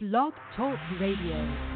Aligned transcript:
Blog 0.00 0.32
Talk 0.56 0.76
Radio. 0.98 1.73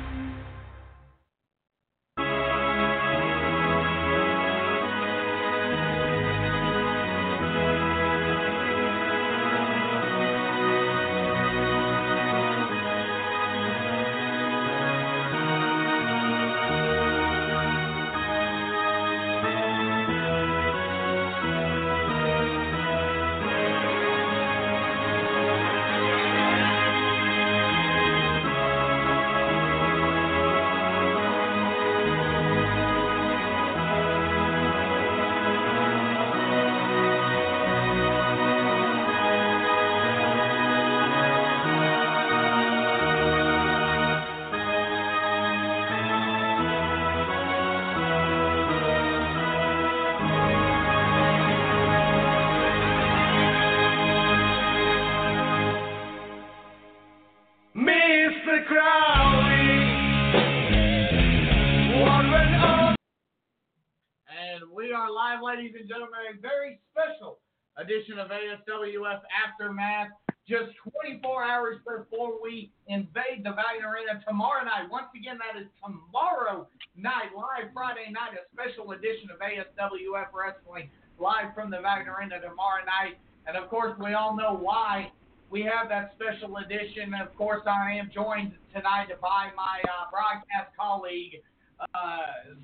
ASWF 68.68 69.20
Aftermath. 69.46 70.08
Just 70.48 70.72
24 71.04 71.44
hours 71.44 71.76
before 71.84 72.40
we 72.42 72.72
invade 72.86 73.44
the 73.44 73.52
Valiant 73.52 73.84
Arena 73.84 74.20
tomorrow 74.26 74.64
night. 74.64 74.88
Once 74.90 75.08
again, 75.14 75.36
that 75.36 75.60
is 75.60 75.68
tomorrow 75.84 76.66
night, 76.96 77.36
live 77.36 77.68
Friday 77.74 78.10
night, 78.10 78.32
a 78.32 78.48
special 78.56 78.92
edition 78.92 79.28
of 79.28 79.38
ASWF 79.40 80.32
Wrestling, 80.32 80.88
live 81.18 81.52
from 81.54 81.70
the 81.70 81.80
Valiant 81.80 82.08
Arena 82.08 82.40
tomorrow 82.40 82.80
night. 82.84 83.20
And 83.46 83.56
of 83.56 83.68
course, 83.68 83.92
we 84.00 84.14
all 84.14 84.36
know 84.36 84.56
why 84.56 85.12
we 85.50 85.60
have 85.62 85.88
that 85.90 86.16
special 86.16 86.56
edition. 86.56 87.12
Of 87.12 87.36
course, 87.36 87.62
I 87.66 87.92
am 87.92 88.10
joined 88.12 88.52
tonight 88.72 89.08
by 89.20 89.52
my 89.52 89.84
uh, 89.84 90.08
broadcast 90.10 90.72
colleague, 90.80 91.44
uh, 91.92 92.56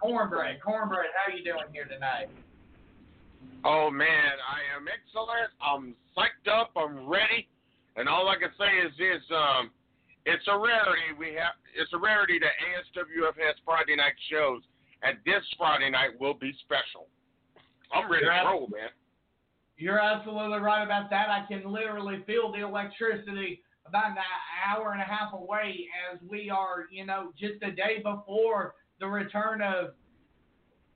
Cornbread. 0.00 0.62
Cornbread, 0.62 1.10
how 1.14 1.32
are 1.32 1.36
you 1.36 1.42
doing 1.42 1.66
here 1.72 1.86
tonight? 1.86 2.30
Oh 3.64 3.90
man, 3.90 4.34
I 4.40 4.64
am 4.76 4.86
excellent. 4.88 5.52
I'm 5.60 5.94
psyched 6.16 6.48
up. 6.48 6.70
I'm 6.76 7.06
ready, 7.08 7.48
and 7.96 8.08
all 8.08 8.28
I 8.28 8.36
can 8.36 8.50
say 8.56 8.70
is 8.86 8.92
this: 8.96 9.22
um, 9.34 9.70
it's 10.24 10.46
a 10.48 10.56
rarity. 10.56 11.12
We 11.18 11.34
have 11.36 11.60
it's 11.76 11.92
a 11.92 11.98
rarity 11.98 12.38
that 12.40 12.56
ASWF 12.56 13.36
has 13.36 13.56
Friday 13.64 13.96
night 13.96 14.16
shows, 14.30 14.62
and 15.02 15.18
this 15.26 15.44
Friday 15.58 15.90
night 15.90 16.18
will 16.18 16.34
be 16.34 16.52
special. 16.64 17.08
I'm 17.92 18.10
ready 18.10 18.24
You're 18.24 18.34
to 18.34 18.48
roll, 18.48 18.68
man. 18.68 18.90
You're 19.76 20.00
absolutely 20.00 20.58
right 20.58 20.84
about 20.84 21.10
that. 21.10 21.28
I 21.28 21.44
can 21.48 21.70
literally 21.70 22.22
feel 22.26 22.52
the 22.52 22.60
electricity 22.60 23.62
about 23.86 24.10
an 24.10 24.18
hour 24.66 24.92
and 24.92 25.00
a 25.00 25.04
half 25.04 25.32
away 25.32 25.86
as 26.12 26.20
we 26.28 26.50
are, 26.50 26.86
you 26.90 27.06
know, 27.06 27.32
just 27.38 27.62
a 27.62 27.72
day 27.72 28.02
before 28.02 28.74
the 29.00 29.06
return 29.06 29.62
of 29.62 29.94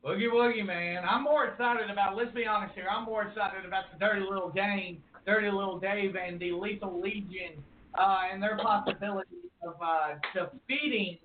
Boogie 0.04 0.30
Woogie, 0.30 0.66
man. 0.66 1.02
I'm 1.08 1.24
more 1.24 1.46
excited 1.46 1.88
about, 1.90 2.14
let's 2.14 2.34
be 2.34 2.46
honest 2.46 2.74
here, 2.74 2.86
I'm 2.90 3.06
more 3.06 3.22
excited 3.22 3.64
about 3.64 3.84
the 3.90 3.98
Dirty 3.98 4.20
Little 4.20 4.50
Game, 4.50 5.02
Dirty 5.26 5.50
Little 5.50 5.78
Dave, 5.78 6.14
and 6.14 6.38
the 6.38 6.52
Lethal 6.52 7.00
Legion 7.00 7.62
uh, 7.98 8.18
and 8.30 8.42
their 8.42 8.58
possibility 8.58 9.30
of 9.66 9.76
uh, 9.82 10.16
defeating, 10.34 11.16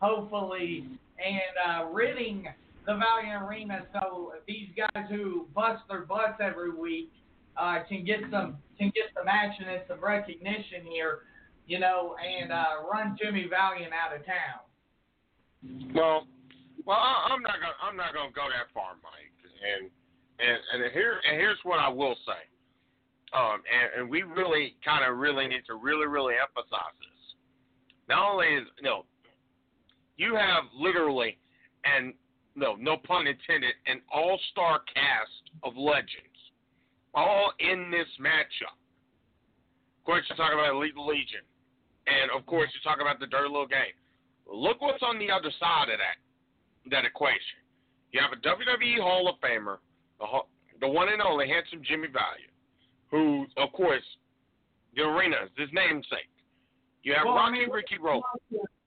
hopefully, 0.00 0.86
and 1.24 1.40
uh, 1.68 1.84
ridding 1.92 2.48
the 2.86 2.96
Valiant 2.98 3.44
Arena 3.44 3.82
so 3.92 4.32
these 4.48 4.68
guys 4.76 5.04
who 5.08 5.46
bust 5.54 5.82
their 5.88 6.00
butts 6.00 6.40
every 6.40 6.70
week 6.72 7.12
uh, 7.56 7.80
can 7.88 8.04
get 8.04 8.20
some 8.30 8.56
can 8.78 8.90
get 8.94 9.04
some 9.14 9.28
action 9.28 9.66
and 9.68 9.82
some 9.86 10.02
recognition 10.02 10.82
here, 10.90 11.20
you 11.66 11.78
know, 11.78 12.16
and 12.18 12.50
uh, 12.50 12.64
run 12.90 13.16
Jimmy 13.22 13.46
Valiant 13.48 13.92
out 13.92 14.16
of 14.16 14.24
town. 14.24 15.92
Well, 15.94 16.26
well, 16.86 16.98
I, 16.98 17.32
I'm 17.32 17.42
not 17.42 17.60
gonna 17.60 17.78
I'm 17.82 17.96
not 17.96 18.14
gonna 18.14 18.32
go 18.32 18.46
that 18.48 18.72
far, 18.72 18.96
Mike. 19.02 19.34
And 19.60 19.90
and 20.40 20.58
and 20.72 20.92
here 20.92 21.20
and 21.28 21.36
here's 21.36 21.58
what 21.64 21.78
I 21.78 21.88
will 21.88 22.16
say. 22.26 22.42
Um, 23.32 23.62
and, 23.62 24.02
and 24.02 24.10
we 24.10 24.22
really 24.22 24.74
kind 24.84 25.06
of 25.06 25.18
really 25.18 25.46
need 25.46 25.62
to 25.66 25.74
really 25.74 26.06
really 26.06 26.34
emphasize 26.34 26.96
this. 26.98 27.22
Not 28.08 28.32
only 28.32 28.48
is 28.48 28.66
you 28.78 28.84
know, 28.84 29.04
you 30.16 30.34
have 30.34 30.64
literally 30.74 31.38
and 31.84 32.14
no 32.56 32.74
no 32.74 32.96
pun 32.96 33.26
intended 33.26 33.74
an 33.86 34.00
all 34.12 34.38
star 34.52 34.80
cast 34.92 35.44
of 35.62 35.76
legends, 35.76 36.38
all 37.14 37.52
in 37.60 37.90
this 37.90 38.08
matchup. 38.20 38.76
Of 40.00 40.04
course, 40.04 40.24
you're 40.28 40.36
talking 40.36 40.58
about 40.58 40.80
Lethal 40.80 41.06
Legion, 41.06 41.44
and 42.08 42.32
of 42.34 42.46
course, 42.46 42.70
you're 42.72 42.82
talking 42.82 43.06
about 43.06 43.20
the 43.20 43.28
Dirty 43.28 43.48
Little 43.48 43.68
Game. 43.68 43.94
Look 44.50 44.80
what's 44.80 45.02
on 45.04 45.20
the 45.20 45.30
other 45.30 45.52
side 45.60 45.92
of 45.92 46.00
that 46.00 46.18
that 46.90 47.04
equation. 47.04 47.60
You 48.12 48.20
have 48.20 48.32
a 48.32 48.40
WWE 48.42 49.00
Hall 49.00 49.28
of 49.28 49.36
Famer, 49.40 49.78
the, 50.18 50.26
the 50.80 50.88
one 50.88 51.08
and 51.08 51.22
only 51.22 51.48
handsome 51.48 51.82
Jimmy 51.86 52.08
Valiant, 52.08 52.52
who, 53.10 53.46
of 53.56 53.72
course, 53.72 54.02
the 54.96 55.02
arena 55.02 55.36
is 55.44 55.50
his 55.56 55.68
namesake. 55.72 56.30
You 57.02 57.14
have 57.14 57.24
Well, 57.26 57.38
I 57.38 57.48
Rocky 57.48 57.60
mean, 57.60 57.70
Ricky 57.70 57.98
Roll. 57.98 58.22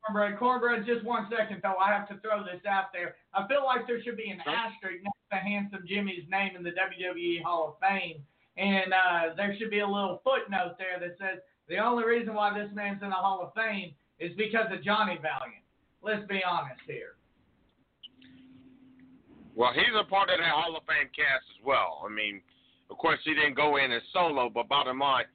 Cornbread, 0.06 0.38
Cornbread, 0.38 0.86
just 0.86 1.06
one 1.06 1.28
second 1.32 1.62
though. 1.64 1.76
I 1.80 1.92
have 1.94 2.08
to 2.10 2.20
throw 2.20 2.44
this 2.44 2.62
out 2.68 2.92
there. 2.92 3.16
I 3.34 3.48
feel 3.48 3.64
like 3.64 3.88
there 3.88 4.04
should 4.04 4.18
be 4.18 4.30
an 4.30 4.42
asterisk 4.46 5.02
next 5.02 5.24
to 5.32 5.38
Handsome 5.38 5.86
Jimmy's 5.88 6.28
name 6.30 6.56
in 6.58 6.64
the 6.64 6.72
WWE 6.72 7.42
Hall 7.42 7.70
of 7.70 7.80
Fame, 7.80 8.22
and 8.58 8.94
uh, 8.94 9.34
there 9.38 9.56
should 9.58 9.72
be 9.72 9.80
a 9.80 9.88
little 9.88 10.22
footnote 10.24 10.76
there 10.78 11.00
that 11.00 11.18
says 11.18 11.40
the 11.70 11.78
only 11.78 12.04
reason 12.04 12.34
why 12.34 12.52
this 12.58 12.70
man's 12.74 13.02
in 13.02 13.10
the 13.10 13.16
Hall 13.16 13.42
of 13.42 13.54
Fame 13.54 13.94
is 14.20 14.36
because 14.38 14.68
of 14.72 14.84
Johnny 14.84 15.18
Valiant. 15.22 15.64
Let's 16.02 16.28
be 16.28 16.42
honest 16.44 16.82
here. 16.86 17.16
Well, 19.56 19.72
he's 19.74 19.94
a 19.94 20.04
part 20.04 20.30
of 20.30 20.40
that 20.40 20.50
Hall 20.50 20.76
of 20.76 20.84
Fame 20.86 21.10
cast 21.16 21.46
as 21.54 21.66
well. 21.66 22.02
I 22.06 22.10
mean, 22.10 22.42
of 22.90 22.98
course, 22.98 23.20
he 23.24 23.34
didn't 23.34 23.56
go 23.56 23.78
in 23.78 23.92
as 23.92 24.02
solo, 24.12 24.50
but 24.50 24.68
bottom 24.68 25.00
line, 25.00 25.26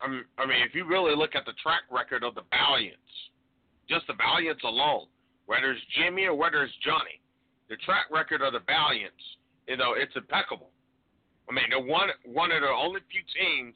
I 0.00 0.08
mean, 0.08 0.60
if 0.66 0.74
you 0.74 0.84
really 0.84 1.16
look 1.16 1.34
at 1.34 1.46
the 1.46 1.56
track 1.62 1.82
record 1.90 2.24
of 2.24 2.34
the 2.34 2.42
Valiants, 2.50 2.98
just 3.88 4.06
the 4.06 4.14
Valiants 4.14 4.62
alone, 4.64 5.06
whether 5.46 5.72
it's 5.72 5.80
Jimmy 5.96 6.24
or 6.24 6.34
whether 6.34 6.62
it's 6.62 6.74
Johnny, 6.84 7.20
the 7.70 7.76
track 7.76 8.06
record 8.10 8.42
of 8.42 8.52
the 8.52 8.60
Valiants, 8.66 9.24
you 9.66 9.76
know, 9.76 9.94
it's 9.96 10.14
impeccable. 10.14 10.68
I 11.48 11.52
mean, 11.52 11.64
they're 11.70 11.80
one 11.80 12.08
one 12.24 12.52
of 12.52 12.60
the 12.60 12.68
only 12.68 13.00
few 13.10 13.20
teams 13.32 13.74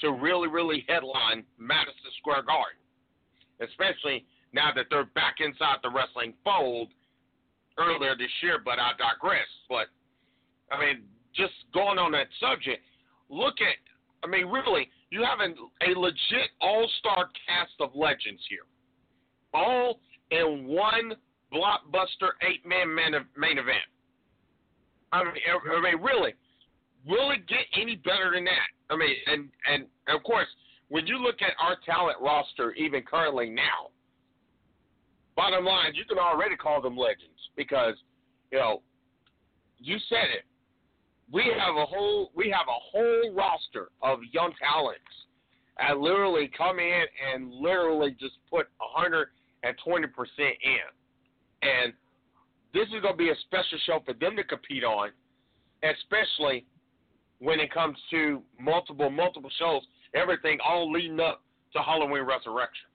to 0.00 0.12
really, 0.12 0.48
really 0.48 0.84
headline 0.88 1.44
Madison 1.58 2.10
Square 2.18 2.42
Garden, 2.46 2.78
especially 3.60 4.26
now 4.52 4.70
that 4.74 4.86
they're 4.90 5.10
back 5.14 5.36
inside 5.38 5.78
the 5.82 5.90
wrestling 5.90 6.34
fold 6.44 6.88
earlier 7.78 8.16
this 8.16 8.30
year, 8.42 8.58
but 8.64 8.78
I 8.78 8.92
digress. 8.98 9.48
But 9.68 9.86
I 10.70 10.80
mean, 10.80 11.04
just 11.34 11.54
going 11.72 11.98
on 11.98 12.12
that 12.12 12.28
subject, 12.40 12.82
look 13.28 13.54
at 13.60 13.76
I 14.24 14.26
mean, 14.26 14.46
really, 14.46 14.88
you 15.10 15.22
have 15.22 15.40
a, 15.40 15.52
a 15.84 15.98
legit 15.98 16.50
all-star 16.60 17.28
cast 17.46 17.72
of 17.80 17.90
legends 17.94 18.40
here, 18.48 18.64
all 19.52 20.00
in 20.30 20.66
one 20.66 21.12
blockbuster 21.52 22.32
eight-man 22.42 22.92
main, 22.92 23.12
main 23.36 23.58
event. 23.58 23.84
I 25.12 25.24
mean, 25.24 25.34
I 25.46 25.80
mean, 25.80 26.02
really, 26.02 26.32
will 27.06 27.30
it 27.30 27.46
get 27.46 27.66
any 27.80 27.96
better 27.96 28.32
than 28.34 28.44
that? 28.44 28.68
I 28.90 28.96
mean, 28.96 29.14
and 29.26 29.48
and 29.70 29.86
of 30.08 30.22
course, 30.24 30.48
when 30.88 31.06
you 31.06 31.18
look 31.18 31.42
at 31.42 31.52
our 31.62 31.76
talent 31.84 32.16
roster, 32.20 32.72
even 32.72 33.02
currently 33.02 33.50
now, 33.50 33.93
bottom 35.36 35.64
line, 35.64 35.94
you 35.94 36.04
can 36.04 36.18
already 36.18 36.56
call 36.56 36.80
them 36.80 36.96
legends 36.96 37.50
because, 37.56 37.94
you 38.50 38.58
know, 38.58 38.82
you 39.78 39.98
said 40.08 40.28
it. 40.34 40.44
We 41.32 41.44
have 41.58 41.76
a 41.76 41.86
whole 41.86 42.30
we 42.34 42.50
have 42.50 42.66
a 42.68 42.80
whole 42.92 43.34
roster 43.34 43.88
of 44.02 44.20
young 44.32 44.52
talents 44.60 45.00
that 45.78 45.98
literally 45.98 46.50
come 46.56 46.78
in 46.78 47.04
and 47.32 47.52
literally 47.52 48.16
just 48.20 48.34
put 48.50 48.68
hundred 48.78 49.28
and 49.62 49.74
twenty 49.84 50.06
percent 50.06 50.54
in. 50.62 51.68
And 51.68 51.92
this 52.74 52.88
is 52.88 53.02
gonna 53.02 53.16
be 53.16 53.30
a 53.30 53.36
special 53.46 53.78
show 53.86 54.02
for 54.04 54.12
them 54.14 54.36
to 54.36 54.44
compete 54.44 54.84
on, 54.84 55.10
especially 55.82 56.66
when 57.38 57.58
it 57.58 57.72
comes 57.72 57.96
to 58.10 58.42
multiple, 58.60 59.10
multiple 59.10 59.50
shows, 59.58 59.82
everything 60.14 60.58
all 60.64 60.90
leading 60.90 61.20
up 61.20 61.42
to 61.72 61.82
Halloween 61.82 62.22
Resurrection. 62.22 62.86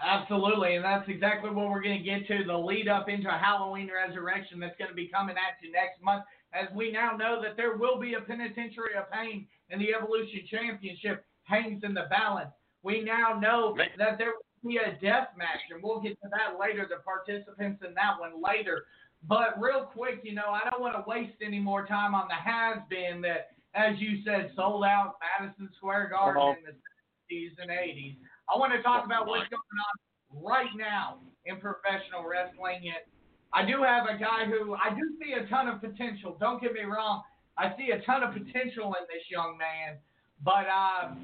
Absolutely, 0.00 0.76
and 0.76 0.84
that's 0.84 1.08
exactly 1.08 1.50
what 1.50 1.70
we're 1.70 1.82
going 1.82 1.98
to 1.98 2.04
get 2.04 2.26
to 2.28 2.44
the 2.44 2.56
lead 2.56 2.86
up 2.86 3.08
into 3.08 3.30
Halloween 3.30 3.88
Resurrection 3.88 4.60
that's 4.60 4.76
going 4.76 4.90
to 4.90 4.94
be 4.94 5.08
coming 5.08 5.36
at 5.36 5.56
you 5.62 5.72
next 5.72 6.02
month. 6.02 6.24
As 6.52 6.68
we 6.74 6.92
now 6.92 7.16
know 7.16 7.40
that 7.42 7.56
there 7.56 7.76
will 7.76 7.98
be 7.98 8.14
a 8.14 8.20
penitentiary 8.20 8.94
of 8.96 9.10
pain 9.10 9.46
and 9.70 9.80
the 9.80 9.94
Evolution 9.94 10.40
Championship 10.50 11.24
hangs 11.44 11.82
in 11.82 11.94
the 11.94 12.06
balance. 12.10 12.50
We 12.82 13.02
now 13.02 13.38
know 13.40 13.74
that 13.98 14.18
there 14.18 14.32
will 14.36 14.70
be 14.70 14.76
a 14.76 14.98
death 15.02 15.28
match, 15.36 15.64
and 15.70 15.82
we'll 15.82 16.00
get 16.00 16.20
to 16.22 16.28
that 16.30 16.60
later, 16.60 16.86
the 16.88 17.02
participants 17.02 17.82
in 17.86 17.94
that 17.94 18.20
one 18.20 18.42
later. 18.42 18.84
But 19.26 19.60
real 19.60 19.84
quick, 19.84 20.20
you 20.22 20.34
know, 20.34 20.50
I 20.50 20.68
don't 20.70 20.80
want 20.80 20.94
to 20.94 21.04
waste 21.06 21.40
any 21.44 21.58
more 21.58 21.86
time 21.86 22.14
on 22.14 22.28
the 22.28 22.34
has 22.34 22.78
been 22.88 23.22
that, 23.22 23.48
as 23.74 23.98
you 23.98 24.22
said, 24.24 24.52
sold 24.54 24.84
out 24.84 25.16
Madison 25.40 25.68
Square 25.76 26.10
Garden 26.10 26.42
uh-huh. 26.42 26.54
in 26.58 26.76
the 26.76 27.34
70s 27.34 27.62
and 27.62 27.70
80s. 27.70 28.16
I 28.46 28.58
want 28.58 28.72
to 28.72 28.82
talk 28.82 29.04
about 29.04 29.26
what's 29.26 29.48
going 29.50 29.78
on 29.90 29.94
right 30.42 30.70
now 30.76 31.18
in 31.46 31.58
professional 31.58 32.22
wrestling. 32.22 32.86
And 32.86 33.02
I 33.52 33.66
do 33.66 33.82
have 33.82 34.06
a 34.06 34.18
guy 34.18 34.46
who 34.46 34.74
I 34.74 34.90
do 34.94 35.02
see 35.18 35.34
a 35.34 35.46
ton 35.48 35.68
of 35.68 35.80
potential. 35.80 36.36
Don't 36.38 36.60
get 36.60 36.72
me 36.72 36.82
wrong. 36.82 37.22
I 37.58 37.74
see 37.76 37.90
a 37.90 38.02
ton 38.04 38.22
of 38.22 38.34
potential 38.34 38.94
in 38.94 39.04
this 39.08 39.24
young 39.30 39.56
man. 39.58 39.98
But, 40.44 40.68
uh, 40.68 41.16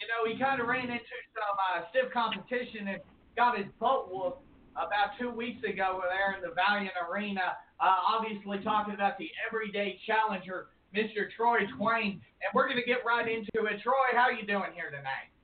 you 0.00 0.06
know, 0.06 0.24
he 0.30 0.38
kind 0.38 0.60
of 0.60 0.68
ran 0.68 0.86
into 0.86 1.16
some 1.34 1.56
uh, 1.58 1.84
stiff 1.90 2.12
competition 2.12 2.88
and 2.88 3.00
got 3.36 3.58
his 3.58 3.66
butt 3.80 4.12
whooped 4.12 4.40
about 4.76 5.16
two 5.18 5.30
weeks 5.30 5.64
ago 5.64 6.00
there 6.08 6.36
in 6.36 6.42
the 6.46 6.54
Valiant 6.54 6.94
Arena. 6.96 7.56
Uh, 7.80 7.96
obviously, 8.16 8.62
talking 8.62 8.94
about 8.94 9.18
the 9.18 9.28
everyday 9.44 9.98
challenger, 10.06 10.68
Mr. 10.94 11.28
Troy 11.36 11.66
Twain. 11.76 12.22
And 12.40 12.48
we're 12.54 12.68
going 12.68 12.80
to 12.80 12.86
get 12.86 13.04
right 13.04 13.26
into 13.26 13.66
it. 13.66 13.82
Troy, 13.82 14.14
how 14.14 14.30
you 14.30 14.46
doing 14.46 14.72
here 14.72 14.88
tonight? 14.88 15.34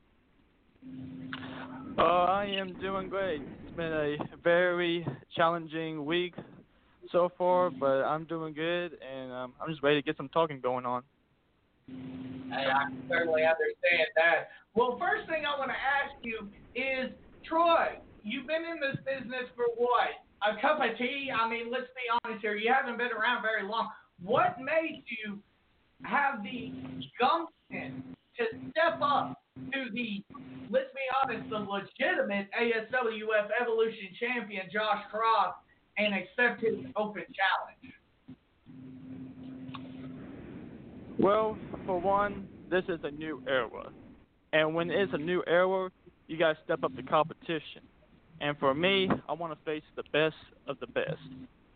Uh, 1.98 2.02
I 2.02 2.46
am 2.46 2.78
doing 2.80 3.08
great. 3.08 3.42
It's 3.64 3.76
been 3.76 3.92
a 3.92 4.16
very 4.42 5.06
challenging 5.36 6.04
week 6.04 6.34
so 7.10 7.30
far, 7.36 7.70
but 7.70 8.02
I'm 8.02 8.24
doing 8.24 8.54
good, 8.54 8.92
and 9.02 9.32
um, 9.32 9.52
I'm 9.60 9.68
just 9.70 9.82
ready 9.82 10.00
to 10.00 10.04
get 10.04 10.16
some 10.16 10.28
talking 10.30 10.60
going 10.60 10.86
on. 10.86 11.02
Hey, 11.86 12.66
I 12.66 12.84
can 12.88 13.02
certainly 13.08 13.42
understand 13.42 14.08
that. 14.16 14.48
Well, 14.74 14.98
first 14.98 15.28
thing 15.28 15.44
I 15.44 15.58
want 15.58 15.70
to 15.70 15.76
ask 15.76 16.14
you 16.22 16.48
is, 16.74 17.12
Troy, 17.46 17.98
you've 18.22 18.46
been 18.46 18.64
in 18.64 18.80
this 18.80 18.96
business 19.04 19.48
for 19.54 19.66
what? 19.76 20.16
A 20.42 20.60
cup 20.60 20.80
of 20.80 20.96
tea? 20.96 21.30
I 21.30 21.48
mean, 21.48 21.70
let's 21.70 21.88
be 21.94 22.08
honest 22.24 22.40
here. 22.42 22.56
You 22.56 22.72
haven't 22.72 22.98
been 22.98 23.12
around 23.12 23.42
very 23.42 23.62
long. 23.62 23.88
What 24.22 24.56
made 24.58 25.04
you 25.06 25.38
have 26.04 26.42
the 26.42 26.72
gumption 27.20 28.02
to 28.38 28.44
step 28.70 29.00
up 29.02 29.41
to 29.56 29.90
the, 29.92 30.22
let's 30.70 30.92
be 30.94 31.06
honest, 31.22 31.50
the 31.50 31.58
legitimate 31.58 32.48
ASWF 32.58 33.48
Evolution 33.60 34.08
champion, 34.18 34.62
Josh 34.72 35.04
Cross, 35.10 35.54
and 35.98 36.14
accept 36.14 36.62
his 36.62 36.76
open 36.96 37.24
challenge? 37.32 37.94
Well, 41.18 41.56
for 41.86 42.00
one, 42.00 42.48
this 42.70 42.84
is 42.88 43.00
a 43.04 43.10
new 43.10 43.42
era. 43.46 43.90
And 44.52 44.74
when 44.74 44.90
it's 44.90 45.12
a 45.12 45.18
new 45.18 45.42
era, 45.46 45.90
you 46.26 46.38
got 46.38 46.54
to 46.54 46.58
step 46.64 46.84
up 46.84 46.94
the 46.96 47.02
competition. 47.02 47.82
And 48.40 48.56
for 48.58 48.74
me, 48.74 49.08
I 49.28 49.32
want 49.32 49.52
to 49.52 49.64
face 49.64 49.84
the 49.94 50.02
best 50.12 50.34
of 50.66 50.80
the 50.80 50.86
best. 50.86 51.20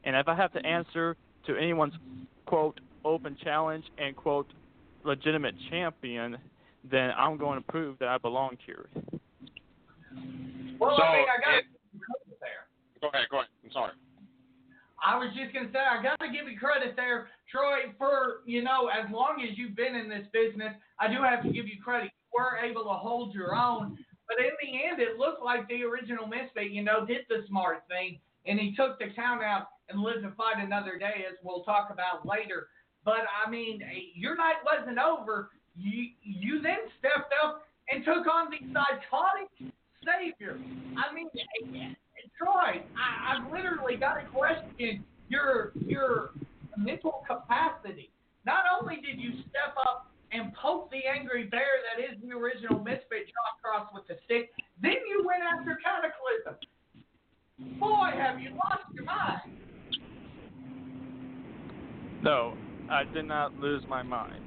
And 0.04 0.16
if 0.16 0.28
I 0.28 0.34
have 0.34 0.52
to 0.54 0.66
answer 0.66 1.16
to 1.46 1.56
anyone's 1.56 1.94
quote 2.46 2.80
open 3.04 3.36
challenge 3.42 3.84
and 3.98 4.16
quote 4.16 4.48
legitimate 5.04 5.54
champion, 5.70 6.36
then 6.90 7.10
I'm 7.16 7.36
going 7.36 7.60
to 7.60 7.66
prove 7.66 7.98
that 7.98 8.08
I 8.08 8.18
belong 8.18 8.56
here. 8.64 8.86
Well, 10.78 10.96
so, 10.96 11.02
I 11.02 11.16
mean, 11.16 11.26
I 11.26 11.40
got 11.40 11.58
it, 11.58 11.64
there. 12.40 12.68
Go 13.00 13.08
ahead, 13.08 13.26
go 13.30 13.38
ahead. 13.38 13.48
I'm 13.64 13.72
sorry. 13.72 13.92
I 14.96 15.16
was 15.18 15.28
just 15.36 15.52
gonna 15.52 15.68
say 15.72 15.78
I 15.78 16.02
got 16.02 16.18
to 16.24 16.32
give 16.32 16.48
you 16.50 16.58
credit 16.58 16.96
there, 16.96 17.28
Troy, 17.52 17.92
for 17.98 18.40
you 18.46 18.64
know 18.64 18.88
as 18.88 19.04
long 19.12 19.44
as 19.44 19.56
you've 19.56 19.76
been 19.76 19.94
in 19.94 20.08
this 20.08 20.24
business, 20.32 20.72
I 20.98 21.06
do 21.06 21.22
have 21.22 21.44
to 21.44 21.52
give 21.52 21.68
you 21.68 21.76
credit. 21.84 22.10
You 22.32 22.40
were 22.40 22.56
able 22.58 22.82
to 22.84 22.96
hold 22.96 23.34
your 23.34 23.54
own, 23.54 23.98
but 24.26 24.40
in 24.40 24.50
the 24.56 24.72
end, 24.88 25.00
it 25.00 25.18
looked 25.18 25.44
like 25.44 25.68
the 25.68 25.84
original 25.84 26.26
Misfit, 26.26 26.72
you 26.72 26.82
know, 26.82 27.04
did 27.04 27.28
the 27.28 27.44
smart 27.46 27.84
thing 27.88 28.18
and 28.46 28.58
he 28.58 28.74
took 28.74 28.98
the 28.98 29.06
count 29.14 29.42
out 29.42 29.68
and 29.88 30.00
lived 30.00 30.22
to 30.22 30.30
fight 30.32 30.56
another 30.58 30.98
day, 30.98 31.24
as 31.28 31.36
we'll 31.42 31.62
talk 31.62 31.90
about 31.90 32.26
later. 32.26 32.68
But 33.04 33.26
I 33.44 33.48
mean, 33.50 33.80
your 34.14 34.36
night 34.36 34.56
wasn't 34.64 34.98
over. 34.98 35.50
You 35.78 36.08
you 36.22 36.62
then 36.62 36.78
stepped 36.98 37.32
up 37.44 37.66
and 37.90 38.04
took 38.04 38.26
on 38.26 38.50
the 38.50 38.58
psychotic 38.72 39.72
savior. 40.04 40.58
I 40.96 41.14
mean, 41.14 41.28
Troy, 42.38 42.82
I, 42.96 43.36
I've 43.36 43.52
literally 43.52 43.96
got 43.96 44.14
to 44.14 44.26
question 44.28 45.04
your 45.28 45.72
your 45.86 46.30
mental 46.76 47.24
capacity. 47.26 48.10
Not 48.44 48.64
only 48.80 48.96
did 48.96 49.18
you 49.18 49.32
step 49.48 49.74
up 49.88 50.10
and 50.32 50.52
poke 50.54 50.90
the 50.90 51.00
angry 51.06 51.44
bear 51.44 51.82
that 51.86 52.02
is 52.02 52.20
the 52.22 52.34
original 52.34 52.78
Misfit 52.78 53.26
Josh 53.26 53.56
Cross 53.62 53.88
with 53.94 54.06
the 54.06 54.16
stick, 54.24 54.50
then 54.82 54.96
you 55.08 55.24
went 55.24 55.42
after 55.42 55.78
Cataclysm. 55.82 56.58
Boy, 57.80 58.10
have 58.16 58.38
you 58.40 58.50
lost 58.50 58.84
your 58.92 59.04
mind. 59.04 59.40
No, 62.22 62.54
I 62.90 63.04
did 63.04 63.24
not 63.24 63.54
lose 63.58 63.82
my 63.88 64.02
mind. 64.02 64.42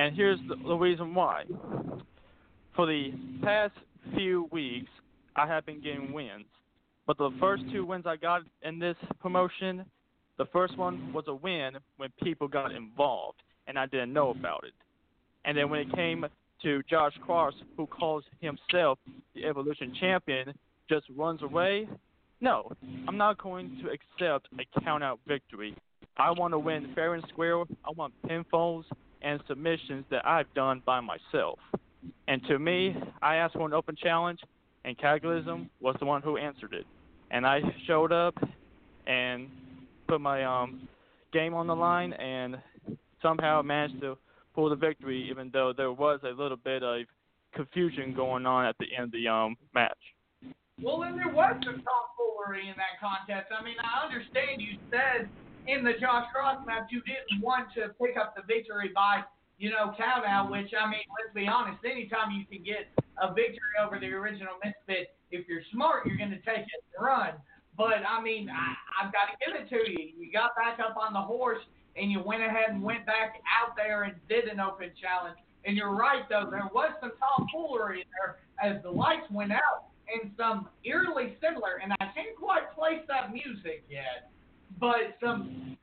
And 0.00 0.16
here's 0.16 0.38
the, 0.48 0.56
the 0.66 0.74
reason 0.74 1.14
why. 1.14 1.44
For 2.74 2.86
the 2.86 3.12
past 3.42 3.74
few 4.16 4.48
weeks, 4.50 4.88
I 5.36 5.46
have 5.46 5.66
been 5.66 5.82
getting 5.82 6.14
wins. 6.14 6.46
But 7.06 7.18
the 7.18 7.30
first 7.38 7.64
two 7.70 7.84
wins 7.84 8.06
I 8.06 8.16
got 8.16 8.40
in 8.62 8.78
this 8.78 8.96
promotion, 9.20 9.84
the 10.38 10.46
first 10.46 10.78
one 10.78 11.12
was 11.12 11.24
a 11.28 11.34
win 11.34 11.72
when 11.98 12.08
people 12.22 12.48
got 12.48 12.72
involved 12.72 13.42
and 13.66 13.78
I 13.78 13.84
didn't 13.84 14.14
know 14.14 14.30
about 14.30 14.64
it. 14.64 14.72
And 15.44 15.58
then 15.58 15.68
when 15.68 15.80
it 15.80 15.94
came 15.94 16.24
to 16.62 16.82
Josh 16.88 17.12
Cross, 17.26 17.52
who 17.76 17.86
calls 17.86 18.24
himself 18.40 18.98
the 19.34 19.44
Evolution 19.44 19.94
Champion, 20.00 20.54
just 20.88 21.04
runs 21.14 21.42
away, 21.42 21.86
no, 22.40 22.72
I'm 23.06 23.18
not 23.18 23.36
going 23.36 23.78
to 23.82 23.90
accept 23.90 24.48
a 24.58 24.80
count 24.80 25.04
out 25.04 25.20
victory. 25.28 25.76
I 26.16 26.30
want 26.30 26.54
to 26.54 26.58
win 26.58 26.90
fair 26.94 27.12
and 27.12 27.24
square. 27.28 27.60
I 27.84 27.90
want 27.94 28.14
pinfalls 28.26 28.84
and 29.22 29.40
submissions 29.48 30.04
that 30.10 30.26
I've 30.26 30.52
done 30.54 30.82
by 30.84 31.00
myself. 31.00 31.58
And 32.28 32.42
to 32.48 32.58
me, 32.58 32.96
I 33.22 33.36
asked 33.36 33.54
for 33.54 33.66
an 33.66 33.74
open 33.74 33.96
challenge, 33.96 34.40
and 34.84 34.96
Cataclysm 34.98 35.68
was 35.80 35.96
the 35.98 36.06
one 36.06 36.22
who 36.22 36.36
answered 36.36 36.72
it. 36.72 36.86
And 37.30 37.46
I 37.46 37.60
showed 37.86 38.12
up 38.12 38.34
and 39.06 39.48
put 40.08 40.20
my 40.20 40.44
um, 40.44 40.88
game 41.32 41.54
on 41.54 41.66
the 41.66 41.76
line, 41.76 42.12
and 42.14 42.56
somehow 43.22 43.62
managed 43.62 44.00
to 44.00 44.16
pull 44.54 44.70
the 44.70 44.76
victory, 44.76 45.28
even 45.30 45.50
though 45.52 45.72
there 45.76 45.92
was 45.92 46.20
a 46.24 46.30
little 46.30 46.56
bit 46.56 46.82
of 46.82 47.02
confusion 47.54 48.14
going 48.14 48.46
on 48.46 48.64
at 48.64 48.76
the 48.78 48.86
end 48.96 49.06
of 49.06 49.12
the 49.12 49.28
um, 49.28 49.56
match. 49.74 49.98
Well, 50.82 51.00
then 51.00 51.16
there 51.16 51.32
was 51.32 51.54
some 51.64 51.82
tomfoolery 51.84 52.68
in 52.68 52.74
that 52.76 52.96
contest. 53.00 53.52
I 53.52 53.62
mean, 53.62 53.76
I 53.82 54.06
understand 54.06 54.62
you 54.62 54.78
said 54.90 55.28
in 55.70 55.84
the 55.86 55.94
Josh 55.94 56.26
Cross 56.34 56.66
match 56.66 56.90
you 56.90 57.00
didn't 57.06 57.40
want 57.40 57.70
to 57.78 57.94
pick 58.02 58.18
up 58.18 58.34
the 58.34 58.42
victory 58.42 58.90
by, 58.94 59.22
you 59.58 59.70
know, 59.70 59.94
count 59.94 60.26
out, 60.26 60.50
mm-hmm. 60.50 60.66
which, 60.66 60.74
I 60.74 60.90
mean, 60.90 61.06
let's 61.14 61.30
be 61.30 61.46
honest, 61.46 61.78
anytime 61.86 62.34
you 62.34 62.42
can 62.44 62.66
get 62.66 62.90
a 63.22 63.30
victory 63.30 63.78
over 63.78 64.02
the 64.02 64.10
original 64.10 64.58
Misfit, 64.58 65.14
if 65.30 65.46
you're 65.46 65.62
smart, 65.72 66.06
you're 66.06 66.18
going 66.18 66.34
to 66.34 66.42
take 66.42 66.66
it 66.66 66.80
and 66.96 66.98
run. 66.98 67.38
But, 67.78 68.02
I 68.02 68.20
mean, 68.20 68.50
I, 68.50 68.58
mm-hmm. 68.58 69.06
I've 69.06 69.12
got 69.14 69.30
to 69.30 69.34
give 69.38 69.54
it 69.54 69.70
to 69.70 69.80
you. 69.86 70.10
You 70.18 70.32
got 70.32 70.58
back 70.58 70.82
up 70.82 70.98
on 70.98 71.14
the 71.14 71.22
horse 71.22 71.62
and 71.96 72.10
you 72.10 72.22
went 72.22 72.42
ahead 72.42 72.70
and 72.70 72.82
went 72.82 73.06
back 73.06 73.38
out 73.46 73.76
there 73.76 74.04
and 74.04 74.14
did 74.28 74.46
an 74.46 74.58
open 74.58 74.90
challenge. 75.00 75.38
And 75.64 75.76
you're 75.76 75.94
right, 75.94 76.26
though, 76.28 76.48
there 76.50 76.68
was 76.72 76.90
some 77.00 77.12
tomfoolery 77.20 78.06
there 78.10 78.38
as 78.58 78.82
the 78.82 78.90
lights 78.90 79.28
went 79.30 79.52
out 79.52 79.90
and 80.10 80.30
some 80.36 80.68
eerily 80.84 81.36
similar, 81.40 81.78
and 81.82 81.92
I 82.00 82.10
can't 82.14 82.34
quite 82.38 82.74
place 82.74 83.00
that 83.08 83.32
music 83.32 83.84
yet, 83.88 84.30
but 84.78 85.16
some, 85.20 85.76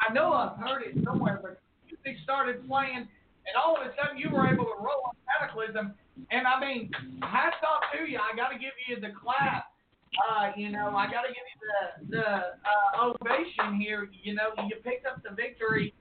I 0.00 0.12
know 0.12 0.32
I've 0.32 0.56
heard 0.58 0.82
it 0.82 1.04
somewhere, 1.04 1.40
but 1.42 1.60
music 1.86 2.22
started 2.24 2.66
playing, 2.68 3.08
and 3.46 3.54
all 3.62 3.76
of 3.76 3.82
a 3.82 3.90
sudden 3.96 4.18
you 4.18 4.30
were 4.30 4.46
able 4.46 4.64
to 4.64 4.76
roll 4.78 5.02
on 5.06 5.14
Cataclysm, 5.28 5.94
and 6.30 6.46
I 6.46 6.60
mean, 6.60 6.90
hats 7.22 7.56
off 7.66 7.82
to 7.92 8.10
you. 8.10 8.18
I 8.18 8.36
got 8.36 8.48
to 8.48 8.58
give 8.58 8.72
you 8.88 9.00
the 9.00 9.12
clap. 9.14 9.66
Uh, 10.12 10.52
you 10.56 10.70
know, 10.70 10.94
I 10.94 11.06
got 11.06 11.22
to 11.22 11.28
give 11.28 11.46
you 11.48 11.58
the 11.70 12.16
the 12.16 12.26
uh, 12.68 13.14
ovation 13.24 13.80
here. 13.80 14.08
You 14.22 14.34
know, 14.34 14.52
you 14.68 14.76
picked 14.84 15.06
up 15.06 15.22
the 15.22 15.34
victory, 15.34 15.94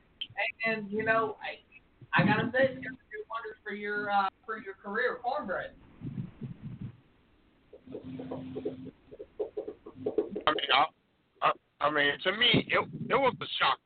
and, 0.65 0.77
and 0.77 0.91
you 0.91 1.03
know, 1.03 1.37
I, 1.41 2.21
I 2.21 2.25
got 2.25 2.41
to 2.41 2.51
say, 2.51 2.63
it's 2.63 2.73
going 2.73 2.83
to 2.83 3.07
do 3.07 3.23
wonders 3.31 3.57
for 3.63 3.73
your 3.73 4.11
uh, 4.11 4.27
for 4.45 4.59
your 4.59 4.75
career, 4.83 5.17
cornbread. 5.23 5.71
I 10.47 10.51
mean, 10.51 10.71
I, 10.73 10.85
I, 11.81 11.89
mean, 11.89 12.11
to 12.23 12.31
me, 12.33 12.67
it 12.69 12.89
it 13.09 13.15
was 13.15 13.33
a 13.41 13.45
shock, 13.59 13.79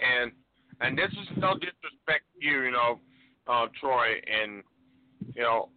and 0.00 0.32
and 0.80 0.96
this 0.98 1.10
is 1.10 1.28
no 1.36 1.54
disrespect 1.54 2.24
to 2.40 2.46
you, 2.46 2.62
you 2.62 2.70
know, 2.70 2.98
uh, 3.46 3.66
Troy, 3.80 4.14
and 4.26 4.62
you 5.34 5.42
know, 5.42 5.68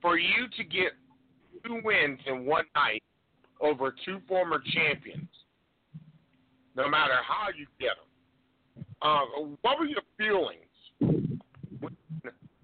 for 0.00 0.18
you 0.18 0.48
to 0.56 0.64
get 0.64 0.92
two 1.64 1.80
wins 1.84 2.20
in 2.26 2.46
one 2.46 2.64
night 2.74 3.02
over 3.60 3.94
two 4.04 4.20
former 4.28 4.62
champions, 4.74 5.28
no 6.76 6.88
matter 6.88 7.14
how 7.26 7.48
you 7.56 7.66
get 7.80 7.96
them, 7.96 8.84
uh, 9.02 9.20
what 9.62 9.78
were 9.78 9.86
your 9.86 10.02
feelings? 10.18 10.60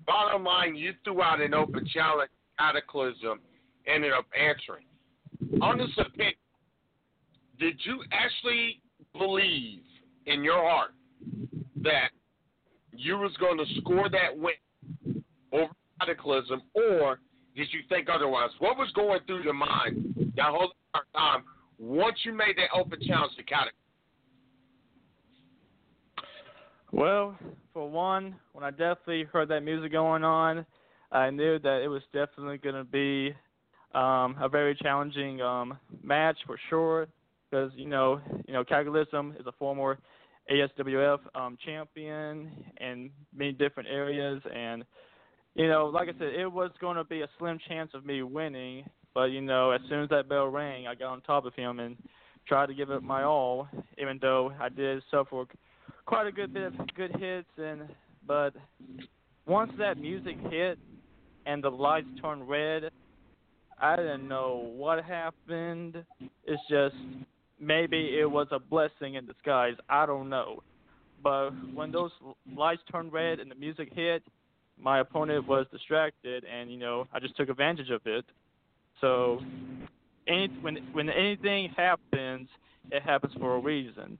Bottom 0.06 0.44
line, 0.44 0.74
you 0.74 0.92
threw 1.04 1.22
out 1.22 1.40
an 1.40 1.54
open 1.54 1.86
challenge, 1.92 2.30
Cataclysm 2.58 3.40
ended 3.86 4.12
up 4.12 4.26
answering. 4.38 4.84
On 5.60 5.78
this 5.78 5.88
opinion, 5.98 6.34
did 7.62 7.80
you 7.84 8.02
actually 8.10 8.82
believe 9.16 9.82
in 10.26 10.42
your 10.42 10.68
heart 10.68 10.94
that 11.76 12.08
you 12.90 13.16
was 13.16 13.30
going 13.38 13.56
to 13.56 13.64
score 13.80 14.08
that 14.08 14.36
win 14.36 15.22
over 15.52 15.70
Cataclysm, 16.00 16.62
or 16.74 17.20
did 17.54 17.68
you 17.70 17.80
think 17.88 18.08
otherwise? 18.12 18.50
What 18.58 18.76
was 18.76 18.90
going 18.96 19.20
through 19.28 19.44
your 19.44 19.54
mind 19.54 20.32
that 20.36 20.46
whole 20.46 20.72
time 21.14 21.44
once 21.78 22.16
you 22.24 22.32
made 22.32 22.56
that 22.56 22.76
open 22.76 22.98
challenge 23.06 23.36
to 23.36 23.44
Cataclysm? 23.44 23.76
Well, 26.90 27.38
for 27.72 27.88
one, 27.88 28.34
when 28.54 28.64
I 28.64 28.70
definitely 28.70 29.22
heard 29.32 29.48
that 29.50 29.60
music 29.60 29.92
going 29.92 30.24
on, 30.24 30.66
I 31.12 31.30
knew 31.30 31.60
that 31.60 31.82
it 31.82 31.88
was 31.88 32.02
definitely 32.12 32.58
going 32.58 32.74
to 32.74 32.84
be 32.84 33.32
um, 33.94 34.34
a 34.40 34.48
very 34.50 34.74
challenging 34.74 35.40
um, 35.40 35.78
match 36.02 36.38
for 36.44 36.58
sure. 36.68 37.06
Because 37.52 37.70
you 37.76 37.86
know, 37.86 38.18
you 38.46 38.54
know, 38.54 38.64
Cataclysm 38.64 39.34
is 39.38 39.46
a 39.46 39.52
former 39.52 39.98
ASWF 40.50 41.18
um, 41.34 41.58
champion 41.62 42.50
in 42.80 43.10
many 43.36 43.52
different 43.52 43.90
areas, 43.90 44.40
and 44.54 44.84
you 45.54 45.68
know, 45.68 45.84
like 45.86 46.08
I 46.08 46.12
said, 46.12 46.32
it 46.32 46.50
was 46.50 46.70
going 46.80 46.96
to 46.96 47.04
be 47.04 47.20
a 47.20 47.28
slim 47.38 47.58
chance 47.68 47.90
of 47.92 48.06
me 48.06 48.22
winning. 48.22 48.86
But 49.12 49.24
you 49.24 49.42
know, 49.42 49.70
as 49.70 49.82
soon 49.90 50.02
as 50.02 50.08
that 50.08 50.30
bell 50.30 50.46
rang, 50.46 50.86
I 50.86 50.94
got 50.94 51.12
on 51.12 51.20
top 51.20 51.44
of 51.44 51.54
him 51.54 51.78
and 51.78 51.96
tried 52.48 52.66
to 52.66 52.74
give 52.74 52.88
it 52.88 53.02
my 53.02 53.22
all, 53.22 53.68
even 53.98 54.18
though 54.22 54.50
I 54.58 54.70
did 54.70 55.02
suffer 55.10 55.44
quite 56.06 56.26
a 56.26 56.32
good 56.32 56.54
bit 56.54 56.62
of 56.62 56.72
good 56.96 57.14
hits. 57.18 57.48
And 57.58 57.82
but 58.26 58.54
once 59.46 59.72
that 59.78 59.98
music 59.98 60.38
hit 60.48 60.78
and 61.44 61.62
the 61.62 61.70
lights 61.70 62.06
turned 62.22 62.48
red, 62.48 62.84
I 63.78 63.96
didn't 63.96 64.26
know 64.26 64.72
what 64.74 65.04
happened. 65.04 66.02
It's 66.46 66.62
just 66.70 66.94
maybe 67.62 68.18
it 68.18 68.30
was 68.30 68.48
a 68.50 68.58
blessing 68.58 69.14
in 69.14 69.24
disguise. 69.24 69.74
I 69.88 70.04
don't 70.04 70.28
know. 70.28 70.62
But 71.22 71.50
when 71.72 71.92
those 71.92 72.10
lights 72.54 72.82
turned 72.90 73.12
red 73.12 73.38
and 73.38 73.50
the 73.50 73.54
music 73.54 73.90
hit, 73.94 74.24
my 74.78 74.98
opponent 74.98 75.46
was 75.46 75.66
distracted, 75.70 76.44
and 76.44 76.70
you 76.70 76.78
know 76.78 77.06
I 77.12 77.20
just 77.20 77.36
took 77.36 77.48
advantage 77.48 77.90
of 77.90 78.00
it. 78.04 78.24
So, 79.00 79.40
any, 80.26 80.48
when 80.60 80.76
when 80.92 81.08
anything 81.08 81.70
happens, 81.76 82.48
it 82.90 83.02
happens 83.02 83.32
for 83.38 83.54
a 83.56 83.60
reason. 83.60 84.18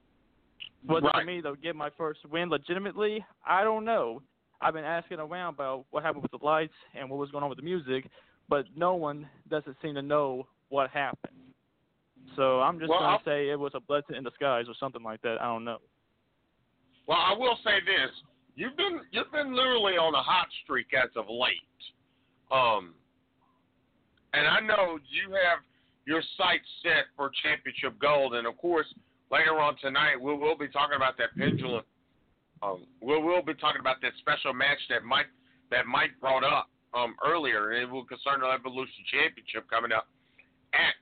Was 0.87 1.03
right. 1.03 1.11
it 1.15 1.21
for 1.21 1.25
me 1.25 1.43
to 1.43 1.55
get 1.61 1.75
my 1.75 1.91
first 1.99 2.21
win 2.31 2.49
legitimately? 2.49 3.25
I 3.45 3.65
don't 3.65 3.85
know. 3.85 4.23
I've 4.61 4.75
been 4.75 4.85
asking 4.85 5.19
around 5.19 5.55
about 5.55 5.87
what 5.91 6.05
happened 6.05 6.23
with 6.23 6.31
the 6.31 6.45
lights 6.45 6.73
and 6.95 7.11
what 7.11 7.19
was 7.19 7.31
going 7.31 7.43
on 7.43 7.51
with 7.51 7.59
the 7.59 7.65
music, 7.65 8.09
but 8.49 8.67
no 8.77 8.95
one 8.95 9.29
doesn't 9.49 9.77
seem 9.83 9.95
to 9.95 10.03
know 10.03 10.47
what 10.69 10.91
happened. 10.91 11.42
So 12.37 12.61
I'm 12.61 12.79
just 12.79 12.91
well, 12.91 13.01
going 13.01 13.19
to 13.19 13.25
say 13.25 13.51
it 13.51 13.59
was 13.59 13.73
a 13.75 13.81
blessing 13.81 14.17
in 14.17 14.25
disguise 14.25 14.67
or 14.69 14.75
something 14.79 15.03
like 15.03 15.21
that. 15.23 15.37
I 15.41 15.45
don't 15.45 15.65
know. 15.65 15.79
Well, 17.07 17.19
I 17.19 17.37
will 17.37 17.59
say 17.65 17.81
this: 17.85 18.11
you've 18.55 18.77
been 18.77 19.01
you've 19.11 19.31
been 19.33 19.55
literally 19.55 19.95
on 19.95 20.15
a 20.15 20.23
hot 20.23 20.47
streak 20.65 20.87
as 20.95 21.11
of 21.17 21.27
late, 21.29 21.81
um, 22.51 22.95
and 24.33 24.47
I 24.47 24.61
know 24.61 24.99
you 25.11 25.35
have 25.35 25.61
your 26.07 26.23
sights 26.37 26.67
set 26.83 27.11
for 27.17 27.31
championship 27.43 27.99
gold. 28.01 28.35
And 28.35 28.47
of 28.47 28.57
course, 28.57 28.87
later 29.31 29.59
on 29.59 29.77
tonight, 29.81 30.17
we 30.21 30.35
will 30.35 30.57
be 30.57 30.69
talking 30.69 30.97
about 30.97 31.17
that 31.19 31.37
pendulum. 31.37 31.85
Um, 32.63 32.87
we 33.01 33.19
will 33.19 33.43
be 33.43 33.55
talking 33.55 33.81
about 33.81 34.01
that 34.03 34.13
special 34.21 34.55
match 34.55 34.79
that 34.89 35.03
Mike 35.05 35.27
that 35.71 35.87
Mike 35.87 36.13
brought 36.21 36.45
up 36.45 36.69
um, 36.95 37.17
earlier, 37.25 37.73
and 37.73 37.83
it 37.83 37.91
will 37.91 38.05
concern 38.05 38.41
the 38.41 38.47
Evolution 38.47 39.03
Championship 39.11 39.69
coming 39.69 39.91
up 39.91 40.07
at 40.73 40.95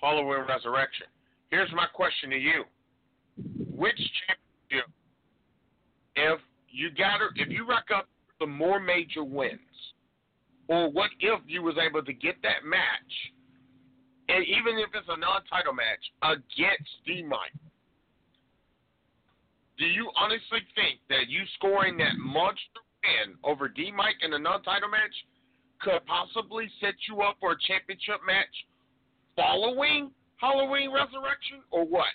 Halloween 0.00 0.44
Resurrection. 0.48 1.06
Here's 1.50 1.70
my 1.72 1.86
question 1.86 2.30
to 2.30 2.38
you: 2.38 2.64
Which 3.76 3.98
championship, 4.26 4.90
if 6.16 6.40
you 6.70 6.90
got 6.90 7.20
if 7.36 7.48
you 7.48 7.68
rack 7.68 7.86
up 7.94 8.08
the 8.38 8.46
more 8.46 8.80
major 8.80 9.24
wins, 9.24 9.60
or 10.68 10.90
what 10.90 11.10
if 11.20 11.40
you 11.46 11.62
was 11.62 11.76
able 11.78 12.04
to 12.04 12.12
get 12.12 12.36
that 12.42 12.64
match, 12.64 13.12
and 14.28 14.44
even 14.46 14.78
if 14.78 14.90
it's 14.94 15.08
a 15.08 15.18
non-title 15.18 15.74
match 15.74 16.04
against 16.22 16.90
DeMike, 17.06 17.58
do 19.78 19.86
you 19.86 20.10
honestly 20.16 20.60
think 20.74 21.00
that 21.08 21.28
you 21.28 21.40
scoring 21.56 21.96
that 21.98 22.16
monster 22.18 22.80
win 23.02 23.34
over 23.44 23.68
DeMike 23.68 24.22
in 24.22 24.32
a 24.32 24.38
non-title 24.38 24.88
match 24.88 25.14
could 25.80 26.04
possibly 26.06 26.68
set 26.80 26.94
you 27.08 27.22
up 27.22 27.36
for 27.40 27.52
a 27.52 27.60
championship 27.66 28.20
match 28.26 28.52
following 29.36 30.10
Halloween 30.36 30.90
Resurrection, 30.92 31.60
or 31.70 31.84
what? 31.84 32.06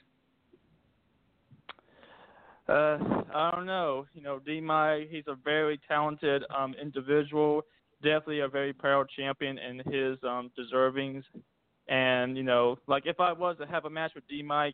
Uh, 2.67 2.97
I 3.33 3.51
don't 3.53 3.67
know. 3.67 4.07
You 4.13 4.23
know, 4.23 4.39
DeMike, 4.47 5.09
he's 5.09 5.25
a 5.27 5.35
very 5.35 5.79
talented 5.87 6.43
um 6.55 6.73
individual, 6.81 7.61
definitely 8.01 8.39
a 8.39 8.47
very 8.47 8.73
proud 8.73 9.07
champion 9.15 9.59
in 9.59 9.77
his 9.93 10.17
um 10.23 10.49
deservings. 10.57 11.23
And, 11.87 12.35
you 12.35 12.41
know, 12.41 12.79
like 12.87 13.03
if 13.05 13.19
I 13.19 13.31
was 13.31 13.57
to 13.59 13.67
have 13.67 13.85
a 13.85 13.89
match 13.89 14.13
with 14.15 14.23
DeMike 14.27 14.73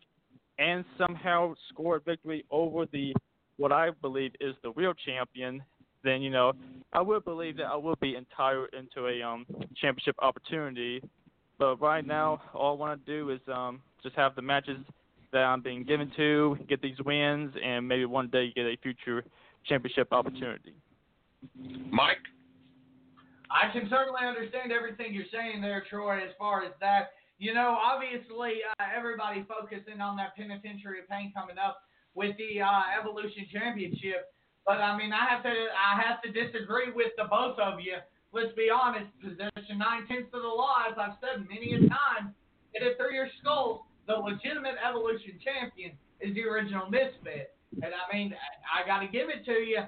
and 0.58 0.86
somehow 0.98 1.54
score 1.70 1.98
a 1.98 2.00
victory 2.00 2.46
over 2.50 2.86
the 2.86 3.14
what 3.58 3.74
I 3.74 3.90
believe 4.02 4.32
is 4.40 4.56
the 4.64 4.72
real 4.72 4.94
champion, 4.94 5.62
then, 6.04 6.22
you 6.22 6.30
know, 6.30 6.54
I 6.94 7.02
would 7.02 7.26
believe 7.26 7.58
that 7.58 7.66
I 7.66 7.76
would 7.76 8.00
be 8.00 8.16
entitled 8.16 8.70
into 8.72 9.08
a 9.10 9.22
um 9.22 9.46
championship 9.76 10.16
opportunity. 10.20 11.02
But 11.62 11.80
right 11.80 12.06
now 12.06 12.42
all 12.56 12.74
I 12.74 12.80
wanna 12.80 13.00
do 13.06 13.30
is 13.30 13.40
um 13.48 13.82
just 14.02 14.16
have 14.16 14.34
the 14.34 14.42
matches 14.42 14.80
that 15.32 15.44
I'm 15.44 15.62
being 15.62 15.84
given 15.84 16.12
to, 16.18 16.58
get 16.68 16.82
these 16.82 16.98
wins, 17.06 17.54
and 17.64 17.88
maybe 17.88 18.06
one 18.06 18.30
day 18.30 18.52
get 18.56 18.66
a 18.66 18.76
future 18.82 19.24
championship 19.70 20.12
opportunity. 20.12 20.74
Mike? 21.92 22.18
I 23.52 23.72
can 23.72 23.88
certainly 23.92 24.26
understand 24.26 24.72
everything 24.72 25.14
you're 25.14 25.30
saying 25.32 25.62
there, 25.62 25.86
Troy, 25.88 26.18
as 26.24 26.32
far 26.40 26.64
as 26.66 26.72
that. 26.82 27.12
You 27.38 27.54
know, 27.54 27.78
obviously, 27.80 28.66
uh, 28.66 28.84
everybody 28.98 29.46
focusing 29.48 30.02
on 30.02 30.18
that 30.18 30.36
Penitentiary 30.36 31.02
of 31.02 31.10
Pain 31.10 31.32
coming 31.36 31.60
up 31.60 31.84
with 32.16 32.36
the 32.38 32.60
uh, 32.60 32.82
Evolution 33.00 33.46
Championship. 33.54 34.34
But 34.66 34.82
I 34.82 34.98
mean, 34.98 35.14
I 35.14 35.30
have 35.30 35.44
to 35.44 35.54
I 35.54 36.02
have 36.02 36.24
to 36.24 36.32
disagree 36.32 36.92
with 36.92 37.14
the 37.18 37.26
both 37.30 37.60
of 37.60 37.80
you. 37.80 37.98
Let's 38.34 38.56
be 38.56 38.70
honest. 38.72 39.12
Position 39.22 39.78
nine 39.78 40.08
tenths 40.08 40.34
of 40.34 40.42
the 40.42 40.48
law, 40.48 40.88
as 40.90 40.98
I've 40.98 41.20
said 41.20 41.48
many 41.48 41.74
a 41.74 41.80
time, 41.90 42.34
hit 42.74 42.84
it 42.84 42.98
through 42.98 43.14
your 43.14 43.28
skulls 43.42 43.82
the 44.08 44.20
legitimate 44.20 44.76
evolution 44.82 45.40
champion 45.40 45.92
is 46.20 46.34
the 46.36 46.44
original 46.44 46.90
misfit. 46.90 47.56
And 47.82 47.94
I 47.96 48.06
mean, 48.12 48.34
I, 48.36 48.84
I 48.84 48.88
got 48.88 49.00
to 49.00 49.08
give 49.08 49.30
it 49.30 49.46
to 49.46 49.56
you. 49.64 49.82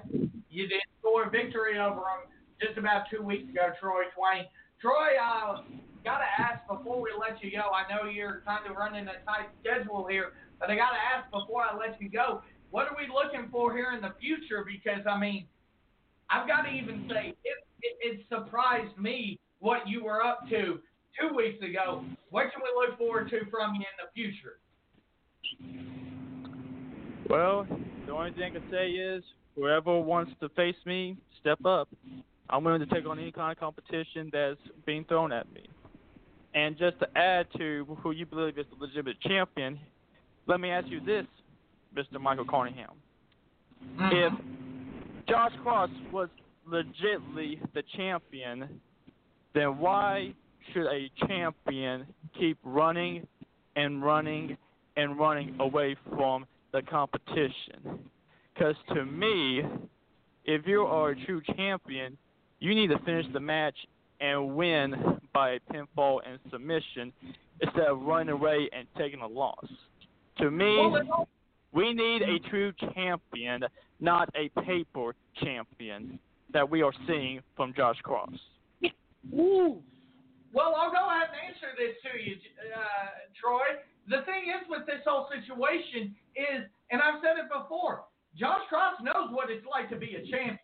You 0.50 0.68
did 0.68 0.80
score 1.00 1.24
a 1.24 1.30
victory 1.30 1.78
over 1.78 2.00
him 2.00 2.30
just 2.62 2.78
about 2.78 3.04
two 3.10 3.22
weeks 3.22 3.50
ago, 3.50 3.74
Troy 3.80 4.08
Twain. 4.14 4.46
Troy, 4.80 5.18
uh, 5.20 5.62
got 6.04 6.18
to 6.18 6.30
ask 6.38 6.64
before 6.68 7.00
we 7.00 7.10
let 7.18 7.42
you 7.42 7.50
go. 7.50 7.70
I 7.74 7.84
know 7.90 8.08
you're 8.08 8.42
kind 8.46 8.64
of 8.68 8.76
running 8.76 9.06
a 9.08 9.20
tight 9.26 9.50
schedule 9.60 10.06
here, 10.08 10.32
but 10.60 10.70
I 10.70 10.76
got 10.76 10.96
to 10.96 11.02
ask 11.02 11.30
before 11.30 11.62
I 11.62 11.76
let 11.76 12.00
you 12.00 12.08
go. 12.08 12.40
What 12.70 12.88
are 12.88 12.96
we 12.96 13.06
looking 13.12 13.50
for 13.50 13.76
here 13.76 13.92
in 13.94 14.00
the 14.00 14.14
future? 14.20 14.64
Because 14.64 15.06
I 15.08 15.18
mean, 15.18 15.46
I've 16.30 16.48
got 16.48 16.62
to 16.62 16.70
even 16.70 17.06
say 17.10 17.34
it, 17.44 17.58
it, 17.84 17.96
it 18.00 18.20
surprised 18.28 18.96
me 18.98 19.38
what 19.60 19.86
you 19.86 20.04
were 20.04 20.22
up 20.22 20.48
to 20.48 20.80
two 21.20 21.34
weeks 21.36 21.62
ago. 21.62 22.04
What 22.30 22.46
can 22.52 22.62
we 22.62 22.70
look 22.74 22.98
forward 22.98 23.30
to 23.30 23.40
from 23.50 23.74
you 23.74 23.82
in 23.82 23.96
the 24.00 24.10
future? 24.14 24.58
Well, 27.28 27.66
the 28.06 28.12
only 28.12 28.32
thing 28.32 28.44
I 28.44 28.50
can 28.50 28.62
say 28.70 28.90
is 28.90 29.22
whoever 29.54 29.98
wants 30.00 30.32
to 30.40 30.48
face 30.50 30.76
me, 30.84 31.16
step 31.40 31.64
up. 31.64 31.88
I'm 32.50 32.64
willing 32.64 32.80
to 32.80 32.86
take 32.86 33.06
on 33.06 33.18
any 33.18 33.32
kind 33.32 33.52
of 33.52 33.58
competition 33.58 34.30
that's 34.32 34.60
being 34.84 35.04
thrown 35.04 35.32
at 35.32 35.50
me. 35.52 35.66
And 36.54 36.76
just 36.78 36.98
to 37.00 37.08
add 37.16 37.46
to 37.58 37.98
who 38.02 38.12
you 38.12 38.26
believe 38.26 38.58
is 38.58 38.66
the 38.70 38.84
legitimate 38.84 39.20
champion, 39.20 39.78
let 40.46 40.60
me 40.60 40.70
ask 40.70 40.86
you 40.88 41.00
this, 41.00 41.26
Mr. 41.96 42.20
Michael 42.20 42.44
Carnahan. 42.44 42.86
Mm-hmm. 43.98 44.16
If 44.16 45.26
Josh 45.28 45.52
Cross 45.62 45.90
was 46.12 46.28
legitimately 46.66 47.60
the 47.74 47.82
champion, 47.96 48.80
then 49.54 49.78
why 49.78 50.34
should 50.72 50.86
a 50.86 51.10
champion 51.26 52.06
keep 52.38 52.58
running 52.64 53.26
and 53.76 54.02
running 54.02 54.56
and 54.96 55.18
running 55.18 55.56
away 55.60 55.96
from 56.10 56.46
the 56.72 56.82
competition? 56.82 58.08
Because 58.54 58.76
to 58.94 59.04
me, 59.04 59.62
if 60.44 60.66
you 60.66 60.82
are 60.82 61.10
a 61.10 61.24
true 61.24 61.42
champion, 61.56 62.16
you 62.60 62.74
need 62.74 62.88
to 62.88 62.98
finish 63.00 63.26
the 63.32 63.40
match 63.40 63.76
and 64.20 64.54
win 64.54 64.94
by 65.32 65.50
a 65.50 65.60
pinfall 65.72 66.20
and 66.26 66.38
submission 66.50 67.12
instead 67.60 67.86
of 67.86 68.00
running 68.02 68.30
away 68.30 68.68
and 68.76 68.86
taking 68.96 69.20
a 69.20 69.26
loss. 69.26 69.66
To 70.38 70.50
me, 70.50 70.92
we 71.72 71.92
need 71.92 72.22
a 72.22 72.38
true 72.48 72.72
champion, 72.94 73.64
not 74.00 74.28
a 74.36 74.48
paper 74.62 75.14
champion 75.42 76.18
that 76.54 76.70
we 76.70 76.80
are 76.82 76.94
seeing 77.06 77.40
from 77.56 77.74
Josh 77.76 77.98
Cross. 78.02 78.32
Ooh. 79.34 79.82
Well, 80.54 80.78
I'll 80.78 80.94
go 80.94 81.02
ahead 81.10 81.34
and 81.34 81.50
answer 81.50 81.74
this 81.76 81.98
to 82.06 82.14
you, 82.14 82.38
uh, 82.70 83.26
Troy. 83.34 83.82
The 84.06 84.22
thing 84.24 84.54
is 84.54 84.62
with 84.70 84.86
this 84.86 85.02
whole 85.04 85.26
situation 85.28 86.14
is, 86.38 86.62
and 86.90 87.02
I've 87.02 87.18
said 87.20 87.42
it 87.42 87.50
before, 87.50 88.06
Josh 88.38 88.62
Cross 88.68 89.02
knows 89.02 89.34
what 89.34 89.50
it's 89.50 89.66
like 89.66 89.90
to 89.90 89.96
be 89.96 90.14
a 90.14 90.22
champion. 90.30 90.58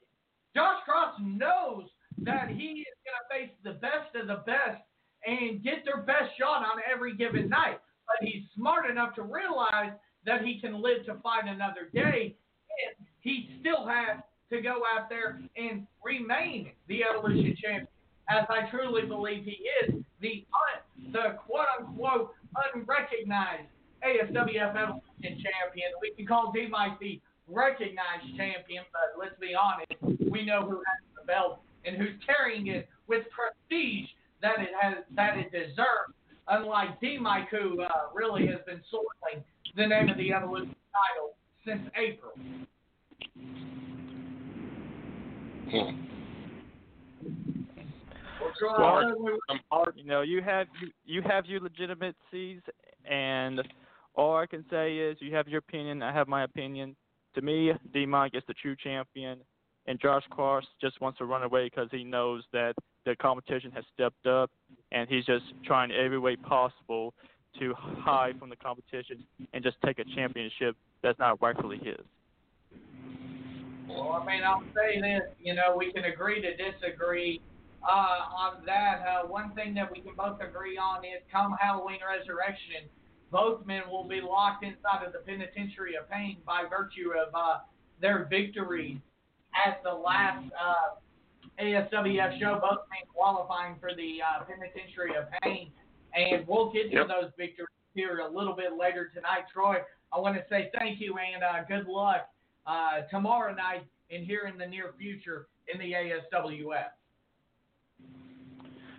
Josh 0.55 0.79
Cross 0.87 1.19
knows 1.21 1.91
that 2.23 2.49
he 2.49 2.87
is 2.87 2.97
going 3.03 3.19
to 3.19 3.27
face 3.35 3.53
the 3.65 3.83
best 3.83 4.15
of 4.15 4.29
the 4.31 4.47
best 4.47 4.83
and 5.27 5.63
get 5.63 5.85
their 5.85 6.03
best 6.03 6.39
shot 6.39 6.63
on 6.63 6.79
every 6.87 7.17
given 7.17 7.49
night. 7.49 7.83
But 8.07 8.29
he's 8.29 8.45
smart 8.55 8.89
enough 8.89 9.15
to 9.17 9.23
realize 9.23 9.93
that 10.27 10.43
he 10.43 10.61
can 10.61 10.83
live 10.83 11.05
to 11.07 11.15
fight 11.23 11.47
another 11.47 11.91
day, 11.93 12.37
and 12.79 13.07
he 13.21 13.59
still 13.61 13.87
has 13.87 14.23
to 14.51 14.61
go 14.61 14.83
out 14.97 15.09
there 15.09 15.41
and 15.57 15.87
remain 16.05 16.73
the 16.89 17.03
Evolution 17.05 17.57
champion, 17.63 17.89
as 18.29 18.45
I 18.49 18.69
truly 18.71 19.07
believe 19.07 19.45
he 19.45 19.65
is 19.83 20.03
the 20.21 20.45
un, 20.53 21.13
the 21.13 21.37
quote 21.47 21.67
unquote 21.79 22.35
unrecognized 22.75 23.69
ASWF 24.05 24.77
Evolution 24.77 25.43
champion. 25.43 25.91
We 26.01 26.13
can 26.17 26.27
call 26.27 26.53
DeMike 26.55 26.99
the 27.01 27.21
recognized 27.49 28.37
champion, 28.37 28.85
but 28.93 29.19
let's 29.19 29.39
be 29.41 29.55
honest, 29.55 30.21
we 30.31 30.45
know 30.45 30.63
who 30.63 30.77
has 30.77 31.01
the 31.15 31.27
belt 31.27 31.61
and 31.85 31.97
who's 31.97 32.15
carrying 32.25 32.69
it 32.69 32.89
with 33.07 33.25
prestige 33.31 34.09
that 34.43 34.61
it 34.61 34.71
has 34.81 35.05
that 35.17 35.39
it 35.39 35.53
deserves. 35.53 36.15
Unlike 36.49 37.01
DeMike, 37.01 37.49
who 37.51 37.83
uh, 37.83 37.89
really 38.13 38.47
has 38.47 38.59
been 38.67 38.81
soiling 38.91 39.45
the 39.77 39.87
name 39.87 40.09
of 40.09 40.17
the 40.17 40.33
Evolution 40.33 40.75
title 40.91 41.37
since 41.65 41.83
April. 41.97 42.33
Hmm. 45.71 46.11
Well, 48.63 49.03
you 49.95 50.05
know, 50.05 50.23
you 50.23 50.43
have 50.43 50.67
you, 50.81 50.91
you 51.05 51.23
have 51.23 51.47
your 51.47 51.61
legitimacies, 51.61 52.61
and 53.09 53.61
all 54.15 54.37
I 54.37 54.47
can 54.47 54.65
say 54.71 54.97
is 54.97 55.17
you 55.21 55.35
have 55.35 55.49
your 55.49 55.59
opinion. 55.59 56.03
I 56.03 56.13
have 56.13 56.29
my 56.29 56.45
opinion. 56.45 56.97
To 57.35 57.43
me, 57.43 57.73
DeMike 57.95 58.35
is 58.35 58.43
the 58.49 58.55
true 58.55 58.75
champion, 58.83 59.39
and 59.87 60.01
Josh 60.01 60.25
Cross 60.31 60.65
just 60.81 61.01
wants 61.01 61.19
to 61.19 61.25
run 61.25 61.43
away 61.43 61.67
because 61.67 61.89
he 61.91 62.05
knows 62.05 62.43
that 62.53 62.75
the 63.07 63.15
competition 63.17 63.71
has 63.73 63.85
stepped 63.95 64.27
up, 64.27 64.51
and 64.93 65.09
he's 65.09 65.25
just 65.25 65.45
trying 65.65 65.91
every 65.93 66.19
way 66.19 66.37
possible 66.37 67.15
to 67.59 67.75
hide 67.77 68.39
from 68.39 68.51
the 68.51 68.57
competition 68.57 69.25
and 69.53 69.63
just 69.63 69.77
take 69.85 69.99
a 69.99 70.05
championship 70.15 70.77
that's 71.03 71.19
not 71.19 71.41
rightfully 71.41 71.79
his. 71.79 72.05
Well, 73.95 74.13
I 74.13 74.25
mean, 74.25 74.43
I'll 74.45 74.63
say 74.75 75.01
this. 75.01 75.23
You 75.43 75.55
know, 75.55 75.75
we 75.77 75.93
can 75.93 76.05
agree 76.05 76.41
to 76.41 76.57
disagree 76.57 77.41
uh, 77.83 78.21
on 78.37 78.65
that. 78.67 79.03
Uh, 79.07 79.27
one 79.27 79.53
thing 79.55 79.75
that 79.75 79.91
we 79.91 80.01
can 80.01 80.15
both 80.15 80.41
agree 80.41 80.79
on 80.79 81.05
is 81.05 81.23
come 81.33 81.57
Halloween 81.61 81.99
Resurrection, 82.07 82.89
both 83.31 83.65
men 83.67 83.83
will 83.91 84.05
be 84.05 84.21
locked 84.21 84.65
inside 84.65 85.05
of 85.07 85.13
the 85.13 85.21
penitentiary 85.21 85.95
of 85.97 86.09
pain 86.11 86.39
by 86.47 86.65
virtue 86.69 87.13
of 87.15 87.35
uh, 87.35 87.59
their 88.01 88.27
victories 88.29 88.99
at 89.55 89.83
the 89.83 89.93
last 89.93 90.45
uh, 90.55 91.63
ASWF 91.63 92.39
show, 92.41 92.59
both 92.61 92.87
men 92.91 93.07
qualifying 93.15 93.77
for 93.81 93.91
the 93.95 94.19
uh, 94.23 94.45
penitentiary 94.45 95.17
of 95.17 95.27
pain. 95.43 95.71
And 96.15 96.47
we'll 96.47 96.73
get 96.73 96.91
to 96.91 96.97
yep. 96.97 97.09
those 97.09 97.31
victories 97.39 97.69
here 97.95 98.19
a 98.19 98.29
little 98.29 98.55
bit 98.55 98.73
later 98.79 99.11
tonight. 99.15 99.45
Troy, 99.53 99.77
I 100.13 100.19
want 100.19 100.37
to 100.37 100.45
say 100.51 100.71
thank 100.79 101.01
you 101.01 101.17
and 101.19 101.43
uh, 101.43 101.65
good 101.69 101.87
luck 101.87 102.29
uh, 102.67 103.03
tomorrow 103.11 103.55
night 103.55 103.87
and 104.11 104.25
here 104.25 104.51
in 104.53 104.59
the 104.59 104.67
near 104.67 104.93
future 104.99 105.47
in 105.73 105.79
the 105.79 105.93
ASWF. 105.93 106.91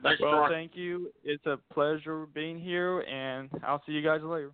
Thanks, 0.04 0.22
well, 0.22 0.32
Troy. 0.32 0.50
thank 0.50 0.76
you. 0.76 1.12
It's 1.24 1.46
a 1.46 1.60
pleasure 1.72 2.26
being 2.34 2.60
here, 2.60 3.02
and 3.02 3.50
I'll 3.64 3.84
see 3.86 3.92
you 3.92 4.02
guys 4.02 4.22
later. 4.24 4.52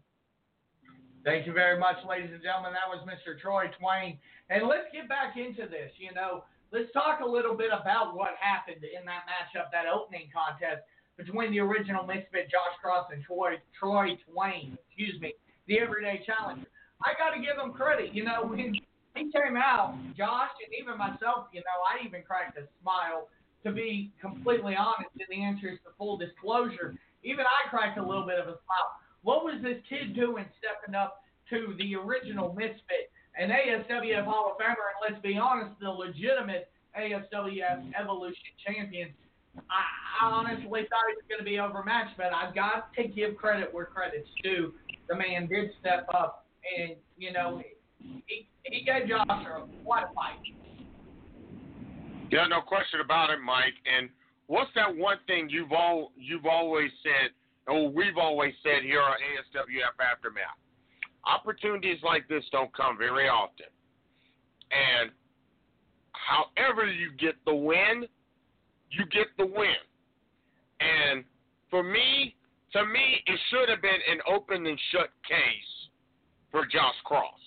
Thank 1.23 1.47
you 1.47 1.53
very 1.53 1.79
much, 1.79 1.97
ladies 2.07 2.31
and 2.33 2.41
gentlemen. 2.43 2.71
That 2.71 2.87
was 2.87 3.03
Mr. 3.07 3.39
Troy 3.39 3.67
Twain. 3.79 4.17
And 4.49 4.67
let's 4.67 4.87
get 4.91 5.09
back 5.09 5.35
into 5.35 5.67
this. 5.67 5.91
You 5.99 6.13
know, 6.13 6.43
let's 6.71 6.91
talk 6.91 7.19
a 7.19 7.27
little 7.27 7.55
bit 7.55 7.67
about 7.67 8.15
what 8.15 8.35
happened 8.39 8.83
in 8.83 9.05
that 9.05 9.27
matchup, 9.27 9.71
that 9.71 9.87
opening 9.91 10.31
contest 10.31 10.83
between 11.17 11.51
the 11.51 11.59
original 11.59 12.05
Misfit 12.05 12.51
Josh 12.51 12.75
Cross 12.81 13.07
and 13.11 13.23
Troy, 13.23 13.59
Troy 13.77 14.15
Twain, 14.29 14.77
excuse 14.87 15.19
me, 15.19 15.33
the 15.67 15.79
everyday 15.79 16.23
challenger. 16.25 16.67
I 17.03 17.11
got 17.17 17.35
to 17.35 17.41
give 17.41 17.59
him 17.59 17.73
credit. 17.73 18.13
You 18.13 18.23
know, 18.23 18.47
when 18.47 18.75
he 19.17 19.31
came 19.31 19.57
out, 19.57 19.97
Josh, 20.15 20.53
and 20.63 20.71
even 20.79 20.97
myself, 20.97 21.49
you 21.51 21.61
know, 21.61 21.77
I 21.83 22.05
even 22.05 22.21
cracked 22.23 22.57
a 22.57 22.69
smile 22.81 23.27
to 23.67 23.71
be 23.71 24.11
completely 24.21 24.75
honest, 24.79 25.11
in 25.19 25.27
the 25.29 25.43
interest 25.43 25.81
of 25.85 25.91
full 25.97 26.17
disclosure, 26.17 26.95
even 27.23 27.43
I 27.43 27.69
cracked 27.69 27.97
a 27.97 28.05
little 28.05 28.25
bit 28.25 28.39
of 28.39 28.47
a 28.47 28.55
smile. 28.63 28.91
What 29.23 29.43
was 29.43 29.59
this 29.61 29.77
kid 29.89 30.15
doing 30.15 30.45
stepping 30.59 30.95
up 30.95 31.23
to 31.49 31.75
the 31.77 31.95
original 31.95 32.53
Misfit, 32.53 33.11
an 33.37 33.49
ASWF 33.49 34.23
Hall 34.25 34.55
of 34.55 34.57
Famer, 34.57 34.87
and 34.87 34.99
let's 35.03 35.21
be 35.21 35.37
honest, 35.37 35.77
the 35.81 35.89
legitimate 35.89 36.69
ASWF 36.97 37.91
Evolution 37.99 38.51
champion? 38.65 39.09
I, 39.57 39.83
I 40.21 40.31
honestly 40.31 40.87
thought 40.87 41.05
he 41.09 41.15
was 41.17 41.25
going 41.27 41.39
to 41.39 41.45
be 41.45 41.59
overmatched, 41.59 42.15
but 42.15 42.31
I've 42.33 42.55
got 42.55 42.93
to 42.95 43.07
give 43.07 43.35
credit 43.35 43.73
where 43.73 43.85
credit's 43.85 44.29
due. 44.43 44.73
The 45.09 45.15
man 45.15 45.47
did 45.47 45.71
step 45.79 46.07
up, 46.13 46.45
and, 46.77 46.95
you 47.17 47.33
know, 47.33 47.61
he, 47.99 48.47
he 48.63 48.83
gave 48.83 49.07
Josh 49.07 49.25
a, 49.29 49.83
quite 49.83 50.03
a 50.03 50.13
fight. 50.13 50.39
Yeah, 52.31 52.45
no 52.47 52.61
question 52.61 52.99
about 52.99 53.29
it, 53.29 53.39
Mike. 53.39 53.75
And 53.85 54.09
what's 54.47 54.71
that 54.75 54.95
one 54.95 55.17
thing 55.27 55.47
you've 55.49 55.71
all 55.71 56.11
you've 56.17 56.45
always 56.45 56.91
said, 57.03 57.31
or 57.67 57.89
we've 57.89 58.17
always 58.17 58.53
said 58.63 58.83
here 58.83 59.01
on 59.01 59.15
ASWF 59.15 59.95
Aftermath? 60.11 60.57
Opportunities 61.25 61.97
like 62.03 62.27
this 62.27 62.43
don't 62.51 62.73
come 62.75 62.97
very 62.97 63.27
often. 63.27 63.67
And 64.71 65.11
however 66.11 66.89
you 66.89 67.11
get 67.17 67.35
the 67.45 67.55
win, 67.55 68.05
you 68.91 69.05
get 69.05 69.27
the 69.37 69.45
win. 69.45 69.75
And 70.79 71.23
for 71.69 71.83
me, 71.83 72.35
to 72.73 72.85
me, 72.85 73.23
it 73.25 73.39
should 73.49 73.69
have 73.69 73.81
been 73.81 73.91
an 74.11 74.19
open 74.31 74.65
and 74.67 74.79
shut 74.91 75.09
case 75.27 75.89
for 76.51 76.65
Josh 76.65 76.95
Cross. 77.05 77.39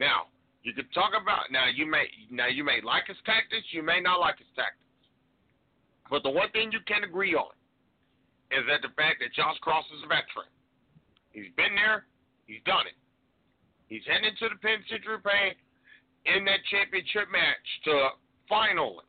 Now, 0.00 0.32
you 0.64 0.72
could 0.72 0.88
talk 0.92 1.12
about 1.12 1.52
now. 1.52 1.68
You 1.68 1.84
may 1.84 2.08
now 2.32 2.48
you 2.48 2.64
may 2.64 2.80
like 2.80 3.06
his 3.06 3.20
tactics. 3.24 3.68
You 3.70 3.84
may 3.84 4.00
not 4.00 4.18
like 4.18 4.38
his 4.38 4.48
tactics. 4.56 4.80
But 6.08 6.24
the 6.24 6.32
one 6.32 6.50
thing 6.50 6.72
you 6.72 6.80
can 6.88 7.04
agree 7.04 7.36
on 7.36 7.52
is 8.50 8.64
that 8.66 8.82
the 8.82 8.92
fact 8.96 9.20
that 9.20 9.36
Josh 9.36 9.56
Cross 9.60 9.84
is 9.94 10.02
a 10.02 10.08
veteran. 10.08 10.50
He's 11.30 11.52
been 11.54 11.76
there. 11.76 12.08
He's 12.48 12.64
done 12.66 12.88
it. 12.88 12.98
He's 13.86 14.02
heading 14.08 14.32
into 14.32 14.50
the 14.50 14.58
penitentiary 14.58 15.22
pain 15.22 15.54
in 16.26 16.44
that 16.44 16.66
championship 16.66 17.30
match 17.30 17.66
to 17.84 17.94
finally 18.48 19.06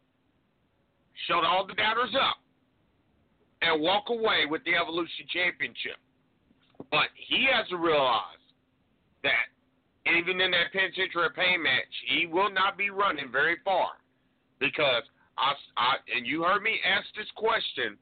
shut 1.25 1.43
all 1.43 1.65
the 1.65 1.73
doubters 1.73 2.13
up 2.13 2.37
and 3.61 3.81
walk 3.81 4.09
away 4.09 4.45
with 4.49 4.63
the 4.65 4.75
Evolution 4.75 5.25
Championship. 5.33 5.97
But 6.89 7.09
he 7.15 7.47
has 7.51 7.67
to 7.69 7.77
realize 7.77 8.41
that 9.23 9.49
even 10.07 10.41
in 10.41 10.51
that 10.51 10.73
penitentiary 10.73 11.29
pain 11.35 11.61
match, 11.61 11.93
he 12.07 12.25
will 12.25 12.51
not 12.51 12.77
be 12.77 12.89
running 12.89 13.31
very 13.31 13.57
far 13.63 14.01
because 14.59 15.03
I, 15.37 15.53
I 15.77 15.95
and 16.15 16.25
you 16.25 16.43
heard 16.43 16.63
me 16.63 16.79
ask 16.85 17.05
this 17.15 17.29
question 17.35 17.97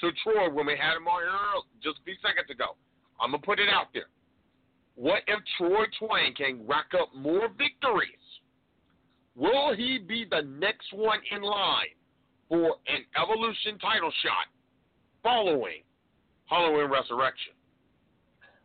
to 0.00 0.10
Troy 0.22 0.48
when 0.50 0.66
we 0.66 0.76
had 0.76 0.96
him 0.96 1.06
on 1.06 1.22
here 1.22 1.62
just 1.82 2.00
a 2.00 2.04
few 2.04 2.14
seconds 2.22 2.50
ago. 2.50 2.76
I'm 3.20 3.30
gonna 3.32 3.42
put 3.42 3.60
it 3.60 3.68
out 3.68 3.88
there. 3.92 4.08
What 4.96 5.22
if 5.28 5.40
Troy 5.56 5.84
Twain 5.98 6.34
can 6.34 6.66
rack 6.66 6.92
up 6.98 7.14
more 7.14 7.48
victories? 7.56 8.10
Will 9.36 9.74
he 9.74 9.98
be 9.98 10.26
the 10.28 10.42
next 10.42 10.92
one 10.92 11.20
in 11.30 11.42
line 11.42 11.94
for 12.48 12.76
an 12.88 13.04
Evolution 13.16 13.78
title 13.78 14.12
shot 14.22 14.46
following 15.22 15.82
Halloween 16.46 16.90
Resurrection? 16.90 17.52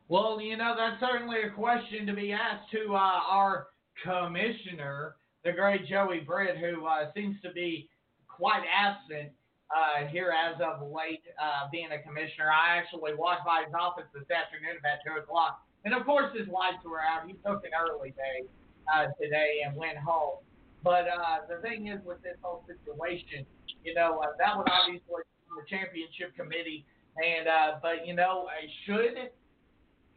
Well, 0.07 0.39
you 0.39 0.55
know, 0.55 0.75
that's 0.77 1.01
certainly 1.01 1.41
a 1.41 1.49
question 1.49 2.05
to 2.05 2.13
be 2.13 2.31
asked 2.31 2.69
to 2.77 2.93
uh, 2.93 3.25
our 3.25 3.73
commissioner, 4.05 5.15
the 5.43 5.51
great 5.51 5.87
Joey 5.87 6.19
Britt, 6.19 6.57
who 6.57 6.85
uh, 6.85 7.09
seems 7.15 7.41
to 7.41 7.51
be 7.51 7.89
quite 8.29 8.61
absent 8.69 9.33
uh, 9.73 10.05
here 10.13 10.29
as 10.29 10.61
of 10.61 10.85
late, 10.93 11.25
uh, 11.41 11.65
being 11.71 11.89
a 11.89 11.97
commissioner. 12.05 12.53
I 12.53 12.77
actually 12.77 13.17
walked 13.17 13.49
by 13.49 13.65
his 13.65 13.73
office 13.73 14.05
this 14.13 14.29
afternoon 14.29 14.77
about 14.77 15.01
2 15.09 15.25
o'clock. 15.25 15.65
And 15.85 15.93
of 15.97 16.05
course, 16.05 16.29
his 16.37 16.45
lights 16.53 16.85
were 16.85 17.01
out. 17.01 17.25
He 17.25 17.33
took 17.41 17.65
an 17.65 17.73
early 17.73 18.13
day 18.13 18.45
uh, 18.85 19.09
today 19.17 19.65
and 19.65 19.73
went 19.75 19.97
home. 19.97 20.37
But 20.83 21.09
uh, 21.09 21.49
the 21.49 21.65
thing 21.65 21.87
is, 21.89 21.97
with 22.05 22.21
this 22.21 22.37
whole 22.45 22.61
situation, 22.69 23.41
you 23.81 23.97
know, 23.97 24.21
that 24.21 24.53
would 24.53 24.69
obviously 24.69 25.25
be 25.25 25.49
the 25.49 25.65
championship 25.65 26.37
committee. 26.37 26.85
And 27.17 27.49
but 27.81 28.05
you 28.05 28.13
know, 28.13 28.45
should 28.85 29.31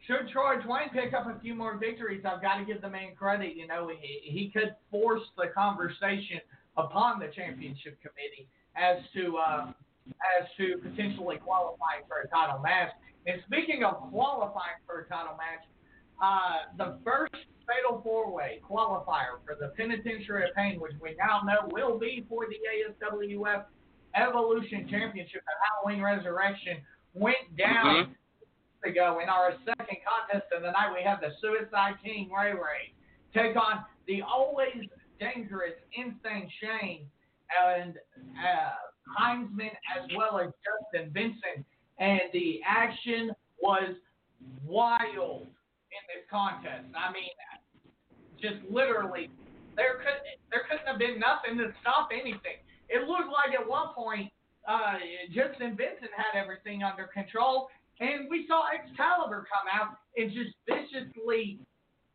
should 0.07 0.29
Troy 0.31 0.55
Twain 0.65 0.89
pick 0.93 1.13
up 1.13 1.27
a 1.27 1.39
few 1.39 1.53
more 1.55 1.77
victories, 1.77 2.23
I've 2.25 2.41
got 2.41 2.57
to 2.57 2.65
give 2.65 2.81
the 2.81 2.89
man 2.89 3.15
credit. 3.17 3.55
You 3.55 3.67
know, 3.67 3.89
he, 3.89 4.21
he 4.23 4.49
could 4.49 4.75
force 4.89 5.21
the 5.37 5.47
conversation 5.53 6.39
upon 6.77 7.19
the 7.19 7.27
championship 7.35 7.99
committee 8.01 8.47
as 8.75 8.97
to 9.13 9.37
uh, 9.37 9.71
as 10.39 10.47
to 10.57 10.77
potentially 10.81 11.37
qualifying 11.37 12.07
for 12.07 12.21
a 12.23 12.27
title 12.29 12.59
match. 12.59 12.89
And 13.27 13.41
speaking 13.45 13.83
of 13.83 14.09
qualifying 14.09 14.81
for 14.87 15.01
a 15.01 15.05
title 15.07 15.37
match, 15.37 15.67
uh, 16.21 16.73
the 16.77 16.97
first 17.03 17.35
fatal 17.67 18.01
four 18.01 18.31
way 18.31 18.59
qualifier 18.67 19.37
for 19.45 19.55
the 19.59 19.69
Penitentiary 19.77 20.49
of 20.49 20.55
Pain, 20.55 20.79
which 20.79 20.93
we 21.01 21.15
now 21.19 21.41
know 21.45 21.69
will 21.71 21.99
be 21.99 22.25
for 22.27 22.45
the 22.47 22.57
ASWF 22.65 23.65
Evolution 24.15 24.87
Championship 24.89 25.41
at 25.45 25.57
Halloween 25.69 26.01
Resurrection, 26.01 26.77
went 27.13 27.55
down 27.57 27.85
mm-hmm. 27.85 28.11
Ago 28.85 29.19
in 29.21 29.29
our 29.29 29.53
second 29.65 29.97
contest 30.05 30.51
of 30.55 30.61
the 30.61 30.71
night. 30.71 30.93
We 30.93 31.03
have 31.03 31.19
the 31.21 31.31
Suicide 31.41 31.95
King 32.03 32.29
Ray 32.31 32.53
Ray 32.53 32.93
take 33.33 33.55
on 33.55 33.83
the 34.07 34.21
always 34.21 34.87
dangerous 35.19 35.73
Insane 35.93 36.49
Shane 36.61 37.05
and 37.49 37.95
uh, 38.37 39.19
Heinzman 39.19 39.71
as 39.97 40.09
well 40.15 40.39
as 40.39 40.51
Justin 40.63 41.11
Vincent. 41.13 41.65
And 41.99 42.21
the 42.33 42.61
action 42.65 43.31
was 43.61 43.95
wild 44.65 45.43
in 45.43 46.01
this 46.07 46.23
contest. 46.31 46.87
I 46.95 47.11
mean, 47.11 47.29
just 48.41 48.63
literally, 48.71 49.29
there 49.75 49.95
could 49.99 50.23
there 50.49 50.63
couldn't 50.69 50.87
have 50.87 50.97
been 50.97 51.19
nothing 51.19 51.57
to 51.59 51.73
stop 51.81 52.09
anything. 52.13 52.63
It 52.87 53.07
looked 53.07 53.29
like 53.29 53.53
at 53.53 53.67
one 53.67 53.93
point 53.93 54.31
uh, 54.67 54.97
Justin 55.27 55.75
Vincent 55.75 56.11
had 56.15 56.39
everything 56.39 56.83
under 56.83 57.05
control, 57.05 57.67
and 57.99 58.29
we 58.29 58.45
saw 58.47 58.67
Excalibur 58.71 59.45
come 59.47 59.67
out 59.67 59.99
and 60.15 60.31
just 60.31 60.55
viciously 60.67 61.59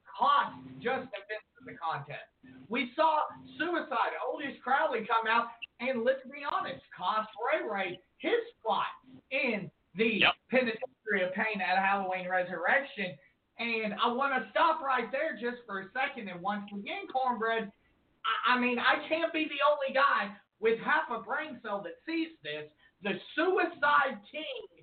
cost 0.05 0.57
Justin 0.81 1.23
Vincent 1.29 1.55
the 1.66 1.77
contest. 1.81 2.29
We 2.68 2.92
saw 2.94 3.25
Suicide, 3.59 4.16
Otis 4.20 4.57
Crowley 4.62 5.09
come 5.09 5.27
out 5.29 5.49
and 5.81 6.05
let's 6.05 6.23
be 6.25 6.44
honest, 6.44 6.85
cost 6.97 7.29
Ray 7.40 7.64
Ray 7.64 8.01
his 8.18 8.40
spot 8.61 8.88
in 9.31 9.70
the 9.97 10.25
yep. 10.25 10.35
Penitentiary 10.51 11.25
of 11.25 11.35
Pain 11.35 11.61
at 11.61 11.77
Halloween 11.79 12.29
Resurrection. 12.29 13.16
And 13.59 13.94
I 14.03 14.11
want 14.12 14.35
to 14.35 14.51
stop 14.51 14.81
right 14.81 15.11
there 15.12 15.38
just 15.38 15.62
for 15.66 15.81
a 15.81 15.87
second. 15.92 16.29
And 16.29 16.40
once 16.40 16.66
again, 16.73 17.07
Cornbread, 17.12 17.70
I, 17.70 18.57
I 18.57 18.61
mean, 18.61 18.79
I 18.79 19.07
can't 19.09 19.33
be 19.33 19.44
the 19.44 19.62
only 19.62 19.94
guy 19.94 20.33
with 20.61 20.79
half 20.81 21.07
a 21.12 21.23
brain 21.23 21.61
cell 21.62 21.83
that 21.85 22.01
sees 22.07 22.35
this. 22.42 22.66
The 23.03 23.20
Suicide 23.37 24.18
King 24.33 24.74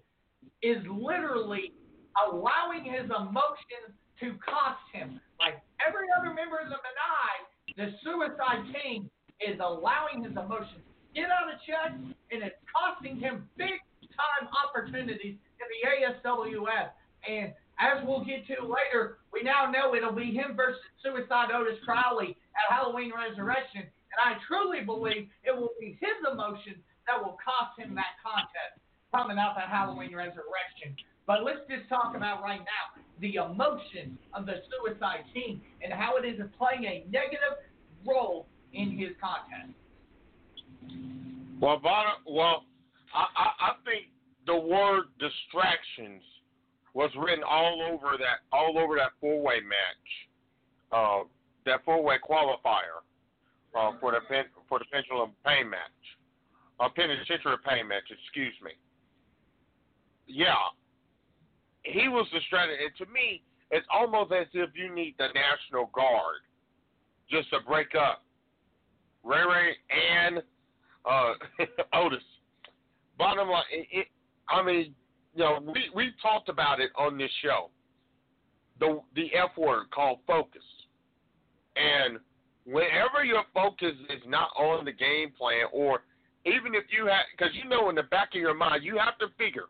is 0.61 0.77
literally 0.87 1.73
allowing 2.17 2.85
his 2.85 3.09
emotions 3.09 3.91
to 4.21 4.37
cost 4.45 4.81
him. 4.93 5.19
Like 5.39 5.57
every 5.81 6.05
other 6.13 6.33
member 6.33 6.61
of 6.61 6.69
the 6.69 6.77
Menai, 6.77 7.33
the 7.77 7.87
Suicide 8.05 8.69
King 8.69 9.09
is 9.41 9.57
allowing 9.57 10.23
his 10.23 10.37
emotions 10.37 10.85
to 10.85 11.05
get 11.17 11.33
out 11.33 11.49
of 11.49 11.57
check, 11.65 11.97
and 11.97 12.39
it's 12.45 12.61
costing 12.69 13.17
him 13.17 13.49
big 13.57 13.81
time 14.13 14.45
opportunities 14.53 15.35
in 15.41 15.65
the 15.65 15.79
ASWF. 15.89 16.93
And 17.25 17.53
as 17.81 18.05
we'll 18.05 18.23
get 18.23 18.45
to 18.53 18.61
later, 18.61 19.17
we 19.33 19.41
now 19.41 19.65
know 19.65 19.95
it'll 19.95 20.13
be 20.13 20.29
him 20.29 20.53
versus 20.53 20.81
Suicide 21.01 21.49
Otis 21.49 21.81
Crowley 21.81 22.37
at 22.53 22.65
Halloween 22.69 23.09
Resurrection. 23.09 23.81
And 23.81 24.19
I 24.21 24.37
truly 24.45 24.85
believe 24.85 25.29
it 25.41 25.55
will 25.55 25.73
be 25.79 25.97
his 25.97 26.17
emotions 26.29 26.83
that 27.07 27.17
will 27.17 27.39
cost 27.41 27.79
him 27.79 27.95
that 27.95 28.21
contest 28.21 28.77
coming 29.11 29.37
up 29.37 29.55
at 29.61 29.69
Halloween 29.69 30.15
Resurrection. 30.15 30.95
But 31.27 31.43
let's 31.43 31.59
just 31.69 31.87
talk 31.89 32.15
about 32.15 32.41
right 32.41 32.59
now 32.59 33.01
the 33.19 33.35
emotion 33.35 34.17
of 34.33 34.45
the 34.45 34.63
Suicide 34.69 35.23
King 35.33 35.61
and 35.83 35.93
how 35.93 36.17
it 36.17 36.25
is 36.25 36.39
playing 36.57 36.85
a 36.85 37.05
negative 37.11 37.61
role 38.05 38.47
in 38.73 38.97
his 38.97 39.09
contest. 39.21 39.71
Well, 41.61 41.79
well, 42.25 42.63
I, 43.13 43.25
I, 43.37 43.47
I 43.59 43.71
think 43.85 44.07
the 44.47 44.55
word 44.55 45.05
distractions 45.19 46.23
was 46.93 47.11
written 47.17 47.43
all 47.47 47.81
over 47.81 48.17
that 48.17 48.43
all 48.51 48.77
over 48.77 48.95
that 48.95 49.11
four 49.21 49.41
way 49.41 49.59
match, 49.61 50.09
uh, 50.91 51.23
that 51.65 51.85
four 51.85 52.03
way 52.03 52.15
qualifier 52.27 53.05
uh, 53.77 53.91
for 53.99 54.11
the 54.11 54.19
pen, 54.27 54.45
for 54.67 54.79
the 54.79 54.85
pendulum 54.91 55.31
pain 55.45 55.69
match, 55.69 55.79
a 56.79 56.85
uh, 56.85 56.89
penitentiary 56.89 57.57
pain 57.65 57.87
match. 57.87 58.03
Excuse 58.09 58.55
me. 58.63 58.71
Yeah, 60.33 60.55
he 61.83 62.07
was 62.07 62.27
distracted, 62.33 62.79
and 62.79 62.95
to 62.97 63.11
me, 63.11 63.41
it's 63.71 63.85
almost 63.93 64.31
as 64.31 64.47
if 64.53 64.69
you 64.75 64.93
need 64.93 65.15
the 65.17 65.27
National 65.27 65.89
Guard 65.93 66.41
just 67.29 67.49
to 67.51 67.59
break 67.65 67.95
up 67.95 68.23
Ray 69.23 69.41
Ray 69.41 69.75
and 69.89 70.43
uh, 71.09 71.33
Otis. 71.93 72.19
Bottom 73.17 73.49
line, 73.49 73.63
it, 73.71 73.87
it, 73.91 74.07
I 74.49 74.63
mean, 74.63 74.93
you 75.35 75.43
know, 75.43 75.59
we 75.65 75.89
we 75.95 76.11
talked 76.21 76.49
about 76.49 76.79
it 76.79 76.91
on 76.97 77.17
this 77.17 77.31
show. 77.41 77.69
The 78.79 78.99
the 79.15 79.27
F 79.35 79.57
word 79.57 79.91
called 79.91 80.19
focus, 80.27 80.63
and 81.75 82.19
whenever 82.65 83.23
your 83.23 83.43
focus 83.53 83.93
is 84.09 84.21
not 84.27 84.49
on 84.57 84.85
the 84.85 84.91
game 84.91 85.31
plan, 85.37 85.65
or 85.71 86.03
even 86.45 86.73
if 86.75 86.85
you 86.89 87.05
have, 87.05 87.25
because 87.37 87.53
you 87.53 87.69
know 87.69 87.89
in 87.89 87.95
the 87.95 88.03
back 88.03 88.29
of 88.33 88.41
your 88.41 88.55
mind, 88.55 88.83
you 88.83 88.97
have 88.97 89.17
to 89.19 89.27
figure 89.37 89.65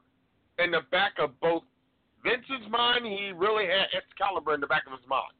in 0.59 0.71
the 0.71 0.81
back 0.91 1.13
of 1.19 1.39
both 1.39 1.63
Vincent's 2.23 2.69
mind, 2.69 3.05
he 3.05 3.31
really 3.35 3.65
had 3.65 3.87
Excalibur 3.95 4.53
in 4.53 4.61
the 4.61 4.67
back 4.67 4.83
of 4.85 4.93
his 4.93 5.07
mind. 5.07 5.33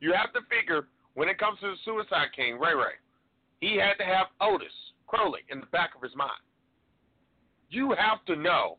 You 0.00 0.12
have 0.12 0.32
to 0.32 0.40
figure 0.50 0.88
when 1.14 1.28
it 1.28 1.38
comes 1.38 1.58
to 1.60 1.68
the 1.68 1.76
Suicide 1.84 2.28
King, 2.34 2.58
Ray 2.58 2.74
Ray, 2.74 2.98
he 3.60 3.76
had 3.76 3.94
to 3.98 4.04
have 4.04 4.26
Otis 4.40 4.72
Crowley 5.06 5.40
in 5.50 5.60
the 5.60 5.66
back 5.66 5.90
of 5.94 6.02
his 6.02 6.14
mind. 6.16 6.42
You 7.70 7.94
have 7.98 8.24
to 8.26 8.36
know 8.36 8.78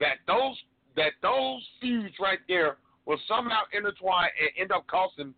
that 0.00 0.18
those 0.26 0.56
that 0.96 1.12
those 1.22 1.62
feuds 1.80 2.14
right 2.20 2.38
there 2.48 2.76
will 3.06 3.18
somehow 3.26 3.62
intertwine 3.72 4.28
and 4.40 4.50
end 4.58 4.72
up 4.72 4.86
costing 4.86 5.34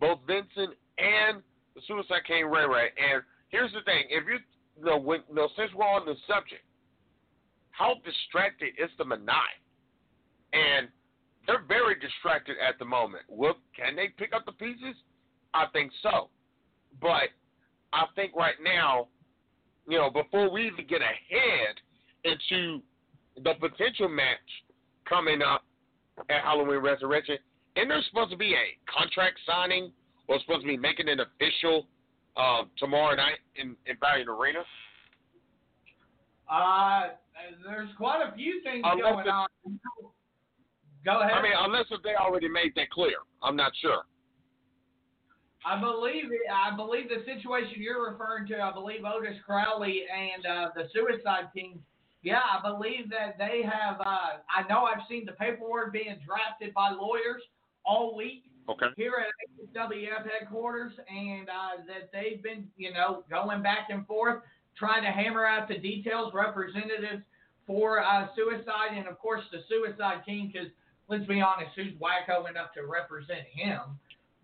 both 0.00 0.18
Vincent 0.26 0.74
and 0.98 1.42
the 1.74 1.80
Suicide 1.86 2.24
King 2.26 2.46
Ray 2.46 2.66
Ray. 2.66 2.88
And 2.96 3.22
here's 3.48 3.72
the 3.72 3.82
thing: 3.82 4.04
if 4.08 4.24
you, 4.26 4.38
you 4.78 4.84
know, 4.84 4.98
when, 4.98 5.20
you 5.28 5.34
know, 5.34 5.48
since 5.56 5.70
we're 5.74 5.84
on 5.84 6.06
the 6.06 6.16
subject, 6.26 6.64
how 7.72 7.96
distracted 8.04 8.74
is 8.78 8.90
the 8.98 9.04
Menai? 9.04 9.50
And 10.52 10.88
they're 11.46 11.64
very 11.66 11.98
distracted 11.98 12.56
at 12.66 12.78
the 12.78 12.84
moment. 12.84 13.24
Well, 13.28 13.56
can 13.76 13.96
they 13.96 14.08
pick 14.16 14.32
up 14.34 14.46
the 14.46 14.52
pieces? 14.52 14.94
I 15.54 15.66
think 15.72 15.90
so. 16.02 16.28
But 17.00 17.30
I 17.92 18.04
think 18.14 18.34
right 18.36 18.54
now, 18.62 19.08
you 19.88 19.98
know, 19.98 20.10
before 20.10 20.50
we 20.50 20.66
even 20.66 20.86
get 20.86 21.00
ahead 21.00 21.76
into 22.24 22.82
the 23.42 23.54
potential 23.58 24.08
match 24.08 24.38
coming 25.08 25.42
up 25.42 25.64
at 26.28 26.42
Halloween 26.42 26.78
Resurrection, 26.78 27.36
and 27.76 27.90
there's 27.90 28.06
supposed 28.08 28.30
to 28.30 28.36
be 28.36 28.54
a 28.54 28.76
contract 28.90 29.38
signing 29.46 29.90
or 30.28 30.38
supposed 30.40 30.62
to 30.62 30.68
be 30.68 30.76
making 30.76 31.08
it 31.08 31.18
official 31.18 31.86
uh, 32.36 32.62
tomorrow 32.78 33.16
night 33.16 33.38
in, 33.56 33.74
in 33.86 33.96
Valiant 34.00 34.28
Arena? 34.28 34.60
Uh, 36.50 37.08
there's 37.64 37.88
quite 37.96 38.22
a 38.22 38.34
few 38.34 38.62
things 38.62 38.82
unless 38.84 39.12
going 39.12 39.28
on. 39.28 39.48
Go 41.04 41.20
ahead. 41.20 41.32
I 41.32 41.42
mean, 41.42 41.52
unless 41.56 41.86
if 41.90 42.02
they 42.02 42.14
already 42.14 42.48
made 42.48 42.74
that 42.76 42.90
clear, 42.90 43.16
I'm 43.42 43.56
not 43.56 43.72
sure. 43.80 44.02
I 45.64 45.80
believe 45.80 46.24
I 46.52 46.74
believe 46.74 47.08
the 47.08 47.24
situation 47.24 47.76
you're 47.76 48.10
referring 48.10 48.46
to. 48.48 48.60
I 48.60 48.72
believe 48.72 49.04
Otis 49.04 49.36
Crowley 49.46 50.02
and 50.10 50.46
uh, 50.46 50.68
the 50.74 50.88
Suicide 50.92 51.50
King. 51.54 51.78
Yeah, 52.22 52.40
I 52.40 52.62
believe 52.62 53.10
that 53.10 53.36
they 53.38 53.62
have. 53.62 54.00
Uh, 54.00 54.38
I 54.50 54.66
know 54.68 54.84
I've 54.84 55.02
seen 55.08 55.24
the 55.26 55.32
paperwork 55.32 55.92
being 55.92 56.18
drafted 56.24 56.72
by 56.74 56.90
lawyers 56.90 57.42
all 57.84 58.16
week 58.16 58.44
okay. 58.68 58.86
here 58.96 59.14
at 59.18 59.90
WF 59.90 60.30
headquarters, 60.30 60.92
and 61.08 61.48
uh, 61.48 61.82
that 61.86 62.10
they've 62.12 62.42
been, 62.42 62.66
you 62.76 62.92
know, 62.92 63.24
going 63.30 63.62
back 63.62 63.88
and 63.90 64.06
forth 64.06 64.42
trying 64.78 65.02
to 65.02 65.10
hammer 65.10 65.46
out 65.46 65.68
the 65.68 65.78
details. 65.78 66.32
Representatives 66.34 67.22
for 67.66 68.02
uh, 68.02 68.28
Suicide, 68.36 68.96
and 68.96 69.06
of 69.06 69.18
course 69.18 69.42
the 69.52 69.58
Suicide 69.68 70.24
team, 70.26 70.50
because 70.52 70.68
let's 71.08 71.26
be 71.26 71.40
honest, 71.40 71.70
who's 71.76 71.92
wacko 71.94 72.48
enough 72.48 72.72
to 72.74 72.86
represent 72.86 73.46
him? 73.52 73.80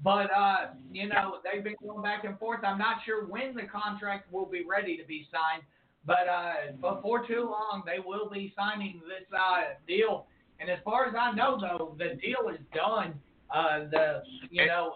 But 0.03 0.31
uh, 0.31 0.69
you 0.93 1.09
know, 1.09 1.39
they've 1.43 1.65
been 1.65 1.75
going 1.83 2.03
back 2.03 2.25
and 2.25 2.39
forth. 2.39 2.61
I'm 2.65 2.79
not 2.79 2.99
sure 3.05 3.27
when 3.27 3.55
the 3.55 3.65
contract 3.65 4.33
will 4.33 4.47
be 4.47 4.65
ready 4.69 4.97
to 4.97 5.05
be 5.05 5.27
signed, 5.33 5.65
but 6.07 6.29
uh, 6.31 6.73
before 6.81 7.27
too 7.27 7.49
long, 7.51 7.83
they 7.85 7.99
will 8.05 8.31
be 8.31 8.53
signing 8.57 9.01
this 9.09 9.27
uh, 9.37 9.75
deal. 9.87 10.27
And 10.61 10.71
as 10.71 10.79
far 10.85 11.07
as 11.07 11.15
I 11.19 11.33
know, 11.33 11.59
though, 11.61 11.97
the 11.99 12.17
deal 12.21 12.49
is 12.53 12.61
done. 12.75 13.15
Uh, 13.53 13.89
the 13.91 14.23
you 14.51 14.67
know, 14.67 14.95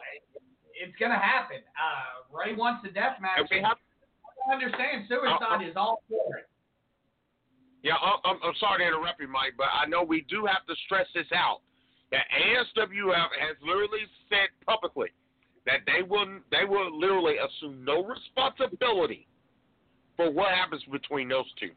it's 0.74 0.96
gonna 1.00 1.18
happen. 1.18 1.58
Uh, 1.74 2.36
Ray 2.36 2.54
wants 2.54 2.84
the 2.84 2.90
death 2.90 3.16
match. 3.20 3.48
Understand 4.50 5.06
suicide 5.08 5.38
uh, 5.40 5.56
uh, 5.56 5.68
is 5.68 5.76
all 5.76 6.02
for 6.08 6.38
it. 6.38 6.48
Yeah, 7.82 7.98
I'm, 7.98 8.38
I'm 8.42 8.54
sorry 8.60 8.78
to 8.78 8.86
interrupt 8.86 9.20
you, 9.20 9.26
Mike, 9.26 9.54
but 9.58 9.66
I 9.74 9.86
know 9.86 10.04
we 10.04 10.22
do 10.30 10.46
have 10.46 10.64
to 10.66 10.74
stress 10.86 11.06
this 11.14 11.26
out. 11.34 11.60
That 12.12 12.28
ASWF 12.30 13.30
has 13.40 13.56
literally 13.64 14.04
said 14.28 14.52
publicly 14.66 15.08
that 15.64 15.80
they 15.86 16.02
will 16.06 16.26
they 16.50 16.68
will 16.68 16.98
literally 16.98 17.36
assume 17.38 17.84
no 17.84 18.04
responsibility 18.04 19.26
for 20.16 20.30
what 20.30 20.50
happens 20.50 20.82
between 20.92 21.28
those 21.28 21.46
two. 21.58 21.70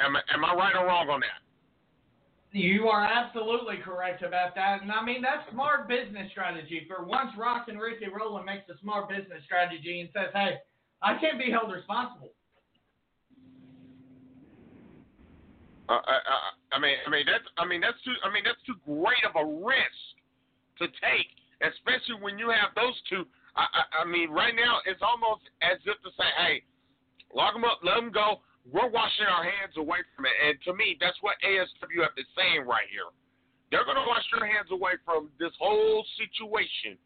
Am 0.00 0.16
I, 0.16 0.20
am 0.34 0.44
I 0.44 0.54
right 0.54 0.74
or 0.74 0.86
wrong 0.86 1.08
on 1.08 1.20
that? 1.20 1.45
You 2.56 2.88
are 2.88 3.04
absolutely 3.04 3.76
correct 3.84 4.22
about 4.22 4.54
that. 4.54 4.80
And 4.80 4.90
I 4.90 5.04
mean, 5.04 5.20
that's 5.20 5.44
smart 5.52 5.92
business 5.92 6.32
strategy. 6.32 6.88
For 6.88 7.04
once, 7.04 7.28
Rock 7.36 7.68
and 7.68 7.78
Rickey 7.78 8.08
Rowland 8.08 8.46
makes 8.46 8.64
a 8.72 8.80
smart 8.80 9.10
business 9.10 9.44
strategy 9.44 10.00
and 10.00 10.08
says, 10.16 10.32
hey, 10.32 10.56
I 11.02 11.20
can't 11.20 11.36
be 11.36 11.52
held 11.52 11.70
responsible. 11.70 12.32
Uh, 15.90 16.00
I, 16.00 16.16
uh, 16.16 16.16
uh, 16.16 16.52
I 16.72 16.78
mean, 16.80 16.96
I 17.06 17.10
mean 17.10 17.26
that's, 17.28 17.44
I 17.60 17.68
mean 17.68 17.84
that's 17.84 18.00
too, 18.08 18.16
I 18.24 18.32
mean 18.32 18.42
that's 18.48 18.64
too 18.64 18.80
great 18.88 19.20
of 19.28 19.36
a 19.36 19.44
risk 19.44 20.02
to 20.80 20.88
take, 21.04 21.28
especially 21.60 22.24
when 22.24 22.40
you 22.40 22.48
have 22.48 22.72
those 22.72 22.96
two. 23.12 23.28
I, 23.54 23.68
I, 23.68 23.82
I 24.00 24.04
mean, 24.08 24.32
right 24.32 24.56
now 24.56 24.80
it's 24.88 25.04
almost 25.04 25.44
as 25.60 25.76
if 25.84 26.00
to 26.00 26.10
say, 26.16 26.28
hey, 26.40 26.64
lock 27.36 27.52
them 27.52 27.68
up, 27.68 27.84
let 27.84 28.00
them 28.00 28.08
go. 28.08 28.40
We're 28.66 28.90
washing 28.90 29.26
our 29.30 29.44
hands 29.44 29.78
away 29.78 29.98
from 30.14 30.26
it, 30.26 30.34
and 30.42 30.58
to 30.66 30.74
me, 30.74 30.96
that's 31.00 31.16
what 31.20 31.36
ASWF 31.46 32.18
is 32.18 32.26
saying 32.34 32.66
right 32.66 32.86
here. 32.90 33.14
They're 33.70 33.84
going 33.84 33.98
to 33.98 34.06
wash 34.06 34.24
their 34.34 34.46
hands 34.46 34.68
away 34.70 34.98
from 35.04 35.30
this 35.38 35.52
whole 35.58 36.04
situation 36.18 36.98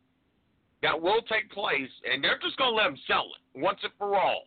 that 0.83 0.97
will 0.97 1.21
take 1.29 1.51
place, 1.53 1.91
and 2.11 2.25
they're 2.25 2.39
just 2.41 2.57
going 2.57 2.73
to 2.73 2.77
let 2.77 2.85
them 2.85 2.99
sell 3.07 3.29
it 3.37 3.61
once 3.61 3.79
and 3.83 3.93
for 3.99 4.17
all. 4.17 4.45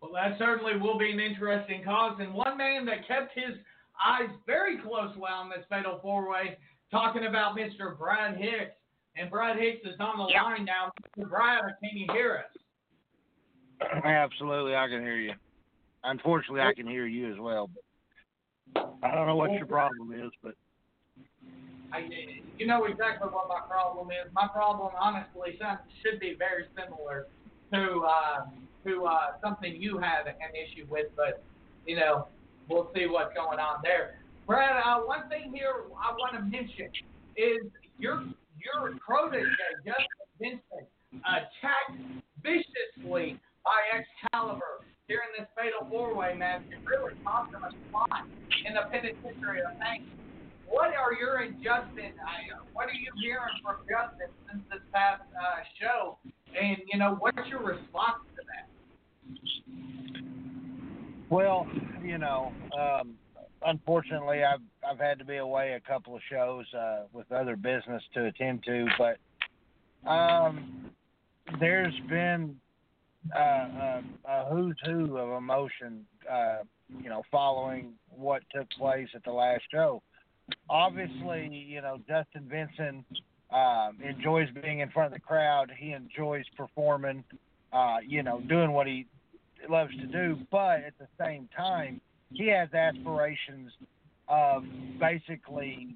Well, 0.00 0.12
that 0.14 0.36
certainly 0.38 0.76
will 0.76 0.98
be 0.98 1.12
an 1.12 1.20
interesting 1.20 1.84
cause. 1.84 2.18
And 2.18 2.34
one 2.34 2.58
man 2.58 2.84
that 2.86 3.06
kept 3.06 3.38
his 3.38 3.54
eyes 4.04 4.28
very 4.46 4.78
close 4.78 5.14
while 5.16 5.46
on 5.46 5.48
this 5.48 5.64
fatal 5.70 6.00
four 6.02 6.28
way, 6.28 6.58
talking 6.90 7.26
about 7.26 7.56
Mr. 7.56 7.96
Brad 7.96 8.36
Hicks. 8.36 8.74
And 9.14 9.30
Brad 9.30 9.58
Hicks 9.58 9.84
is 9.84 10.00
on 10.00 10.18
the 10.18 10.24
line 10.24 10.64
now. 10.64 10.90
Mr. 11.16 11.28
Brad, 11.28 11.62
can 11.82 11.96
you 11.96 12.06
hear 12.12 12.44
us? 12.44 12.61
Absolutely, 14.04 14.74
I 14.74 14.88
can 14.88 15.00
hear 15.00 15.16
you. 15.16 15.32
Unfortunately, 16.04 16.60
I 16.60 16.74
can 16.74 16.86
hear 16.86 17.06
you 17.06 17.32
as 17.32 17.38
well. 17.38 17.70
I 18.76 19.14
don't 19.14 19.26
know 19.26 19.36
what 19.36 19.52
your 19.52 19.66
problem 19.66 20.12
is, 20.12 20.30
but 20.42 20.54
I, 21.92 22.08
you 22.58 22.66
know 22.66 22.84
exactly 22.84 23.28
what 23.28 23.48
my 23.48 23.60
problem 23.68 24.08
is. 24.10 24.32
My 24.32 24.48
problem, 24.48 24.92
honestly, 24.98 25.58
should 26.02 26.20
be 26.20 26.34
very 26.38 26.64
similar 26.74 27.26
to 27.72 28.04
uh, 28.06 28.46
to 28.86 29.04
uh, 29.04 29.26
something 29.42 29.80
you 29.80 29.98
have 29.98 30.26
an 30.26 30.34
issue 30.54 30.86
with, 30.88 31.06
but 31.16 31.42
you 31.86 31.96
know, 31.96 32.28
we'll 32.68 32.90
see 32.94 33.06
what's 33.06 33.34
going 33.34 33.58
on 33.58 33.80
there. 33.82 34.18
Brad, 34.46 34.82
uh, 34.84 35.00
one 35.00 35.28
thing 35.28 35.52
here 35.54 35.84
I 35.96 36.12
want 36.12 36.34
to 36.34 36.42
mention 36.42 36.88
is 37.36 37.70
your 37.98 38.24
your 38.58 38.94
protege 39.04 39.44
Justin 39.84 40.04
Vincent 40.40 40.88
attacked 41.26 42.00
viciously 42.42 43.38
by 43.64 43.78
Excalibur 43.94 44.82
during 45.08 45.28
this 45.38 45.48
fatal 45.56 45.86
four 45.90 46.14
way 46.14 46.34
match. 46.36 46.62
It 46.70 46.84
really 46.86 47.14
cost 47.24 47.54
him 47.54 47.62
a 47.64 47.70
spot 47.88 48.26
in 48.66 48.74
the 48.74 48.88
penitentiary 48.90 49.60
of 49.60 49.78
thanks. 49.78 50.06
What 50.68 50.94
are 50.96 51.12
your? 51.12 51.42
Uh, 51.42 51.48
what 52.72 52.88
are 52.88 52.96
you 52.96 53.12
hearing 53.20 53.54
from 53.62 53.76
Justin 53.84 54.32
since 54.48 54.62
this 54.70 54.80
past 54.92 55.22
uh, 55.36 55.62
show? 55.80 56.18
And 56.58 56.78
you 56.90 56.98
know, 56.98 57.16
what's 57.18 57.46
your 57.48 57.60
response 57.60 58.24
to 58.36 58.42
that? 58.48 58.68
Well, 61.28 61.66
you 62.02 62.18
know, 62.18 62.52
um, 62.78 63.14
unfortunately, 63.66 64.44
I've 64.44 64.62
I've 64.88 64.98
had 64.98 65.18
to 65.18 65.24
be 65.24 65.36
away 65.36 65.72
a 65.72 65.80
couple 65.80 66.14
of 66.14 66.22
shows 66.30 66.64
uh, 66.74 67.02
with 67.12 67.30
other 67.32 67.56
business 67.56 68.02
to 68.14 68.26
attend 68.26 68.64
to, 68.64 68.86
but 68.98 70.10
um, 70.10 70.90
there's 71.60 71.94
been 72.08 72.56
uh, 73.34 73.38
a, 73.38 74.02
a 74.28 74.46
who's 74.50 74.76
who 74.84 75.16
of 75.16 75.36
emotion, 75.36 76.04
uh, 76.30 76.58
you 77.02 77.08
know, 77.08 77.22
following 77.30 77.92
what 78.10 78.42
took 78.54 78.68
place 78.70 79.08
at 79.14 79.24
the 79.24 79.32
last 79.32 79.62
show. 79.70 80.02
Obviously, 80.68 81.48
you 81.48 81.80
know, 81.80 81.98
Justin 82.08 82.48
Vincent 82.48 83.04
um, 83.50 83.98
enjoys 84.02 84.48
being 84.62 84.80
in 84.80 84.90
front 84.90 85.06
of 85.06 85.12
the 85.12 85.20
crowd. 85.20 85.70
He 85.76 85.92
enjoys 85.92 86.44
performing, 86.56 87.24
uh, 87.72 87.98
you 88.06 88.22
know, 88.22 88.40
doing 88.40 88.72
what 88.72 88.86
he 88.86 89.06
loves 89.68 89.92
to 90.00 90.06
do. 90.06 90.38
But 90.50 90.80
at 90.84 90.94
the 90.98 91.06
same 91.18 91.48
time, 91.56 92.00
he 92.32 92.48
has 92.48 92.72
aspirations 92.72 93.72
of 94.28 94.64
basically, 94.98 95.94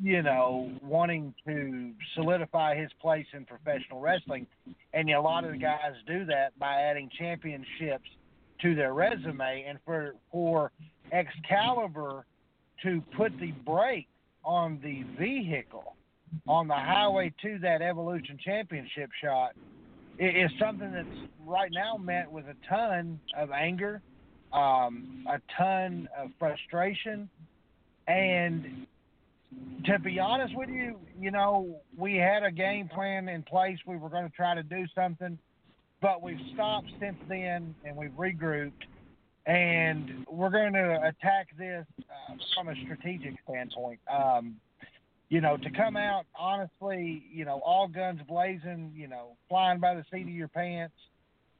you 0.00 0.22
know, 0.22 0.70
wanting 0.82 1.34
to 1.46 1.92
solidify 2.14 2.76
his 2.76 2.90
place 3.00 3.26
in 3.32 3.44
professional 3.44 4.00
wrestling. 4.00 4.46
And 4.92 5.10
a 5.10 5.20
lot 5.20 5.44
of 5.44 5.52
the 5.52 5.58
guys 5.58 5.94
do 6.06 6.24
that 6.26 6.58
by 6.58 6.80
adding 6.82 7.10
championships 7.18 8.08
to 8.62 8.74
their 8.74 8.94
resume. 8.94 9.64
And 9.68 9.78
for 9.84 10.14
for 10.30 10.72
Excalibur 11.12 12.24
to 12.82 13.02
put 13.16 13.38
the 13.38 13.52
brake 13.64 14.08
on 14.44 14.80
the 14.82 15.04
vehicle 15.18 15.96
on 16.48 16.66
the 16.66 16.74
highway 16.74 17.32
to 17.42 17.58
that 17.58 17.82
Evolution 17.82 18.38
Championship 18.42 19.10
shot 19.20 19.52
is 20.18 20.50
something 20.58 20.92
that's 20.92 21.06
right 21.46 21.70
now 21.72 21.96
met 21.96 22.30
with 22.30 22.46
a 22.46 22.56
ton 22.68 23.18
of 23.36 23.50
anger, 23.50 24.00
um, 24.52 25.26
a 25.28 25.40
ton 25.56 26.08
of 26.18 26.30
frustration, 26.38 27.28
and 28.06 28.86
to 29.84 29.98
be 29.98 30.18
honest 30.18 30.56
with 30.56 30.68
you, 30.68 30.98
you 31.18 31.30
know, 31.30 31.80
we 31.96 32.16
had 32.16 32.42
a 32.42 32.50
game 32.50 32.88
plan 32.88 33.28
in 33.28 33.42
place. 33.42 33.78
We 33.86 33.96
were 33.96 34.08
going 34.08 34.24
to 34.24 34.34
try 34.34 34.54
to 34.54 34.62
do 34.62 34.86
something, 34.94 35.38
but 36.00 36.22
we've 36.22 36.40
stopped 36.54 36.90
since 37.00 37.16
then 37.28 37.74
and 37.84 37.96
we've 37.96 38.12
regrouped, 38.12 38.72
and 39.46 40.24
we're 40.30 40.50
going 40.50 40.72
to 40.74 41.00
attack 41.04 41.48
this 41.58 41.84
uh, 42.00 42.34
from 42.54 42.68
a 42.68 42.74
strategic 42.84 43.34
standpoint. 43.48 44.00
Um, 44.12 44.56
you 45.28 45.40
know, 45.40 45.56
to 45.56 45.70
come 45.70 45.96
out 45.96 46.26
honestly, 46.38 47.24
you 47.32 47.44
know, 47.44 47.60
all 47.64 47.88
guns 47.88 48.20
blazing, 48.28 48.92
you 48.94 49.08
know, 49.08 49.36
flying 49.48 49.80
by 49.80 49.94
the 49.94 50.04
seat 50.12 50.22
of 50.22 50.28
your 50.28 50.48
pants, 50.48 50.94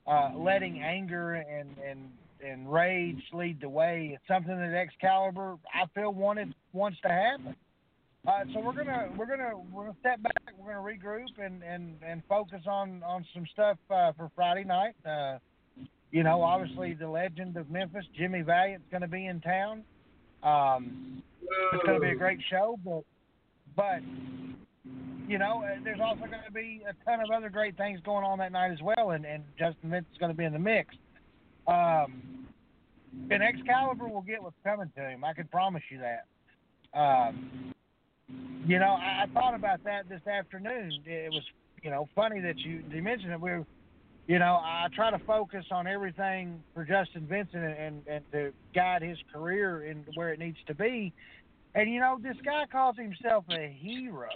uh, 0.06 0.30
letting 0.36 0.82
anger 0.82 1.34
and 1.34 1.70
and 1.78 2.10
and 2.44 2.70
rage 2.70 3.22
lead 3.32 3.60
the 3.60 3.68
way. 3.68 4.10
It's 4.12 4.28
something 4.28 4.56
that 4.56 4.74
Excalibur 4.74 5.56
I 5.72 5.86
feel 5.94 6.12
wanted 6.12 6.54
wants 6.72 6.98
to 7.02 7.08
happen. 7.08 7.56
Uh, 8.26 8.44
so 8.54 8.60
we're 8.60 8.72
gonna 8.72 9.08
we're 9.16 9.26
gonna 9.26 9.50
we're 9.72 9.86
gonna 9.86 9.96
step 9.98 10.22
back. 10.22 10.54
We're 10.56 10.74
gonna 10.74 10.86
regroup 10.86 11.44
and 11.44 11.62
and 11.64 11.96
and 12.06 12.22
focus 12.28 12.62
on 12.68 13.02
on 13.02 13.26
some 13.34 13.44
stuff 13.52 13.78
uh, 13.90 14.12
for 14.12 14.30
Friday 14.36 14.62
night. 14.62 14.94
Uh, 15.04 15.38
you 16.12 16.22
know, 16.22 16.42
obviously 16.42 16.94
the 16.94 17.08
legend 17.08 17.56
of 17.56 17.68
Memphis, 17.68 18.04
Jimmy 18.16 18.42
Valiant's 18.42 18.84
going 18.90 19.00
to 19.00 19.08
be 19.08 19.26
in 19.26 19.40
town. 19.40 19.82
Um, 20.42 21.22
it's 21.72 21.82
going 21.84 21.98
to 21.98 22.06
be 22.06 22.12
a 22.12 22.14
great 22.14 22.38
show, 22.48 22.78
but 22.84 23.02
but 23.74 24.00
you 25.26 25.38
know, 25.38 25.64
uh, 25.64 25.80
there's 25.82 26.00
also 26.00 26.20
going 26.20 26.44
to 26.46 26.52
be 26.52 26.82
a 26.88 26.92
ton 27.04 27.20
of 27.20 27.30
other 27.34 27.48
great 27.48 27.76
things 27.76 27.98
going 28.04 28.24
on 28.24 28.38
that 28.38 28.52
night 28.52 28.70
as 28.70 28.82
well, 28.82 29.12
and, 29.12 29.24
and 29.24 29.42
Justin 29.58 29.92
is 29.94 30.04
going 30.20 30.30
to 30.30 30.36
be 30.36 30.44
in 30.44 30.52
the 30.52 30.58
mix. 30.58 30.94
Um, 31.66 32.46
and 33.30 33.42
Excalibur 33.42 34.08
will 34.08 34.22
get 34.22 34.42
what's 34.42 34.56
coming 34.62 34.90
to 34.96 35.08
him. 35.08 35.24
I 35.24 35.32
can 35.32 35.48
promise 35.48 35.82
you 35.90 35.98
that. 35.98 36.98
Um, 36.98 37.72
you 38.66 38.78
know, 38.78 38.96
I, 38.98 39.24
I 39.24 39.26
thought 39.32 39.54
about 39.54 39.82
that 39.84 40.08
this 40.08 40.26
afternoon. 40.26 40.92
It 41.04 41.32
was, 41.32 41.42
you 41.82 41.90
know, 41.90 42.08
funny 42.14 42.40
that 42.40 42.58
you, 42.58 42.82
you 42.90 43.02
mentioned 43.02 43.32
it. 43.32 43.40
We 43.40 43.50
you 44.26 44.38
know, 44.38 44.60
I 44.62 44.86
try 44.94 45.10
to 45.10 45.18
focus 45.26 45.64
on 45.70 45.86
everything 45.86 46.62
for 46.74 46.84
Justin 46.84 47.26
Vincent 47.26 47.62
and, 47.64 47.76
and, 47.76 48.02
and 48.06 48.24
to 48.32 48.52
guide 48.74 49.02
his 49.02 49.18
career 49.32 49.84
in 49.84 50.04
where 50.14 50.32
it 50.32 50.38
needs 50.38 50.58
to 50.68 50.74
be. 50.74 51.12
And 51.74 51.92
you 51.92 52.00
know, 52.00 52.18
this 52.22 52.36
guy 52.44 52.64
calls 52.70 52.96
himself 52.96 53.44
a 53.50 53.76
hero, 53.80 54.28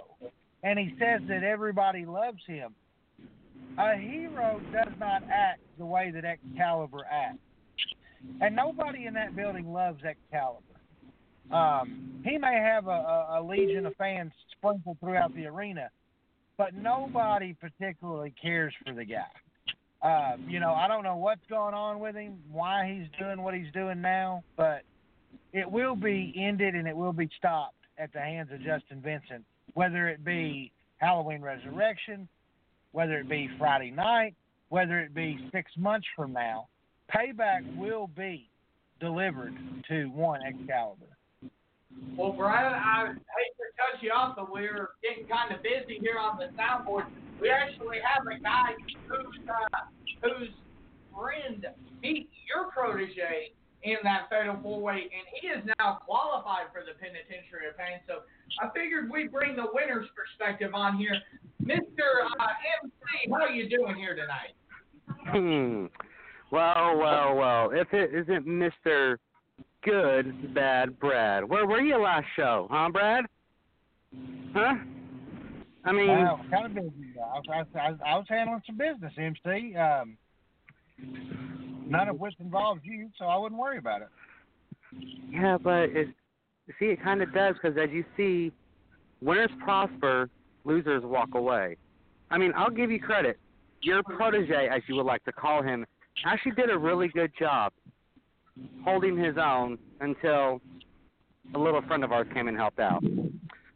and 0.63 0.79
he 0.79 0.95
says 0.99 1.21
that 1.29 1.45
everybody 1.45 2.05
loves 2.05 2.41
him. 2.47 2.75
A 3.79 3.97
hero 3.97 4.61
does 4.73 4.93
not 4.99 5.23
act 5.31 5.61
the 5.79 5.85
way 5.85 6.11
that 6.11 6.25
Excalibur 6.25 7.05
acts, 7.11 7.39
and 8.41 8.57
nobody 8.57 9.07
in 9.07 9.15
that 9.15 9.37
building 9.37 9.73
loves 9.73 10.03
Excalibur. 10.03 10.63
Um, 11.51 12.23
he 12.25 12.39
may 12.39 12.55
have 12.55 12.87
a, 12.87 12.91
a, 12.91 13.41
a 13.41 13.43
legion 13.43 13.87
of 13.87 13.95
fans 13.97 14.33
sprinkled 14.57 14.99
throughout 15.01 15.35
the 15.35 15.47
arena, 15.47 15.91
but 16.59 16.75
nobody 16.75 17.55
particularly 17.55 18.35
cares 18.41 18.75
for 18.85 18.93
the 18.93 19.05
guy. 19.05 19.27
Uh, 20.03 20.37
you 20.47 20.61
know, 20.61 20.73
I 20.73 20.89
don't 20.89 21.05
know 21.05 21.17
what's 21.17 21.47
going 21.49 21.75
on 21.75 22.01
with 22.01 22.17
him, 22.17 22.39
why 22.51 22.93
he's 22.93 23.09
doing 23.19 23.43
what 23.43 23.55
he's 23.55 23.73
doing 23.73 24.01
now, 24.01 24.43
but 24.57 24.83
it 25.53 25.71
will 25.71 25.97
be 25.97 26.35
ended 26.37 26.75
and 26.75 26.87
it 26.87 26.97
will 26.97 27.13
be 27.13 27.29
stopped 27.39 27.75
at 27.99 28.13
the 28.13 28.21
hands 28.21 28.51
of 28.53 28.59
Justin 28.61 29.01
Vincent, 29.01 29.45
whether 29.75 30.09
it 30.09 30.25
be 30.25 30.71
Halloween 30.99 31.41
Resurrection, 31.41 32.29
whether 32.93 33.19
it 33.19 33.29
be 33.29 33.49
Friday 33.59 33.91
night, 33.91 34.35
whether 34.69 35.01
it 35.01 35.15
be 35.15 35.39
six 35.53 35.71
months 35.77 36.07
from 36.15 36.33
now, 36.33 36.69
payback 37.15 37.63
will 37.77 38.09
be 38.09 38.49
delivered 39.01 39.55
to 39.89 40.07
one 40.07 40.41
Excalibur. 40.43 41.16
Well, 42.17 42.33
Brad, 42.33 42.73
I 42.73 43.13
hate 43.13 43.55
to 43.61 43.67
cut 43.77 44.03
you 44.03 44.11
off, 44.11 44.37
but 44.37 44.51
we're 44.51 44.91
getting 45.03 45.29
kind 45.29 45.55
of 45.55 45.63
busy 45.63 45.99
here 46.01 46.19
on 46.19 46.39
the 46.39 46.49
soundboard. 46.57 47.07
We 47.41 47.51
actually 47.51 47.99
have 48.01 48.25
a 48.27 48.41
guy 48.41 48.73
who's 49.09 49.37
uh, 49.49 49.85
whose 50.23 50.49
friend 51.13 51.67
beat 52.01 52.31
your 52.49 52.71
protege 52.73 53.53
in 53.83 53.97
that 54.03 54.29
fatal 54.31 54.59
four 54.63 54.81
way, 54.81 55.05
and 55.13 55.25
he 55.41 55.49
is 55.49 55.63
now 55.79 56.01
qualified 56.05 56.73
for 56.73 56.83
the 56.83 56.99
penitentiary 56.99 57.69
of 57.69 57.77
pain. 57.77 58.01
So 58.09 58.25
I 58.61 58.71
figured 58.73 59.11
we'd 59.11 59.31
bring 59.31 59.55
the 59.55 59.67
winner's 59.73 60.09
perspective 60.17 60.75
on 60.75 60.97
here. 60.97 61.15
Mr. 61.63 62.25
Uh, 62.39 62.47
MC, 62.83 63.31
how 63.31 63.43
are 63.43 63.51
you 63.51 63.69
doing 63.69 63.95
here 63.97 64.17
tonight? 64.17 64.57
Hmm. 65.29 65.87
Well, 66.51 66.97
well, 66.97 67.37
well. 67.37 67.71
If 67.73 67.93
it 67.93 68.15
isn't 68.15 68.47
Mr. 68.47 69.17
Good 69.87 70.53
Bad 70.53 70.99
Brad, 70.99 71.45
where 71.45 71.65
were 71.65 71.81
you 71.81 71.97
last 71.97 72.27
show, 72.35 72.67
huh, 72.69 72.89
Brad? 72.91 73.25
Huh? 74.53 74.75
I 75.85 75.93
mean, 75.93 76.09
Wow, 76.09 76.41
kind 76.51 76.67
of 76.67 76.75
busy. 76.75 77.15
I 77.17 77.39
was, 77.39 77.45
I, 77.49 77.91
was, 77.91 77.99
I 78.05 78.17
was 78.17 78.27
handling 78.29 78.63
some 78.67 78.77
business, 78.77 79.13
MC. 79.17 79.77
Um, 79.77 80.19
none 81.87 82.09
of 82.09 82.19
which 82.19 82.35
involves 82.41 82.81
you, 82.83 83.11
so 83.17 83.27
I 83.27 83.37
wouldn't 83.37 83.61
worry 83.61 83.79
about 83.79 84.03
it. 84.03 84.09
yeah, 85.31 85.57
but 85.57 85.91
it, 85.91 86.09
see, 86.81 86.87
it 86.87 87.01
kind 87.01 87.23
of 87.23 87.33
does 87.33 87.55
because 87.55 87.79
as 87.79 87.91
you 87.93 88.05
see, 88.17 88.51
winners 89.23 89.51
prosper, 89.63 90.29
losers 90.65 91.05
walk 91.05 91.37
away. 91.37 91.77
I 92.33 92.39
mean, 92.39 92.53
I'll 92.57 92.71
give 92.71 92.91
you 92.91 92.99
credit. 92.99 93.39
Your 93.83 94.03
protege, 94.03 94.69
as 94.69 94.83
you 94.89 94.97
would 94.97 95.07
like 95.07 95.23
to 95.27 95.33
call 95.33 95.63
him, 95.63 95.87
actually 96.25 96.53
did 96.53 96.71
a 96.71 96.79
really 96.79 97.07
good 97.07 97.31
job 97.39 97.73
holding 98.85 99.17
his 99.17 99.37
own 99.37 99.79
until 100.01 100.61
a 101.55 101.59
little 101.59 101.83
friend 101.83 102.05
of 102.05 102.13
ours 102.13 102.27
came 102.35 102.49
and 102.49 102.57
helped 102.57 102.79
out. 102.79 103.03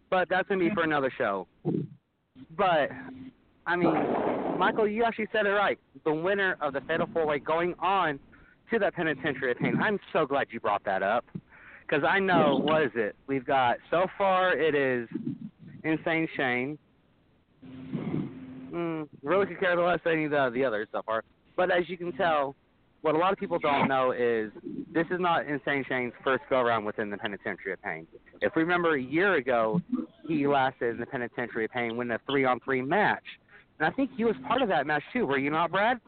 But 0.09 0.29
that's 0.29 0.49
gonna 0.49 0.61
be 0.61 0.75
for 0.75 0.83
another 0.83 1.13
show. 1.17 1.47
But 2.57 2.91
I 3.67 3.77
mean, 3.77 3.95
Michael, 4.59 4.89
you 4.89 5.05
actually 5.05 5.29
said 5.33 5.47
it 5.47 5.51
right. 5.51 5.79
The 6.05 6.13
winner 6.13 6.57
of 6.61 6.73
the 6.73 6.81
Fatal 6.83 7.09
Four 7.13 7.27
Way 7.27 7.39
going 7.39 7.75
on 7.79 8.19
to 8.71 8.79
that 8.79 8.95
penitentiary 8.95 9.53
of 9.53 9.59
pain. 9.59 9.79
I'm 9.81 9.99
so 10.13 10.27
glad 10.27 10.49
you 10.51 10.61
brought 10.61 10.85
that 10.85 11.03
up 11.03 11.25
because 11.83 12.05
I 12.09 12.19
know 12.19 12.61
what 12.63 12.83
is 12.83 12.93
it? 12.95 13.17
We've 13.27 13.45
got 13.45 13.79
so 13.91 14.07
far 14.17 14.57
it 14.57 14.75
is 14.75 15.09
Insane 15.85 16.29
Shane. 16.37 16.79
Mm, 17.65 19.09
really 19.23 19.47
could 19.47 19.59
care 19.59 19.77
less 19.77 19.99
any 20.07 20.25
of 20.25 20.31
the, 20.31 20.51
the 20.55 20.65
others 20.65 20.89
so 20.93 21.03
far. 21.05 21.25
But 21.57 21.71
as 21.71 21.89
you 21.89 21.97
can 21.97 22.13
tell, 22.13 22.55
what 23.03 23.15
a 23.15 23.19
lot 23.19 23.33
of 23.33 23.39
people 23.39 23.59
don't 23.59 23.89
know 23.89 24.13
is 24.13 24.51
this 24.93 25.07
is 25.11 25.19
not 25.21 25.47
Insane 25.47 25.85
Shane's 25.89 26.13
first 26.23 26.43
go 26.51 26.61
around 26.61 26.85
within 26.85 27.11
the 27.11 27.17
Penitentiary 27.17 27.73
of 27.73 27.83
Pain. 27.83 28.07
If 28.41 28.55
we 28.55 28.63
remember 28.63 28.95
a 28.97 29.03
year 29.03 29.35
ago, 29.35 29.81
he 30.27 30.47
lasted 30.47 30.91
in 30.91 31.01
the 31.01 31.07
Penitentiary 31.07 31.65
of 31.65 31.71
Pain, 31.71 31.97
winning 31.97 32.13
a 32.13 32.21
three 32.31 32.45
on 32.45 32.61
three 32.61 32.83
match. 32.83 33.25
And 33.79 33.89
I 33.89 33.91
think 33.91 34.11
he 34.17 34.25
was 34.25 34.35
part 34.47 34.61
of 34.61 34.69
that 34.69 34.87
match 34.87 35.03
too, 35.13 35.27
were 35.27 35.39
you 35.39 35.51
not, 35.51 35.71
Brad? 35.71 36.01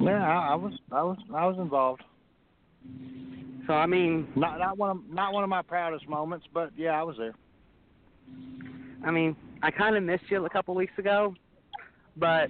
Yeah, 0.00 0.24
I, 0.24 0.52
I 0.52 0.54
was, 0.54 0.72
I 0.92 1.02
was, 1.02 1.18
I 1.34 1.46
was 1.46 1.56
involved. 1.58 2.02
So 3.66 3.74
I 3.74 3.86
mean, 3.86 4.28
Not, 4.36 4.58
not 4.58 4.78
one 4.78 4.90
of, 4.90 4.98
not 5.10 5.32
one 5.34 5.42
of 5.42 5.50
my 5.50 5.62
proudest 5.62 6.08
moments, 6.08 6.46
but 6.54 6.70
yeah, 6.76 6.98
I 6.98 7.02
was 7.02 7.16
there. 7.18 7.34
I 9.04 9.10
mean, 9.10 9.36
I 9.62 9.70
kind 9.70 9.96
of 9.96 10.02
missed 10.02 10.24
you 10.30 10.44
a 10.44 10.50
couple 10.50 10.74
weeks 10.74 10.92
ago, 10.98 11.34
but 12.18 12.48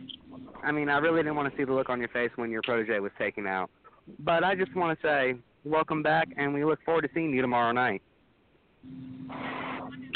I 0.62 0.72
mean, 0.72 0.88
I 0.88 0.98
really 0.98 1.22
didn't 1.22 1.36
want 1.36 1.50
to 1.52 1.56
see 1.56 1.64
the 1.64 1.72
look 1.72 1.88
on 1.88 2.00
your 2.00 2.08
face 2.08 2.30
when 2.36 2.50
your 2.50 2.62
protege 2.62 2.98
was 3.00 3.12
taken 3.18 3.46
out. 3.46 3.70
But 4.20 4.44
I 4.44 4.54
just 4.54 4.74
want 4.74 4.98
to 4.98 5.06
say 5.06 5.34
welcome 5.64 6.02
back, 6.02 6.28
and 6.36 6.54
we 6.54 6.64
look 6.64 6.82
forward 6.84 7.02
to 7.02 7.08
seeing 7.14 7.30
you 7.30 7.42
tomorrow 7.42 7.72
night. 7.72 8.02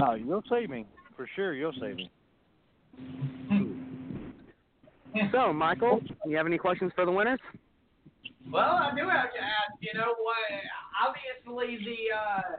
No, 0.00 0.14
you'll 0.14 0.42
see 0.48 0.66
me 0.66 0.86
for 1.16 1.28
sure. 1.36 1.54
You'll 1.54 1.72
see 1.74 1.94
me. 1.94 2.10
So, 5.30 5.52
Michael, 5.52 6.00
do 6.00 6.30
you 6.30 6.36
have 6.36 6.46
any 6.46 6.58
questions 6.58 6.90
for 6.94 7.04
the 7.04 7.12
winners? 7.12 7.40
Well, 8.50 8.64
I 8.64 8.90
do 8.96 9.08
have 9.08 9.32
to 9.32 9.40
ask. 9.40 9.76
You 9.80 9.98
know 9.98 10.14
what? 10.18 10.48
Obviously, 11.06 11.84
the 11.84 12.16
uh, 12.16 12.56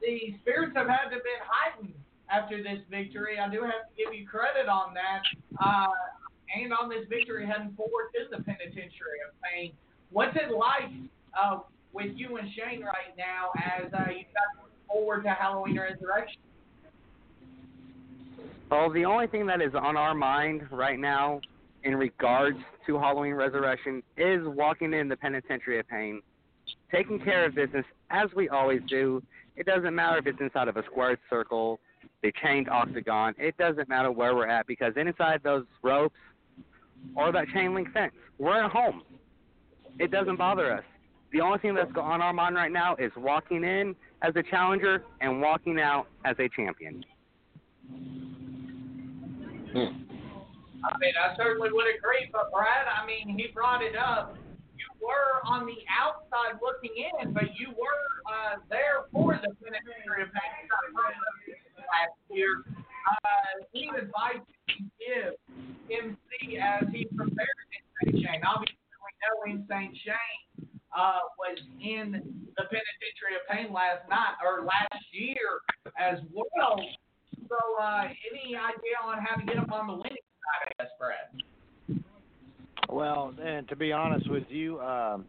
the 0.00 0.34
spirits 0.40 0.72
have 0.76 0.86
had 0.86 1.10
to 1.10 1.16
been 1.16 1.42
heightened 1.44 1.94
after 2.30 2.62
this 2.62 2.78
victory. 2.90 3.38
I 3.38 3.50
do 3.50 3.62
have 3.62 3.88
to 3.88 3.94
give 3.96 4.14
you 4.14 4.26
credit 4.26 4.68
on 4.68 4.94
that, 4.94 5.22
uh, 5.62 5.88
and 6.54 6.72
on 6.72 6.88
this 6.88 7.06
victory 7.08 7.46
heading 7.46 7.74
forward 7.76 8.10
to 8.14 8.36
the 8.36 8.42
penitentiary 8.42 9.20
of 9.26 9.34
pain. 9.42 9.72
What's 10.10 10.36
it 10.36 10.52
like 10.52 10.90
uh, 11.38 11.60
with 11.92 12.12
you 12.16 12.36
and 12.36 12.48
Shane 12.54 12.82
right 12.82 13.16
now 13.16 13.50
as 13.56 13.92
uh, 13.92 14.10
you 14.10 14.24
look 14.62 14.70
forward 14.86 15.22
to 15.24 15.30
Halloween 15.30 15.78
Resurrection? 15.78 16.40
Well, 18.70 18.90
the 18.92 19.04
only 19.04 19.26
thing 19.26 19.46
that 19.46 19.62
is 19.62 19.74
on 19.74 19.96
our 19.96 20.14
mind 20.14 20.66
right 20.70 20.98
now 20.98 21.40
in 21.84 21.96
regards 21.96 22.58
to 22.86 22.98
Halloween 22.98 23.34
Resurrection 23.34 24.02
is 24.16 24.40
walking 24.44 24.92
in 24.92 25.08
the 25.08 25.16
penitentiary 25.16 25.78
of 25.78 25.88
pain, 25.88 26.20
taking 26.92 27.18
care 27.18 27.46
of 27.46 27.54
business 27.54 27.84
as 28.10 28.28
we 28.36 28.48
always 28.48 28.80
do. 28.88 29.22
It 29.56 29.66
doesn't 29.66 29.94
matter 29.94 30.18
if 30.18 30.26
it's 30.26 30.40
inside 30.40 30.68
of 30.68 30.76
a 30.76 30.84
squared 30.84 31.18
circle, 31.30 31.80
the 32.22 32.32
chained 32.42 32.68
octagon. 32.68 33.34
It 33.38 33.56
doesn't 33.56 33.88
matter 33.88 34.12
where 34.12 34.34
we're 34.34 34.48
at 34.48 34.66
because 34.66 34.92
inside 34.96 35.40
those 35.42 35.64
ropes 35.82 36.14
or 37.14 37.32
that 37.32 37.48
chain 37.48 37.74
link 37.74 37.92
fence, 37.92 38.12
we're 38.38 38.62
at 38.64 38.70
home. 38.70 39.02
It 39.98 40.10
doesn't 40.10 40.36
bother 40.36 40.72
us. 40.72 40.84
The 41.32 41.40
only 41.40 41.58
thing 41.58 41.74
that's 41.74 41.90
on 41.96 42.22
our 42.22 42.32
mind 42.32 42.54
right 42.54 42.72
now 42.72 42.96
is 42.96 43.12
walking 43.16 43.64
in 43.64 43.94
as 44.22 44.34
a 44.36 44.42
challenger 44.42 45.04
and 45.20 45.40
walking 45.40 45.78
out 45.78 46.06
as 46.24 46.36
a 46.38 46.48
champion. 46.54 47.04
I 50.84 50.96
mean, 50.98 51.14
I 51.18 51.36
certainly 51.36 51.68
would 51.72 51.86
agree, 51.98 52.30
but 52.32 52.50
Brad, 52.52 52.86
I 52.88 53.04
mean, 53.06 53.36
he 53.36 53.48
brought 53.52 53.82
it 53.82 53.96
up. 53.96 54.36
You 54.78 54.86
were 55.02 55.44
on 55.44 55.66
the 55.66 55.76
outside 55.90 56.58
looking 56.62 56.94
in, 56.96 57.34
but 57.34 57.50
you 57.58 57.68
were 57.74 58.04
uh, 58.30 58.62
there 58.70 59.10
for 59.12 59.34
the 59.34 59.52
penitentiary 59.58 60.22
of 60.22 60.30
pain 60.32 60.70
last 61.76 62.14
year. 62.30 62.62
Uh, 63.06 63.38
advice 63.98 64.42
you 64.68 64.86
give 64.98 65.34
MC 65.90 66.58
as 66.58 66.84
he 66.92 67.04
prepares 67.16 67.58
Insane 68.02 68.22
Shane? 68.22 68.42
Obviously, 68.46 68.76
we 69.02 69.12
know 69.22 69.58
Insane 69.58 69.94
Shane 70.04 70.68
uh, 70.96 71.20
was 71.38 71.58
in 71.80 72.12
the 72.12 72.64
penitentiary 72.64 73.34
of 73.36 73.44
pain 73.50 73.72
last 73.72 74.08
night 74.08 74.38
or 74.44 74.64
last 74.64 75.04
year 75.12 75.60
as 75.98 76.18
well. 76.32 76.78
So, 77.48 77.56
uh, 77.80 78.08
any 78.30 78.56
idea 78.56 78.98
on 79.04 79.18
how 79.24 79.36
to 79.36 79.46
get 79.46 79.56
him 79.56 79.72
on 79.72 79.86
the 79.86 79.94
winning 79.94 80.26
side, 80.42 80.62
I 80.62 80.82
guess, 80.82 80.92
Brad? 80.98 82.02
Well, 82.88 83.34
and 83.42 83.68
to 83.68 83.76
be 83.76 83.92
honest 83.92 84.30
with 84.30 84.44
you, 84.48 84.80
um, 84.80 85.24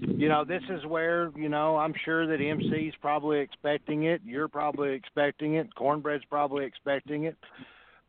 you 0.00 0.28
know, 0.28 0.44
this 0.44 0.62
is 0.70 0.84
where 0.86 1.30
you 1.36 1.48
know 1.48 1.76
I'm 1.76 1.94
sure 2.04 2.26
that 2.26 2.40
MC's 2.40 2.94
probably 3.00 3.40
expecting 3.40 4.04
it. 4.04 4.20
You're 4.24 4.48
probably 4.48 4.92
expecting 4.94 5.54
it. 5.54 5.74
Cornbread's 5.74 6.24
probably 6.28 6.64
expecting 6.64 7.24
it. 7.24 7.36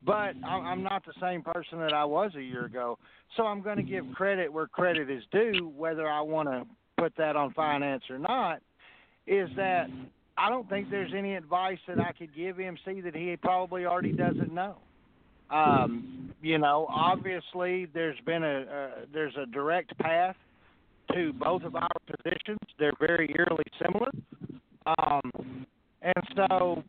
But 0.06 0.34
I'm 0.46 0.84
not 0.84 1.06
the 1.06 1.14
same 1.22 1.42
person 1.42 1.80
that 1.80 1.94
I 1.94 2.04
was 2.04 2.32
a 2.36 2.42
year 2.42 2.66
ago. 2.66 2.98
So 3.38 3.44
I'm 3.44 3.62
going 3.62 3.78
to 3.78 3.84
give 3.84 4.04
credit 4.14 4.52
where 4.52 4.68
credit 4.68 5.10
is 5.10 5.24
due, 5.32 5.72
whether 5.78 6.08
I 6.08 6.20
want 6.20 6.50
to 6.50 6.66
put 6.98 7.14
that 7.18 7.38
on 7.38 7.54
finance 7.54 8.04
or 8.10 8.20
not. 8.20 8.60
Is 9.28 9.50
that 9.56 9.88
I 10.38 10.50
don't 10.50 10.68
think 10.68 10.90
there's 10.90 11.14
any 11.16 11.36
advice 11.36 11.78
that 11.88 12.00
I 12.00 12.12
could 12.12 12.36
give 12.36 12.60
MC 12.60 13.00
that 13.02 13.16
he 13.16 13.38
probably 13.38 13.86
already 13.86 14.12
doesn't 14.12 14.54
know. 14.54 14.76
Um, 15.50 16.34
you 16.42 16.58
know, 16.58 16.88
obviously 16.90 17.88
there's 17.94 18.20
been 18.26 18.44
a, 18.44 18.62
a 18.62 18.90
there's 19.14 19.36
a 19.42 19.46
direct 19.46 19.98
path 20.00 20.36
to 21.14 21.34
both 21.34 21.64
of 21.64 21.76
our 21.76 21.90
positions. 22.06 22.60
They're 22.80 22.94
very 23.00 23.34
eerily 23.38 23.66
similar. 23.84 24.10
Um, 24.86 25.66
and 26.02 26.24
so, 26.36 26.84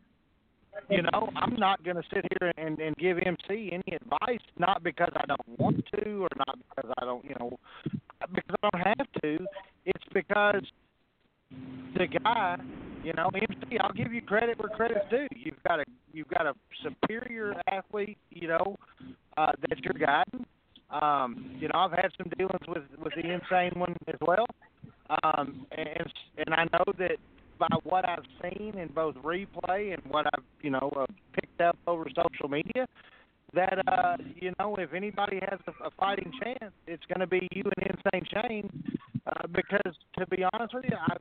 you 0.89 1.01
know, 1.01 1.29
I'm 1.35 1.55
not 1.55 1.83
going 1.83 1.95
to 1.95 2.03
sit 2.13 2.25
here 2.39 2.51
and, 2.57 2.79
and 2.79 2.95
give 2.97 3.17
MC 3.17 3.71
any 3.71 3.95
advice, 3.95 4.43
not 4.57 4.83
because 4.83 5.11
I 5.15 5.25
don't 5.25 5.59
want 5.59 5.83
to 5.95 6.23
or 6.23 6.29
not 6.37 6.57
because 6.69 6.91
I 6.99 7.05
don't, 7.05 7.23
you 7.23 7.35
know, 7.39 7.57
because 8.33 8.55
I 8.61 8.69
don't 8.69 8.83
have 8.85 9.21
to. 9.23 9.45
It's 9.85 10.03
because 10.13 10.63
the 11.97 12.07
guy, 12.07 12.57
you 13.03 13.13
know, 13.13 13.29
MC, 13.33 13.77
I'll 13.79 13.93
give 13.93 14.11
you 14.11 14.21
credit 14.21 14.59
where 14.59 14.69
credit's 14.69 15.05
due. 15.09 15.27
You've 15.35 15.61
got 15.67 15.79
a 15.79 15.83
you've 16.11 16.27
got 16.27 16.45
a 16.45 16.53
superior 16.83 17.55
athlete, 17.71 18.17
you 18.31 18.47
know, 18.47 18.75
uh, 19.37 19.51
that 19.69 19.79
you're 19.83 19.93
guiding. 19.93 20.45
Um, 20.89 21.57
you 21.59 21.67
know, 21.67 21.79
I've 21.79 21.91
had 21.91 22.11
some 22.17 22.31
dealings 22.37 22.67
with 22.67 22.83
with 23.03 23.13
the 23.15 23.31
insane 23.31 23.79
one 23.79 23.95
as 24.07 24.19
well, 24.21 24.45
um, 25.23 25.65
and 25.71 26.11
and 26.37 26.53
I 26.53 26.63
know 26.73 26.85
that 26.99 27.17
by 27.57 27.67
what 27.83 28.07
I've 28.07 28.25
seen 28.41 28.77
in 28.77 28.89
both 28.89 29.15
replay 29.15 29.93
and 29.93 30.01
what 30.09 30.25
I've 30.27 30.43
you 30.61 30.69
know 30.69 30.91
uh, 30.95 31.05
picked 31.33 31.61
up 31.61 31.77
over 31.87 32.05
social 32.15 32.49
media, 32.49 32.87
that 33.53 33.79
uh, 33.87 34.17
you 34.35 34.51
know 34.59 34.75
if 34.75 34.93
anybody 34.93 35.39
has 35.49 35.59
a, 35.67 35.87
a 35.87 35.91
fighting 35.99 36.31
chance, 36.41 36.73
it's 36.87 37.03
going 37.07 37.21
to 37.21 37.27
be 37.27 37.47
you 37.51 37.63
and 37.77 37.97
Insane 37.97 38.27
Shane. 38.31 38.83
Uh, 39.25 39.47
because 39.47 39.95
to 40.19 40.27
be 40.27 40.43
honest 40.53 40.73
with 40.73 40.85
you, 40.87 40.95
I 40.95 41.15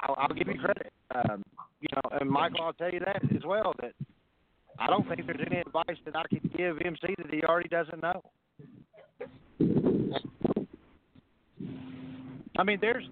I'll, 0.00 0.14
I'll 0.18 0.34
give 0.34 0.48
you 0.48 0.58
credit. 0.58 0.92
Um, 1.14 1.44
you 1.80 1.88
know, 1.94 2.18
and 2.20 2.30
Michael, 2.30 2.62
I'll 2.62 2.72
tell 2.72 2.90
you 2.90 3.00
that 3.00 3.22
as 3.34 3.44
well. 3.44 3.72
That 3.80 3.92
I 4.78 4.86
don't 4.86 5.06
think 5.08 5.26
there's 5.26 5.40
any 5.46 5.60
advice 5.60 5.98
that 6.04 6.16
I 6.16 6.22
could 6.28 6.56
give 6.56 6.78
MC 6.84 7.14
that 7.18 7.32
he 7.32 7.42
already 7.42 7.68
doesn't 7.68 8.02
know. 8.02 8.22
I 12.58 12.62
mean, 12.62 12.78
there's 12.80 13.04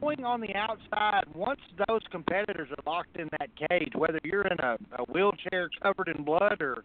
going 0.00 0.24
on 0.24 0.40
the 0.40 0.54
outside. 0.54 1.24
Once 1.34 1.60
those 1.88 2.00
competitors 2.10 2.68
are 2.70 2.90
locked 2.90 3.16
in 3.16 3.28
that 3.38 3.50
cage, 3.68 3.92
whether 3.94 4.18
you're 4.24 4.46
in 4.46 4.58
a, 4.60 4.76
a 4.98 5.04
wheelchair 5.12 5.68
covered 5.82 6.08
in 6.08 6.24
blood 6.24 6.60
or 6.60 6.84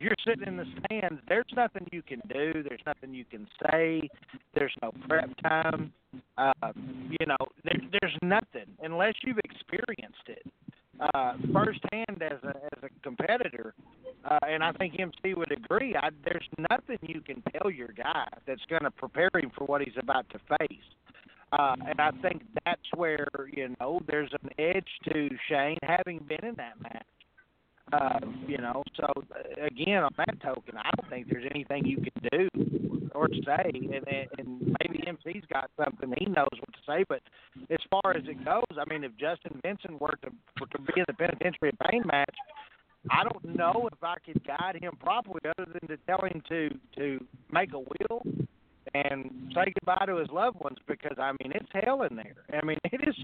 you're 0.00 0.14
sitting 0.26 0.46
in 0.46 0.56
the 0.56 0.66
stands, 0.84 1.20
there's 1.28 1.44
nothing 1.54 1.86
you 1.92 2.02
can 2.02 2.20
do. 2.28 2.64
There's 2.68 2.80
nothing 2.86 3.14
you 3.14 3.24
can 3.24 3.46
say. 3.62 4.08
There's 4.54 4.74
no 4.82 4.92
prep 5.08 5.30
time. 5.42 5.92
Uh, 6.36 6.52
you 6.74 7.26
know, 7.26 7.46
there, 7.64 7.80
there's 8.00 8.16
nothing 8.22 8.66
unless 8.82 9.14
you've 9.24 9.38
experienced 9.44 10.26
it 10.26 10.44
uh, 11.00 11.34
firsthand 11.52 12.22
as 12.22 12.38
a 12.42 12.54
as 12.76 12.82
a 12.82 12.88
competitor. 13.02 13.74
Uh, 14.24 14.38
and 14.48 14.62
I 14.62 14.72
think 14.72 14.94
MC 14.98 15.34
would 15.34 15.52
agree. 15.52 15.94
I, 15.96 16.10
there's 16.24 16.48
nothing 16.70 16.98
you 17.02 17.20
can 17.20 17.42
tell 17.52 17.70
your 17.70 17.88
guy 17.88 18.26
that's 18.46 18.64
going 18.70 18.82
to 18.82 18.90
prepare 18.90 19.30
him 19.34 19.50
for 19.56 19.64
what 19.64 19.82
he's 19.82 19.96
about 20.00 20.26
to 20.30 20.38
face. 20.58 20.78
Uh, 21.52 21.76
and 21.86 22.00
I 22.00 22.10
think 22.22 22.42
that's 22.64 22.80
where 22.94 23.28
you 23.52 23.74
know 23.80 24.00
there's 24.06 24.30
an 24.42 24.50
edge 24.58 24.88
to 25.12 25.28
Shane 25.48 25.78
having 25.82 26.20
been 26.20 26.44
in 26.44 26.54
that 26.56 26.80
match. 26.82 27.06
Uh, 27.92 28.18
you 28.48 28.58
know, 28.58 28.82
so 28.96 29.06
uh, 29.06 29.66
again, 29.66 30.02
on 30.02 30.10
that 30.16 30.40
token, 30.40 30.76
I 30.76 30.90
don't 30.96 31.10
think 31.10 31.28
there's 31.28 31.44
anything 31.54 31.84
you 31.84 31.98
can 31.98 32.48
do 32.48 32.93
or 33.14 33.28
say, 33.44 33.70
and, 33.74 34.28
and 34.38 34.76
maybe 34.80 35.04
MC's 35.06 35.44
got 35.52 35.70
something 35.82 36.12
he 36.18 36.26
knows 36.26 36.48
what 36.58 36.72
to 36.72 36.80
say. 36.86 37.04
But 37.08 37.20
as 37.70 37.78
far 37.90 38.16
as 38.16 38.24
it 38.26 38.44
goes, 38.44 38.78
I 38.78 38.88
mean, 38.88 39.04
if 39.04 39.12
Justin 39.12 39.60
Vincent 39.62 40.00
were 40.00 40.18
to 40.22 40.30
were 40.60 40.66
to 40.68 40.78
be 40.78 40.92
in 40.96 41.04
the 41.06 41.14
penitentiary 41.14 41.72
pain 41.90 42.02
match, 42.06 42.36
I 43.10 43.22
don't 43.24 43.56
know 43.56 43.88
if 43.92 44.02
I 44.02 44.16
could 44.24 44.42
guide 44.46 44.78
him 44.80 44.96
properly, 45.00 45.40
other 45.44 45.70
than 45.72 45.88
to 45.88 45.96
tell 46.06 46.24
him 46.26 46.42
to 46.48 46.70
to 46.96 47.24
make 47.52 47.72
a 47.72 47.78
will 47.78 48.22
and 48.94 49.52
say 49.54 49.72
goodbye 49.74 50.06
to 50.06 50.16
his 50.16 50.28
loved 50.30 50.58
ones 50.60 50.78
because 50.86 51.16
I 51.18 51.32
mean 51.32 51.52
it's 51.54 51.68
hell 51.72 52.02
in 52.02 52.16
there. 52.16 52.34
I 52.52 52.64
mean 52.64 52.78
it 52.84 53.00
is 53.06 53.14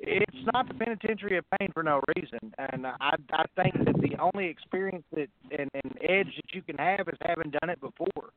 it's 0.00 0.46
not 0.52 0.68
the 0.68 0.74
penitentiary 0.74 1.38
of 1.38 1.44
pain 1.58 1.70
for 1.74 1.82
no 1.82 2.00
reason, 2.16 2.38
and 2.58 2.86
I 2.86 3.16
I 3.32 3.44
think 3.56 3.84
that 3.84 4.00
the 4.00 4.16
only 4.20 4.48
experience 4.48 5.04
that 5.12 5.28
and, 5.50 5.68
and 5.74 5.98
edge 6.02 6.34
that 6.36 6.54
you 6.54 6.62
can 6.62 6.76
have 6.78 7.08
is 7.08 7.18
having 7.22 7.50
done 7.50 7.70
it 7.70 7.80
before, 7.80 8.30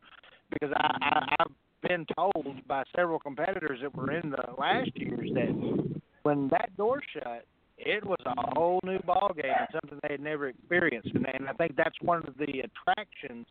because 0.52 0.74
I, 0.76 0.98
I 1.02 1.36
I've 1.40 1.52
been 1.88 2.06
told 2.16 2.46
by 2.68 2.84
several 2.96 3.20
competitors 3.20 3.80
that 3.82 3.96
were 3.96 4.12
in 4.12 4.30
the 4.30 4.44
last 4.58 4.92
years 4.96 5.30
that 5.34 6.00
when 6.24 6.48
that 6.50 6.76
door 6.78 7.02
shut, 7.14 7.46
it 7.78 8.06
was 8.06 8.20
a 8.26 8.34
whole 8.54 8.80
new 8.84 9.00
ball 9.00 9.32
game 9.36 9.52
and 9.58 9.68
something 9.72 10.00
they 10.04 10.14
had 10.14 10.22
never 10.22 10.50
experienced, 10.50 11.10
and, 11.16 11.26
and 11.34 11.50
I 11.50 11.54
think 11.54 11.76
that's 11.76 11.96
one 12.02 12.20
of 12.28 12.38
the 12.38 12.62
attractions 12.62 13.48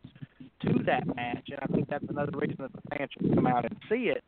to 0.61 0.83
that 0.85 1.05
match, 1.15 1.49
and 1.49 1.59
I 1.61 1.65
think 1.73 1.89
that's 1.89 2.05
another 2.07 2.31
reason 2.37 2.57
that 2.59 2.71
the 2.71 2.81
fans 2.95 3.09
should 3.11 3.35
come 3.35 3.47
out 3.47 3.65
and 3.65 3.75
see 3.89 4.11
it, 4.15 4.23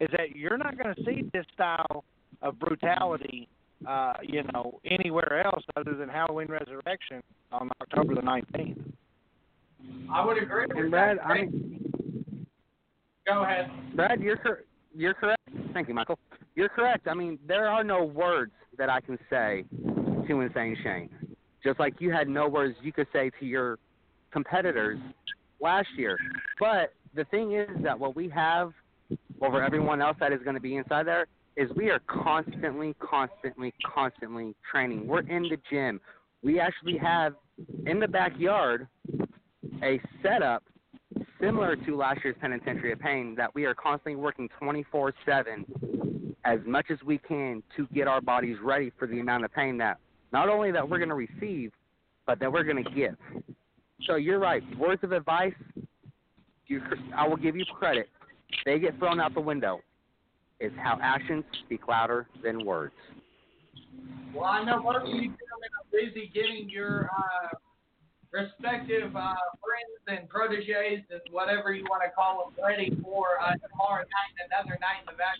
is 0.00 0.08
that 0.12 0.34
you're 0.34 0.58
not 0.58 0.76
going 0.76 0.94
to 0.94 1.04
see 1.04 1.30
this 1.32 1.44
style 1.54 2.04
of 2.42 2.58
brutality, 2.58 3.48
uh, 3.86 4.14
you 4.22 4.42
know, 4.52 4.80
anywhere 4.84 5.44
else 5.46 5.62
other 5.76 5.94
than 5.94 6.08
Halloween 6.08 6.48
Resurrection 6.48 7.22
on 7.52 7.70
October 7.80 8.14
the 8.16 8.22
19th. 8.22 8.82
I 10.10 10.24
would 10.24 10.42
agree 10.42 10.66
with 10.66 10.76
And 10.76 10.90
Brad, 10.90 11.18
that. 11.18 11.26
I 11.26 11.34
mean, 11.34 11.92
Go 13.26 13.42
ahead. 13.42 13.70
Brad, 13.94 14.20
you're 14.20 14.36
cor- 14.36 14.64
you're 14.94 15.14
correct. 15.14 15.40
Thank 15.72 15.88
you, 15.88 15.94
Michael. 15.94 16.18
You're 16.54 16.68
correct. 16.68 17.08
I 17.08 17.14
mean, 17.14 17.38
there 17.46 17.66
are 17.68 17.82
no 17.82 18.04
words 18.04 18.52
that 18.78 18.90
I 18.90 19.00
can 19.00 19.18
say 19.30 19.64
to 20.28 20.40
Insane 20.40 20.76
Shane. 20.82 21.10
Just 21.62 21.80
like 21.80 22.00
you 22.00 22.12
had 22.12 22.28
no 22.28 22.48
words 22.48 22.76
you 22.82 22.92
could 22.92 23.06
say 23.12 23.30
to 23.40 23.46
your 23.46 23.78
competitors 24.30 24.98
last 25.60 25.88
year. 25.96 26.18
But 26.60 26.92
the 27.14 27.24
thing 27.24 27.52
is 27.52 27.68
that 27.82 27.98
what 27.98 28.14
we 28.14 28.28
have 28.28 28.72
over 29.40 29.62
everyone 29.62 30.02
else 30.02 30.16
that 30.20 30.32
is 30.32 30.40
going 30.42 30.54
to 30.54 30.60
be 30.60 30.76
inside 30.76 31.06
there 31.06 31.26
is 31.56 31.70
we 31.76 31.90
are 31.90 32.00
constantly, 32.06 32.94
constantly, 32.98 33.72
constantly 33.94 34.54
training. 34.70 35.06
We're 35.06 35.20
in 35.20 35.44
the 35.44 35.56
gym. 35.70 36.00
We 36.42 36.60
actually 36.60 36.98
have 36.98 37.34
in 37.86 38.00
the 38.00 38.08
backyard 38.08 38.88
a 39.82 40.00
setup 40.22 40.64
similar 41.44 41.76
to 41.76 41.96
last 41.96 42.20
year's 42.24 42.36
Penitentiary 42.40 42.92
of 42.92 43.00
Pain 43.00 43.34
that 43.36 43.54
we 43.54 43.64
are 43.64 43.74
constantly 43.74 44.16
working 44.16 44.48
24 44.58 45.12
7 45.26 45.66
as 46.44 46.58
much 46.66 46.86
as 46.90 46.98
we 47.04 47.18
can 47.18 47.62
to 47.76 47.86
get 47.94 48.06
our 48.06 48.20
bodies 48.20 48.56
ready 48.62 48.92
for 48.98 49.06
the 49.06 49.20
amount 49.20 49.44
of 49.44 49.52
pain 49.52 49.78
that 49.78 49.98
not 50.32 50.48
only 50.48 50.70
that 50.72 50.88
we're 50.88 50.98
going 50.98 51.08
to 51.08 51.14
receive, 51.14 51.72
but 52.26 52.38
that 52.40 52.52
we're 52.52 52.64
going 52.64 52.82
to 52.82 52.90
give. 52.90 53.14
So 54.06 54.16
you're 54.16 54.38
right. 54.38 54.62
Words 54.78 55.02
of 55.04 55.12
advice, 55.12 55.54
you, 56.66 56.80
I 57.16 57.26
will 57.26 57.36
give 57.36 57.56
you 57.56 57.64
credit. 57.64 58.08
They 58.64 58.78
get 58.78 58.98
thrown 58.98 59.20
out 59.20 59.34
the 59.34 59.40
window. 59.40 59.80
It's 60.60 60.74
how 60.78 60.98
actions 61.02 61.44
speak 61.64 61.88
louder 61.88 62.26
than 62.42 62.64
words. 62.64 62.94
Well, 64.34 64.44
I 64.44 64.64
know 64.64 64.82
most 64.82 64.96
of 64.96 65.08
you 65.08 65.14
gentlemen 65.14 65.70
are 65.78 65.90
busy 65.92 66.30
getting 66.34 66.68
your 66.68 67.10
uh, 67.16 67.56
respective 68.34 69.14
uh, 69.14 69.38
friends 69.62 70.02
and 70.10 70.26
proteges 70.26 71.06
and 71.06 71.22
whatever 71.30 71.70
you 71.70 71.86
want 71.86 72.02
to 72.02 72.10
call 72.10 72.50
them 72.50 72.58
ready 72.58 72.90
for 72.98 73.38
uh, 73.38 73.54
tomorrow 73.62 74.02
night 74.02 74.34
another 74.50 74.74
night 74.82 75.06
in 75.06 75.06
the 75.06 75.14
Vac 75.14 75.38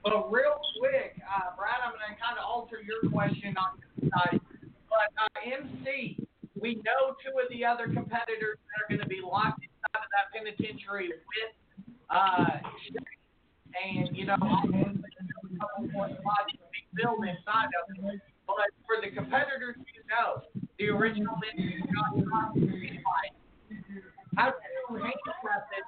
But 0.00 0.32
real 0.32 0.56
quick, 0.80 1.20
uh, 1.28 1.52
Brad, 1.60 1.84
I'm 1.84 1.92
going 1.92 2.08
to 2.08 2.16
kind 2.16 2.40
of 2.40 2.44
alter 2.48 2.80
your 2.80 3.04
question 3.12 3.52
on 3.60 3.76
this 3.76 4.08
side. 4.08 4.40
But 4.88 5.12
uh, 5.20 5.28
MC, 5.44 6.16
we 6.56 6.80
know 6.80 7.12
two 7.20 7.36
of 7.36 7.52
the 7.52 7.68
other 7.68 7.84
competitors 7.84 8.56
that 8.56 8.76
are 8.80 8.88
going 8.88 9.04
to 9.04 9.12
be 9.12 9.20
locked 9.20 9.60
inside 9.60 10.00
of 10.00 10.08
that 10.16 10.32
penitentiary 10.32 11.12
with 11.12 11.52
uh, 12.08 12.64
and 13.76 14.08
you 14.16 14.24
know, 14.24 14.40
a 14.40 15.52
couple 15.60 15.84
more 15.92 16.08
spots 16.08 16.50
to 16.56 16.64
be 16.72 16.80
filled 16.96 17.22
inside 17.28 17.70
of 17.76 17.92
it. 18.08 18.20
But 18.48 18.72
for 18.88 18.98
the 19.04 19.14
competitors 19.14 19.76
you 19.78 20.02
know, 20.08 20.42
the 20.80 20.88
original 20.88 21.36
Lindsey 21.36 21.76
Scott 21.92 22.16
fight, 22.16 23.34
how 24.36 24.48
do 24.48 24.56
you 24.88 24.96
handicap 24.96 25.68
this? 25.68 25.84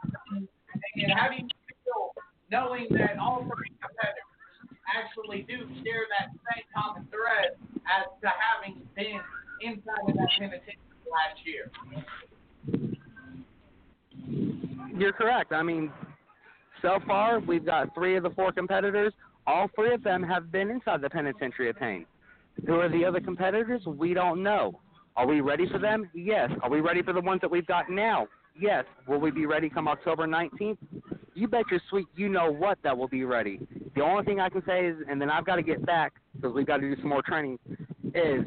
And 0.96 1.12
how 1.16 1.28
do 1.30 1.36
you 1.36 1.48
feel 1.84 2.12
knowing 2.50 2.86
that 2.90 3.16
all 3.18 3.40
three 3.40 3.72
competitors 3.80 4.28
actually 4.94 5.46
do 5.48 5.64
share 5.82 6.04
that 6.12 6.28
same 6.28 6.64
common 6.76 7.08
thread 7.08 7.56
as 7.88 8.04
to 8.20 8.28
having 8.28 8.82
been 8.94 9.20
inside 9.62 10.04
of 10.06 10.14
that 10.14 10.28
penitentiary 10.38 10.76
last 11.08 11.40
year? 11.46 11.70
You're 14.94 15.14
correct. 15.14 15.52
I 15.52 15.62
mean, 15.62 15.90
so 16.82 16.98
far 17.06 17.40
we've 17.40 17.64
got 17.64 17.94
three 17.94 18.16
of 18.16 18.24
the 18.24 18.30
four 18.30 18.52
competitors. 18.52 19.14
All 19.46 19.70
three 19.74 19.94
of 19.94 20.04
them 20.04 20.22
have 20.22 20.52
been 20.52 20.68
inside 20.70 21.00
the 21.00 21.08
penitentiary 21.08 21.70
of 21.70 21.76
pain. 21.76 22.04
Who 22.66 22.74
are 22.74 22.88
the 22.88 23.04
other 23.04 23.20
competitors? 23.20 23.82
We 23.86 24.14
don't 24.14 24.42
know. 24.42 24.80
Are 25.16 25.26
we 25.26 25.40
ready 25.40 25.68
for 25.70 25.78
them? 25.78 26.08
Yes. 26.14 26.50
Are 26.62 26.70
we 26.70 26.80
ready 26.80 27.02
for 27.02 27.12
the 27.12 27.20
ones 27.20 27.40
that 27.42 27.50
we've 27.50 27.66
got 27.66 27.90
now? 27.90 28.28
Yes. 28.58 28.84
Will 29.06 29.18
we 29.18 29.30
be 29.30 29.46
ready 29.46 29.68
come 29.68 29.88
October 29.88 30.26
19th? 30.26 30.78
You 31.34 31.48
bet 31.48 31.64
your 31.70 31.80
sweet 31.88 32.06
you 32.14 32.28
know 32.28 32.50
what 32.50 32.78
that 32.82 32.96
will 32.96 33.08
be 33.08 33.24
ready. 33.24 33.60
The 33.94 34.02
only 34.02 34.24
thing 34.24 34.40
I 34.40 34.48
can 34.48 34.62
say 34.66 34.86
is, 34.86 34.96
and 35.08 35.20
then 35.20 35.30
I've 35.30 35.46
got 35.46 35.56
to 35.56 35.62
get 35.62 35.84
back 35.84 36.12
because 36.34 36.54
we've 36.54 36.66
got 36.66 36.78
to 36.78 36.94
do 36.94 37.00
some 37.00 37.08
more 37.08 37.22
training, 37.22 37.58
is 38.14 38.44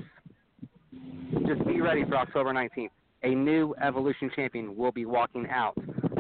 just 1.47 1.65
be 1.65 1.81
ready 1.81 2.03
for 2.05 2.15
October 2.15 2.53
19th. 2.53 2.89
A 3.23 3.29
new 3.29 3.73
Evolution 3.81 4.29
champion 4.35 4.75
will 4.75 4.91
be 4.91 5.05
walking 5.05 5.47
out 5.49 5.75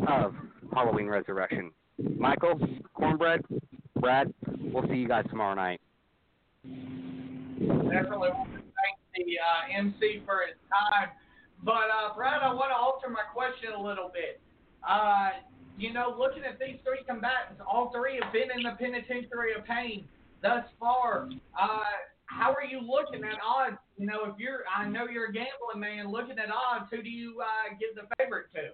of 0.07 0.33
Halloween 0.73 1.07
Resurrection. 1.07 1.71
Michael, 2.17 2.59
Cornbread, 2.93 3.41
Brad, 3.99 4.33
we'll 4.59 4.87
see 4.87 4.95
you 4.95 5.07
guys 5.07 5.25
tomorrow 5.29 5.55
night. 5.55 5.79
Definitely 7.59 8.35
want 8.35 8.51
to 8.51 8.59
thank 8.59 8.97
the 9.15 9.39
uh, 9.39 9.79
MC 9.79 10.21
for 10.25 10.43
his 10.43 10.59
time. 10.67 11.09
But, 11.63 11.87
uh, 11.89 12.13
Brad, 12.15 12.41
I 12.43 12.53
want 12.53 12.71
to 12.71 12.75
alter 12.75 13.09
my 13.09 13.23
question 13.33 13.71
a 13.77 13.81
little 13.81 14.11
bit. 14.13 14.41
Uh, 14.87 15.29
you 15.77 15.93
know, 15.93 16.15
looking 16.17 16.43
at 16.43 16.59
these 16.59 16.77
three 16.83 17.03
combatants, 17.07 17.61
all 17.65 17.91
three 17.91 18.19
have 18.21 18.31
been 18.31 18.51
in 18.55 18.63
the 18.63 18.75
penitentiary 18.77 19.53
of 19.57 19.65
pain 19.65 20.05
thus 20.41 20.63
far. 20.79 21.27
Uh, 21.59 21.79
how 22.27 22.51
are 22.51 22.63
you 22.63 22.81
looking 22.81 23.23
at 23.23 23.39
odds? 23.45 23.77
You 23.97 24.07
know, 24.07 24.25
if 24.25 24.37
you're, 24.37 24.63
I 24.75 24.87
know 24.87 25.07
you're 25.11 25.29
a 25.29 25.33
gambling 25.33 25.79
man. 25.79 26.11
Looking 26.11 26.37
at 26.39 26.49
odds, 26.49 26.89
who 26.91 27.01
do 27.01 27.09
you 27.09 27.41
uh, 27.41 27.75
give 27.79 27.95
the 27.95 28.07
favorite 28.17 28.47
to? 28.53 28.71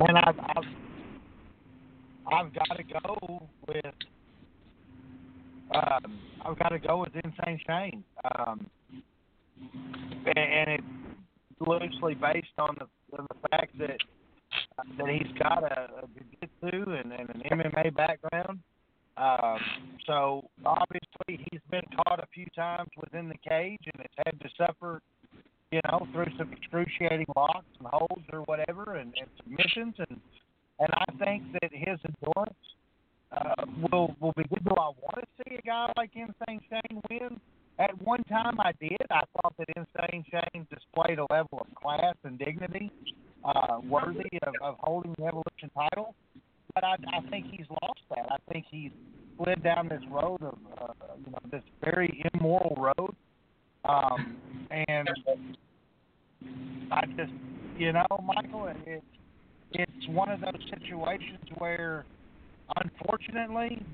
And 0.00 0.18
I've, 0.18 0.38
I've, 0.38 0.64
I've 2.32 2.54
got 2.54 2.76
to 2.76 2.82
go 2.82 3.48
with, 3.68 3.94
um, 5.72 6.18
I've 6.44 6.58
got 6.58 6.68
to 6.70 6.78
go 6.78 6.98
with 7.00 7.12
Insane 7.14 7.60
Shane. 7.66 8.04
Um, 8.36 8.66
and, 10.26 10.38
and 10.38 10.70
it, 10.70 10.80
loosely 11.60 12.14
based 12.14 12.48
on 12.58 12.76
the, 12.78 13.16
on 13.16 13.26
the 13.28 13.48
fact 13.48 13.78
that 13.78 13.96
that 14.98 15.08
he's 15.08 15.32
got 15.38 15.62
a, 15.62 15.88
a 16.02 16.06
jiu-jitsu 16.14 16.90
and, 16.90 17.12
and 17.12 17.28
an 17.30 17.42
MMA 17.50 17.94
background. 17.96 18.58
Um, 19.16 19.58
so 20.06 20.44
obviously 20.64 21.46
he's 21.50 21.60
been 21.70 21.84
caught 21.96 22.20
a 22.20 22.26
few 22.34 22.46
times 22.56 22.90
within 23.00 23.28
the 23.28 23.36
cage 23.48 23.80
and 23.84 23.94
has 23.98 24.24
had 24.26 24.40
to 24.40 24.48
suffer, 24.56 25.00
you 25.70 25.80
know, 25.88 26.06
through 26.12 26.26
some 26.36 26.52
excruciating 26.52 27.26
locks 27.36 27.66
and 27.78 27.88
holds 27.88 28.24
or 28.32 28.40
whatever 28.42 28.96
and, 28.96 29.14
and 29.20 29.28
submissions 29.36 29.94
and 29.98 30.20
and 30.80 30.88
I 30.92 31.24
think 31.24 31.44
that 31.52 31.70
his 31.72 32.00
endurance 32.02 32.58
uh, 33.30 33.64
will 33.92 34.16
will 34.20 34.32
be 34.36 34.42
good. 34.42 34.64
Do 34.64 34.74
I 34.76 34.90
want 34.90 35.20
to 35.20 35.44
see 35.44 35.54
a 35.54 35.62
guy 35.62 35.92
like 35.96 36.10
Insane 36.14 36.60
Shane 36.68 37.00
win? 37.08 37.40
At 37.78 38.00
one 38.02 38.24
time, 38.24 38.58
I 38.60 38.72
did. 38.80 39.06
I 39.10 39.20
thought 39.34 39.54
that 39.58 39.68
Insane 39.76 40.24
Shane 40.30 40.66
displayed 40.68 41.20
a 41.20 41.26
level 41.30 41.60
of 41.60 41.72
class 41.76 42.16
and 42.24 42.38
dignity 42.38 42.90
uh, 43.44 43.80
worthy 43.88 44.38
of, 44.42 44.54
of 44.62 44.76
holding 44.80 45.14
the 45.18 45.24
Evolution 45.24 45.70
title. 45.74 46.14
But 46.74 46.84
I, 46.84 46.96
I 47.12 47.30
think 47.30 47.46
he's 47.50 47.66
lost 47.82 48.00
that. 48.10 48.26
I 48.30 48.52
think 48.52 48.66
he's 48.70 48.90
slid 49.36 49.62
down 49.62 49.88
this 49.88 50.02
road 50.10 50.42
of, 50.42 50.58
uh, 50.80 50.92
you 51.24 51.30
know, 51.30 51.38
this 51.50 51.62
very 51.82 52.22
immoral 52.34 52.76
road. 52.76 53.14
Um, 53.84 54.36
and 54.70 55.08
I 56.90 57.06
just, 57.16 57.32
you 57.78 57.92
know, 57.92 58.06
Michael, 58.22 58.72
it's 58.86 59.04
it's 59.72 60.08
one 60.08 60.28
of 60.28 60.40
those 60.40 60.62
situations 60.70 61.40
where, 61.58 62.04
unfortunately, 62.76 63.84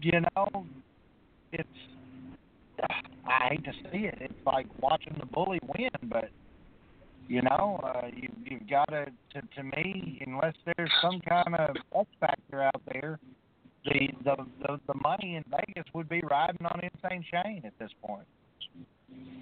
you 0.00 0.20
know, 0.20 0.66
it's 1.52 1.68
I 3.26 3.48
hate 3.50 3.64
to 3.64 3.72
see 3.90 4.04
it. 4.06 4.18
It's 4.20 4.34
like 4.44 4.66
watching 4.80 5.16
the 5.18 5.26
bully 5.26 5.58
win, 5.76 5.90
but 6.04 6.28
you 7.28 7.42
know, 7.42 7.80
uh, 7.82 8.06
you, 8.14 8.28
you've 8.44 8.68
got 8.70 8.88
to, 8.90 9.06
to, 9.34 9.42
to 9.56 9.62
me, 9.62 10.22
unless 10.26 10.54
there's 10.64 10.90
some 11.02 11.20
kind 11.28 11.56
of 11.56 11.76
X 11.98 12.08
factor 12.20 12.62
out 12.62 12.80
there, 12.92 13.18
the, 13.84 14.08
the 14.24 14.36
the 14.60 14.80
the 14.86 14.94
money 15.02 15.36
in 15.36 15.44
Vegas 15.50 15.84
would 15.94 16.08
be 16.08 16.20
riding 16.28 16.64
on 16.66 16.80
Insane 16.82 17.24
Shane 17.30 17.62
at 17.64 17.72
this 17.78 17.90
point. 18.04 18.26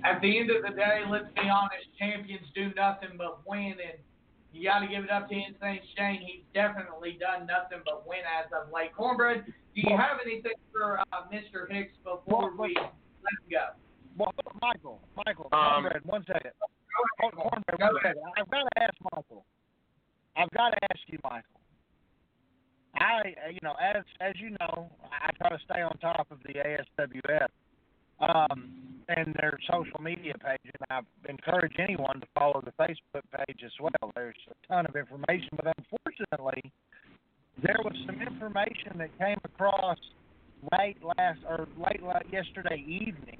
At 0.04 0.20
the 0.20 0.38
end 0.38 0.50
of 0.50 0.62
the 0.62 0.76
day, 0.76 1.00
let's 1.08 1.32
be 1.34 1.48
honest, 1.48 1.88
champions 1.98 2.44
do 2.54 2.70
nothing 2.76 3.16
but 3.16 3.40
win, 3.48 3.72
and 3.80 3.96
you 4.52 4.68
got 4.68 4.80
to 4.80 4.86
give 4.86 5.04
it 5.04 5.10
up 5.10 5.28
to 5.30 5.34
Insane 5.34 5.80
Shane. 5.96 6.20
He's 6.20 6.44
definitely 6.52 7.16
done 7.18 7.46
nothing 7.48 7.80
but 7.84 8.06
win 8.06 8.20
as 8.28 8.52
of 8.52 8.68
late. 8.72 8.94
Cornbread, 8.94 9.44
do 9.46 9.80
you 9.80 9.96
have 9.96 10.18
anything 10.24 10.52
for 10.72 11.00
uh, 11.00 11.24
Mr. 11.32 11.64
Hicks 11.72 11.96
before 12.04 12.52
we 12.56 12.76
let 12.76 13.32
him 13.40 13.48
go? 13.50 13.64
Well, 14.16 14.32
Michael, 14.60 15.00
Michael, 15.16 15.48
Um, 15.52 15.82
Cornbread, 15.88 16.04
one 16.04 16.24
second. 16.26 16.52
Hold, 17.20 17.34
Cornbread, 17.34 17.80
one 17.80 17.96
second. 18.02 18.22
I've 18.38 18.50
got 18.50 18.62
to 18.62 18.82
ask 18.82 18.94
Michael. 19.12 19.44
I've 20.36 20.50
got 20.50 20.70
to 20.70 20.78
ask 20.90 21.00
you, 21.06 21.18
Michael. 21.24 21.60
I, 22.94 23.34
uh, 23.46 23.50
you 23.50 23.58
know, 23.62 23.74
as 23.82 24.04
as 24.20 24.34
you 24.38 24.50
know, 24.50 24.90
I 25.10 25.30
try 25.40 25.50
to 25.50 25.58
stay 25.64 25.82
on 25.82 25.96
top 25.98 26.28
of 26.30 26.38
the 26.44 26.54
ASWF 26.54 27.48
um, 28.20 28.70
and 29.08 29.34
their 29.40 29.58
social 29.70 30.00
media 30.00 30.34
page, 30.34 30.72
and 30.72 30.86
I 30.90 31.30
encourage 31.30 31.74
anyone 31.78 32.20
to 32.20 32.26
follow 32.34 32.62
the 32.64 32.72
Facebook 32.72 33.22
page 33.36 33.60
as 33.64 33.72
well. 33.80 34.12
There's 34.14 34.34
a 34.50 34.72
ton 34.72 34.86
of 34.86 34.96
information, 34.96 35.50
but 35.56 35.74
unfortunately, 35.78 36.72
there 37.62 37.76
was 37.84 37.94
some 38.06 38.20
information 38.20 38.98
that 38.98 39.16
came 39.18 39.38
across 39.44 39.98
late 40.78 40.96
last 41.18 41.40
or 41.48 41.68
late, 41.76 42.02
late 42.02 42.32
yesterday 42.32 42.82
evening. 42.86 43.38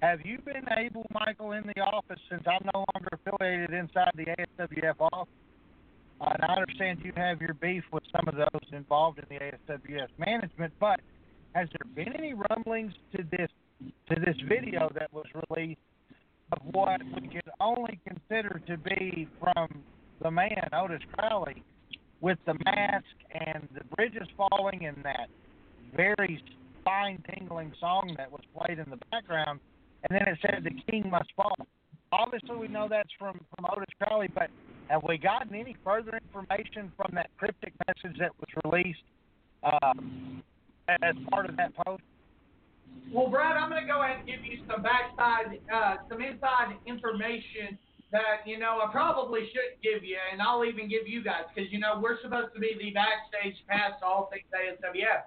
Have 0.00 0.20
you 0.24 0.38
been 0.44 0.64
able, 0.76 1.06
Michael, 1.12 1.52
in 1.52 1.64
the 1.74 1.80
office 1.80 2.18
since 2.28 2.42
I'm 2.46 2.66
no 2.74 2.84
longer 2.94 3.08
affiliated 3.12 3.72
inside 3.72 4.10
the 4.16 4.26
ASWF 4.58 4.94
office? 5.12 5.32
And 6.20 6.44
I 6.44 6.54
understand 6.54 7.00
you 7.04 7.12
have 7.16 7.40
your 7.40 7.54
beef 7.54 7.84
with 7.92 8.02
some 8.14 8.26
of 8.28 8.34
those 8.34 8.72
involved 8.72 9.18
in 9.18 9.24
the 9.28 9.44
ASWF 9.44 10.08
management, 10.18 10.72
but 10.80 11.00
has 11.54 11.68
there 11.70 12.04
been 12.04 12.14
any 12.16 12.34
rumblings 12.34 12.92
to 13.16 13.24
this 13.30 13.50
to 14.08 14.20
this 14.20 14.36
video 14.48 14.90
that 14.94 15.12
was 15.12 15.26
released 15.48 15.80
of 16.52 16.58
what 16.72 17.00
we 17.14 17.28
could 17.28 17.50
only 17.60 17.98
consider 18.06 18.60
to 18.66 18.76
be 18.76 19.28
from 19.40 19.82
the 20.22 20.30
man 20.30 20.68
Otis 20.72 21.00
Crowley 21.12 21.62
with 22.20 22.38
the 22.46 22.54
mask 22.64 23.04
and 23.34 23.68
the 23.74 23.84
bridges 23.96 24.28
falling 24.36 24.86
and 24.86 24.96
that 25.02 25.28
very 25.96 26.42
spine 26.80 27.22
tingling 27.32 27.72
song 27.80 28.14
that 28.16 28.30
was 28.30 28.42
played 28.56 28.78
in 28.78 28.88
the 28.90 28.98
background 29.10 29.60
and 30.08 30.18
then 30.18 30.28
it 30.28 30.38
said 30.42 30.64
the 30.64 30.92
king 30.92 31.08
must 31.10 31.30
fall. 31.36 31.54
Obviously 32.12 32.56
we 32.56 32.68
know 32.68 32.86
that's 32.88 33.10
from, 33.18 33.40
from 33.54 33.66
Otis 33.74 33.88
Crowley, 34.00 34.28
but 34.34 34.50
have 34.88 35.02
we 35.08 35.16
gotten 35.16 35.54
any 35.54 35.76
further 35.84 36.18
information 36.26 36.92
from 36.96 37.10
that 37.14 37.30
cryptic 37.38 37.72
message 37.86 38.18
that 38.18 38.32
was 38.38 38.48
released 38.64 39.02
um, 39.62 40.42
as 40.88 41.14
part 41.30 41.48
of 41.48 41.56
that 41.56 41.74
post? 41.74 42.02
Well, 43.12 43.28
Brad, 43.28 43.56
I'm 43.56 43.68
going 43.68 43.82
to 43.82 43.88
go 43.88 44.02
ahead 44.02 44.24
and 44.24 44.26
give 44.26 44.40
you 44.40 44.64
some 44.66 44.82
backside, 44.82 45.60
uh, 45.68 45.96
some 46.08 46.22
inside 46.22 46.76
information 46.86 47.76
that 48.12 48.44
you 48.46 48.58
know 48.58 48.78
I 48.84 48.92
probably 48.92 49.40
shouldn't 49.48 49.82
give 49.82 50.04
you, 50.04 50.16
and 50.30 50.40
I'll 50.40 50.64
even 50.64 50.88
give 50.88 51.08
you 51.08 51.24
guys 51.24 51.48
because 51.52 51.72
you 51.72 51.80
know 51.80 51.98
we're 52.00 52.20
supposed 52.22 52.54
to 52.54 52.60
be 52.60 52.76
the 52.78 52.92
backstage 52.92 53.56
pass 53.66 53.98
to 54.00 54.06
all 54.06 54.30
things 54.30 54.44
ASWF. 54.52 55.24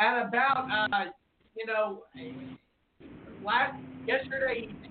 At 0.00 0.26
about, 0.26 0.66
uh, 0.72 1.12
you 1.54 1.66
know, 1.66 2.04
last 3.44 3.76
yesterday 4.06 4.68
evening, 4.68 4.90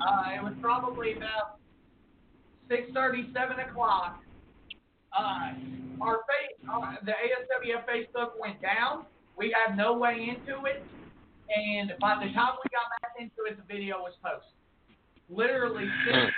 uh, 0.00 0.32
it 0.34 0.42
was 0.42 0.54
probably 0.60 1.12
about 1.12 1.60
six 2.68 2.88
thirty, 2.94 3.28
seven 3.34 3.60
o'clock. 3.60 4.20
Uh, 5.16 5.52
our 6.00 6.20
face, 6.24 6.56
uh, 6.72 6.96
the 7.04 7.12
ASWF 7.12 7.84
Facebook 7.84 8.40
went 8.40 8.60
down. 8.62 9.04
We 9.36 9.54
had 9.54 9.76
no 9.76 9.96
way 9.96 10.28
into 10.28 10.64
it, 10.64 10.82
and 11.52 11.92
by 12.00 12.16
the 12.16 12.32
time 12.32 12.56
we 12.56 12.66
got 12.72 12.88
back 13.00 13.12
into 13.20 13.44
it, 13.48 13.56
the 13.56 13.66
video 13.68 14.00
was 14.00 14.14
posted. 14.24 14.56
Literally, 15.28 15.84
hmm. 15.84 16.28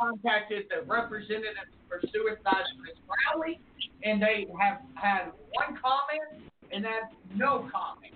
contacted 0.00 0.64
the 0.70 0.84
representatives 0.86 1.72
for 1.88 2.00
Suicide 2.12 2.66
Chris 2.80 2.96
Crowley, 3.04 3.60
and 4.04 4.20
they 4.20 4.46
have 4.60 4.80
had 4.94 5.32
one 5.52 5.78
comment, 5.80 6.44
and 6.72 6.84
that's 6.84 7.12
no 7.34 7.68
comment. 7.72 8.14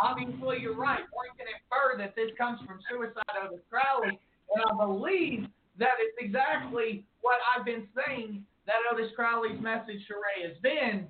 Obviously, 0.00 0.58
you're 0.60 0.76
right. 0.76 1.06
One 1.12 1.30
can 1.38 1.46
infer 1.46 1.98
that 1.98 2.16
this 2.16 2.30
comes 2.36 2.60
from 2.66 2.80
Suicide 2.90 3.36
Otis 3.38 3.62
Crowley, 3.70 4.18
and 4.54 4.62
I 4.66 4.74
believe 4.74 5.46
that 5.78 5.96
it's 6.00 6.18
exactly 6.18 7.04
what 7.20 7.38
I've 7.54 7.64
been 7.64 7.86
saying 7.94 8.44
that 8.66 8.76
Otis 8.90 9.12
Crowley's 9.14 9.60
message 9.60 10.02
to 10.08 10.14
Ray 10.14 10.48
has 10.48 10.56
been. 10.62 11.06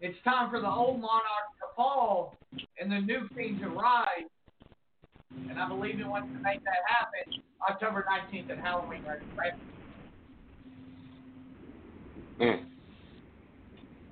It's 0.00 0.16
time 0.24 0.50
for 0.50 0.60
the 0.60 0.68
old 0.68 1.00
monarch 1.00 1.48
to 1.60 1.74
fall 1.76 2.36
and 2.80 2.90
the 2.90 3.00
new 3.00 3.28
king 3.34 3.58
to 3.62 3.68
rise. 3.68 4.28
And 5.48 5.58
I 5.58 5.68
believe 5.68 5.96
he 5.96 6.04
wants 6.04 6.28
to 6.28 6.42
make 6.42 6.62
that 6.64 6.82
happen 6.86 7.42
October 7.68 8.04
19th 8.08 8.50
at 8.50 8.58
Halloween. 8.58 9.02
Right? 9.36 9.52
Mm. 12.40 12.64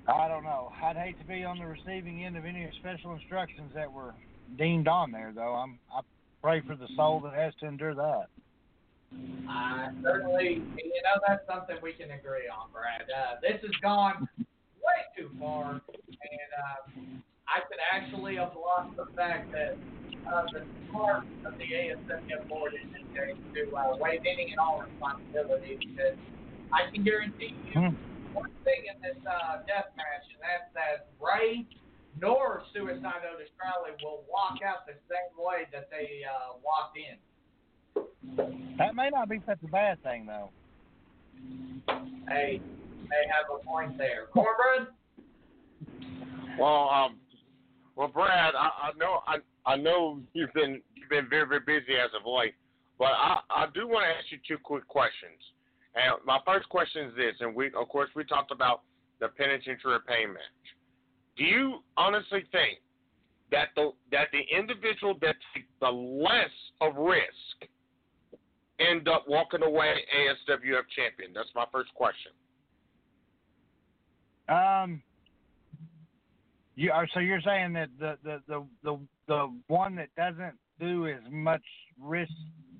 I 0.07 0.27
don't 0.27 0.43
know. 0.43 0.71
I'd 0.81 0.97
hate 0.97 1.19
to 1.19 1.25
be 1.25 1.43
on 1.43 1.59
the 1.59 1.65
receiving 1.65 2.25
end 2.25 2.35
of 2.35 2.45
any 2.45 2.69
special 2.79 3.13
instructions 3.13 3.71
that 3.73 3.91
were 3.91 4.13
deemed 4.57 4.87
on 4.87 5.11
there, 5.11 5.31
though. 5.33 5.53
I'm 5.53 5.79
I 5.95 6.01
pray 6.41 6.61
for 6.67 6.75
the 6.75 6.87
soul 6.95 7.21
that 7.21 7.33
has 7.33 7.53
to 7.61 7.67
endure 7.67 7.95
that. 7.95 8.25
I 9.47 9.89
certainly, 10.01 10.61
you 10.77 11.01
know, 11.03 11.21
that's 11.27 11.43
something 11.47 11.77
we 11.81 11.93
can 11.93 12.11
agree 12.11 12.49
on, 12.49 12.69
Brad. 12.73 13.07
Uh, 13.09 13.35
this 13.41 13.61
has 13.61 13.71
gone 13.81 14.27
far, 15.43 15.83
and 15.83 16.49
uh, 16.55 16.77
I 17.51 17.59
could 17.67 17.83
actually 17.91 18.39
have 18.39 18.55
lost 18.55 18.95
the 18.95 19.11
fact 19.19 19.51
that 19.51 19.75
uh, 20.31 20.47
the 20.55 20.63
part 20.91 21.27
of 21.43 21.51
the 21.59 21.67
ASWF 21.67 22.47
board 22.47 22.71
is 22.79 22.87
in 22.95 23.03
there 23.11 23.35
to 23.35 23.61
uh, 23.75 23.99
waive 23.99 24.23
any 24.23 24.55
and 24.55 24.59
all 24.59 24.79
responsibility 24.79 25.75
because 25.83 26.15
I 26.71 26.87
can 26.91 27.03
guarantee 27.03 27.51
you 27.67 27.75
Hmm. 27.75 27.93
one 28.31 28.49
thing 28.63 28.87
in 28.87 28.95
this 29.03 29.19
uh, 29.27 29.59
death 29.67 29.91
match, 29.99 30.25
and 30.31 30.39
that's 30.39 30.71
that 30.73 31.11
Ray 31.19 31.67
nor 32.21 32.63
Suicide 32.73 33.25
Otis 33.27 33.49
Crowley 33.57 33.97
will 34.03 34.23
walk 34.29 34.61
out 34.63 34.85
the 34.87 34.93
same 35.09 35.33
way 35.35 35.67
that 35.73 35.89
they 35.91 36.21
uh, 36.23 36.55
walked 36.63 36.95
in. 36.95 37.17
That 38.77 38.95
may 38.95 39.09
not 39.09 39.29
be 39.29 39.41
such 39.45 39.59
a 39.63 39.67
bad 39.67 40.01
thing, 40.03 40.25
though. 40.25 40.49
Hey, 42.29 42.61
they 43.09 43.23
have 43.29 43.49
a 43.53 43.63
point 43.65 43.97
there. 43.97 44.27
Cornbread? 44.31 44.87
Well, 46.59 46.89
um, 46.89 47.17
well, 47.95 48.07
Brad, 48.07 48.53
I, 48.55 48.89
I 48.89 48.91
know 48.97 49.21
I 49.27 49.37
I 49.65 49.75
know 49.75 50.19
you've 50.33 50.53
been 50.53 50.81
you've 50.95 51.09
been 51.09 51.29
very 51.29 51.47
very 51.47 51.61
busy 51.61 51.93
as 51.95 52.09
of 52.19 52.25
late, 52.25 52.55
but 52.97 53.11
I 53.11 53.39
I 53.49 53.65
do 53.73 53.87
want 53.87 54.05
to 54.05 54.09
ask 54.09 54.31
you 54.31 54.39
two 54.47 54.61
quick 54.61 54.87
questions. 54.87 55.39
And 55.95 56.15
my 56.25 56.39
first 56.45 56.67
question 56.69 57.07
is 57.07 57.15
this, 57.15 57.35
and 57.39 57.55
we 57.55 57.67
of 57.67 57.87
course 57.89 58.09
we 58.15 58.23
talked 58.23 58.51
about 58.51 58.81
the 59.19 59.27
penitentiary 59.29 59.99
pay 60.07 60.25
match. 60.25 60.65
Do 61.37 61.43
you 61.43 61.79
honestly 61.97 62.43
think 62.51 62.79
that 63.51 63.69
the 63.75 63.91
that 64.11 64.27
the 64.31 64.41
individual 64.55 65.15
that 65.21 65.35
takes 65.53 65.67
the 65.79 65.89
less 65.89 66.53
of 66.81 66.95
risk 66.95 67.69
end 68.79 69.07
up 69.07 69.25
walking 69.27 69.63
away 69.63 69.95
ASWF 70.17 70.83
champion? 70.95 71.31
That's 71.33 71.49
my 71.55 71.65
first 71.71 71.93
question. 71.93 72.31
Um, 74.49 75.01
you 76.75 76.91
are 76.91 77.07
so 77.13 77.19
you're 77.19 77.41
saying 77.41 77.73
that 77.73 77.89
the 77.99 78.17
the 78.23 78.41
the 78.47 78.65
the, 78.83 78.99
the 79.27 79.59
one 79.67 79.95
that 79.95 80.09
doesn't 80.17 80.57
do 80.79 81.07
as 81.07 81.21
much 81.29 81.63
risk 81.99 82.31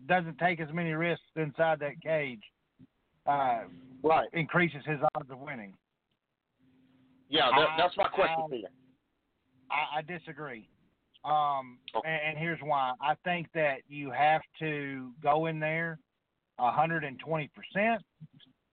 doesn't 0.07 0.37
take 0.39 0.59
as 0.59 0.67
many 0.73 0.91
risks 0.93 1.23
inside 1.35 1.79
that 1.79 2.01
cage, 2.01 2.41
uh, 3.25 3.61
Right. 4.03 4.27
increases 4.33 4.81
his 4.85 4.99
odds 5.15 5.29
of 5.31 5.39
winning. 5.39 5.73
Yeah, 7.29 7.49
that, 7.55 7.69
I- 7.69 7.77
that's 7.77 7.95
my 7.95 8.09
question 8.09 8.43
I- 8.51 8.55
you. 8.55 8.67
I, 9.71 9.97
I 9.99 10.01
disagree. 10.01 10.67
Um, 11.23 11.79
Okay. 11.95 12.09
and, 12.09 12.21
and 12.29 12.37
here's 12.37 12.59
why. 12.61 12.91
I 12.99 13.15
think 13.23 13.47
that 13.53 13.77
you 13.87 14.11
have 14.11 14.41
to 14.59 15.13
go 15.21 15.45
in 15.45 15.59
there 15.59 15.99
120%. 16.59 17.99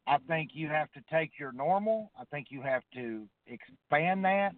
I 0.06 0.18
think 0.26 0.50
you 0.54 0.66
have 0.68 0.90
to 0.92 1.00
take 1.10 1.38
your 1.38 1.52
normal. 1.52 2.10
I 2.18 2.24
think 2.24 2.48
you 2.50 2.60
have 2.62 2.82
to 2.94 3.28
expand 3.46 4.24
that 4.24 4.52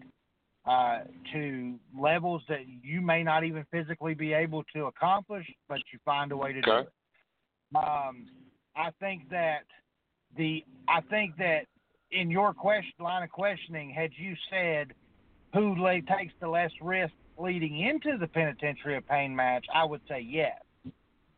uh, 0.64 1.00
to 1.32 1.74
levels 1.98 2.42
that 2.48 2.60
you 2.82 3.00
may 3.00 3.22
not 3.22 3.44
even 3.44 3.64
physically 3.70 4.14
be 4.14 4.32
able 4.32 4.62
to 4.74 4.86
accomplish, 4.86 5.46
but 5.68 5.78
you 5.92 5.98
find 6.04 6.30
a 6.32 6.36
way 6.36 6.52
to 6.52 6.60
do 6.60 6.72
it. 6.78 6.88
Um, 7.74 8.26
I 8.76 8.90
think 9.00 9.28
that 9.30 9.64
the 10.36 10.64
I 10.88 11.00
think 11.00 11.36
that 11.38 11.66
in 12.10 12.30
your 12.30 12.52
question 12.52 12.92
line 13.00 13.22
of 13.22 13.30
questioning, 13.30 13.90
had 13.90 14.10
you 14.16 14.34
said 14.50 14.92
who 15.52 15.74
lay, 15.82 16.00
takes 16.00 16.32
the 16.40 16.48
less 16.48 16.70
risk 16.80 17.12
leading 17.38 17.80
into 17.80 18.16
the 18.18 18.26
penitentiary 18.26 18.96
of 18.96 19.06
pain 19.08 19.34
match, 19.34 19.66
I 19.74 19.84
would 19.84 20.00
say 20.08 20.20
yes. 20.20 20.60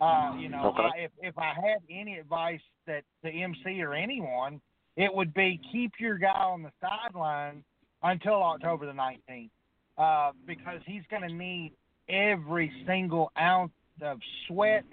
Uh, 0.01 0.35
you 0.39 0.49
know, 0.49 0.75
Okay. 0.77 0.83
I, 0.83 0.99
if 1.05 1.11
if 1.23 1.39
I 1.39 1.55
had 1.55 1.79
any 1.89 2.19
advice 2.19 2.61
that 2.87 3.05
the 3.23 3.31
MC 3.31 3.81
or 3.81 3.95
anyone, 3.95 4.61
it 4.97 5.13
would 5.13 5.33
be 5.33 5.61
keep 5.73 5.93
your 5.99 6.19
guy 6.19 6.29
on 6.29 6.63
the 6.63 6.73
sideline 6.81 7.65
until 8.05 8.43
October 8.43 8.87
the 8.87 8.93
19th, 8.93 9.51
uh, 9.99 10.33
because 10.47 10.81
he's 10.87 11.03
going 11.11 11.23
to 11.23 11.33
need 11.35 11.73
every 12.09 12.71
single 12.87 13.33
ounce 13.41 13.73
of 14.03 14.19
sweat. 14.47 14.85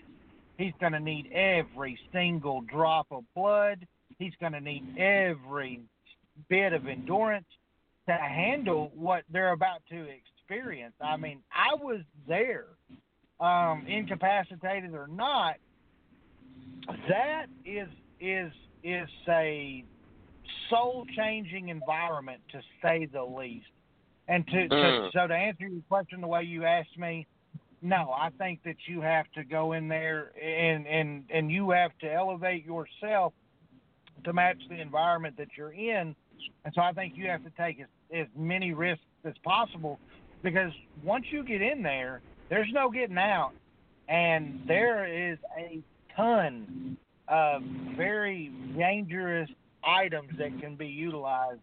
He's 0.57 0.73
going 0.79 0.93
to 0.93 0.99
need 0.99 1.31
every 1.31 1.99
single 2.13 2.61
drop 2.61 3.07
of 3.11 3.23
blood. 3.35 3.85
He's 4.17 4.33
going 4.39 4.53
to 4.53 4.61
need 4.61 4.97
every 4.97 5.81
bit 6.49 6.73
of 6.73 6.87
endurance 6.87 7.45
to 8.07 8.13
handle 8.13 8.91
what 8.95 9.23
they're 9.31 9.51
about 9.51 9.81
to 9.89 10.05
experience. 10.07 10.93
I 11.01 11.17
mean, 11.17 11.39
I 11.51 11.75
was 11.75 12.01
there, 12.27 12.65
um, 13.39 13.85
incapacitated 13.87 14.93
or 14.93 15.07
not. 15.07 15.55
That 17.09 17.45
is 17.65 17.87
is 18.19 18.51
is 18.83 19.09
a 19.27 19.83
soul 20.69 21.05
changing 21.15 21.69
environment 21.69 22.41
to 22.51 22.61
say 22.81 23.07
the 23.11 23.23
least. 23.23 23.67
And 24.27 24.45
to, 24.47 24.67
to 24.67 24.75
Mm. 24.75 25.11
so 25.13 25.27
to 25.27 25.33
answer 25.35 25.67
your 25.67 25.81
question 25.89 26.21
the 26.21 26.27
way 26.27 26.43
you 26.43 26.63
asked 26.65 26.97
me, 26.97 27.27
no, 27.81 28.11
I 28.15 28.29
think 28.37 28.63
that 28.63 28.77
you 28.87 29.01
have 29.01 29.25
to 29.33 29.43
go 29.43 29.73
in 29.73 29.87
there 29.87 30.31
and 30.41 30.87
and 30.87 31.23
and 31.29 31.51
you 31.51 31.71
have 31.71 31.91
to 31.99 32.11
elevate 32.11 32.65
yourself 32.65 33.33
to 34.23 34.33
match 34.33 34.57
the 34.69 34.79
environment 34.79 35.35
that 35.37 35.47
you're 35.57 35.73
in. 35.73 36.15
And 36.63 36.73
so 36.73 36.81
I 36.81 36.93
think 36.93 37.13
you 37.15 37.27
have 37.27 37.43
to 37.43 37.51
take 37.57 37.79
as, 37.79 37.87
as 38.13 38.27
many 38.35 38.73
risks 38.73 39.03
as 39.25 39.33
possible 39.43 39.99
because 40.43 40.71
once 41.03 41.25
you 41.31 41.43
get 41.43 41.61
in 41.61 41.81
there, 41.81 42.21
there's 42.49 42.71
no 42.71 42.89
getting 42.89 43.17
out. 43.17 43.51
And 44.07 44.61
there 44.67 45.05
is 45.31 45.39
a 45.57 45.81
ton 46.15 46.97
of 47.27 47.63
very 47.95 48.51
dangerous 48.77 49.49
items 49.83 50.29
that 50.37 50.59
can 50.59 50.75
be 50.75 50.87
utilized 50.87 51.59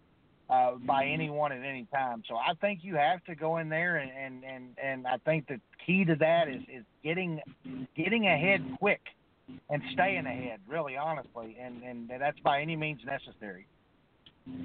uh, 0.51 0.73
by 0.87 1.05
anyone 1.05 1.53
at 1.53 1.63
any 1.63 1.87
time. 1.93 2.23
So 2.29 2.37
I 2.37 2.55
think 2.61 2.81
you 2.83 2.95
have 2.95 3.23
to 3.25 3.35
go 3.35 3.59
in 3.59 3.69
there 3.69 3.97
and, 3.97 4.11
and, 4.11 4.45
and, 4.45 4.65
and 4.83 5.07
I 5.07 5.19
think 5.25 5.47
the 5.47 5.61
key 5.85 6.05
to 6.05 6.15
that 6.17 6.49
is, 6.49 6.63
is 6.73 6.85
getting 7.05 7.41
getting 7.97 8.29
ahead 8.29 8.65
quick 8.79 9.01
and 9.71 9.83
staying 9.93 10.27
ahead, 10.27 10.61
really 10.69 10.97
honestly, 10.97 11.57
and, 11.61 11.83
and 11.83 12.11
that's 12.21 12.39
by 12.41 12.61
any 12.61 12.77
means 12.77 13.01
necessary. 13.05 13.67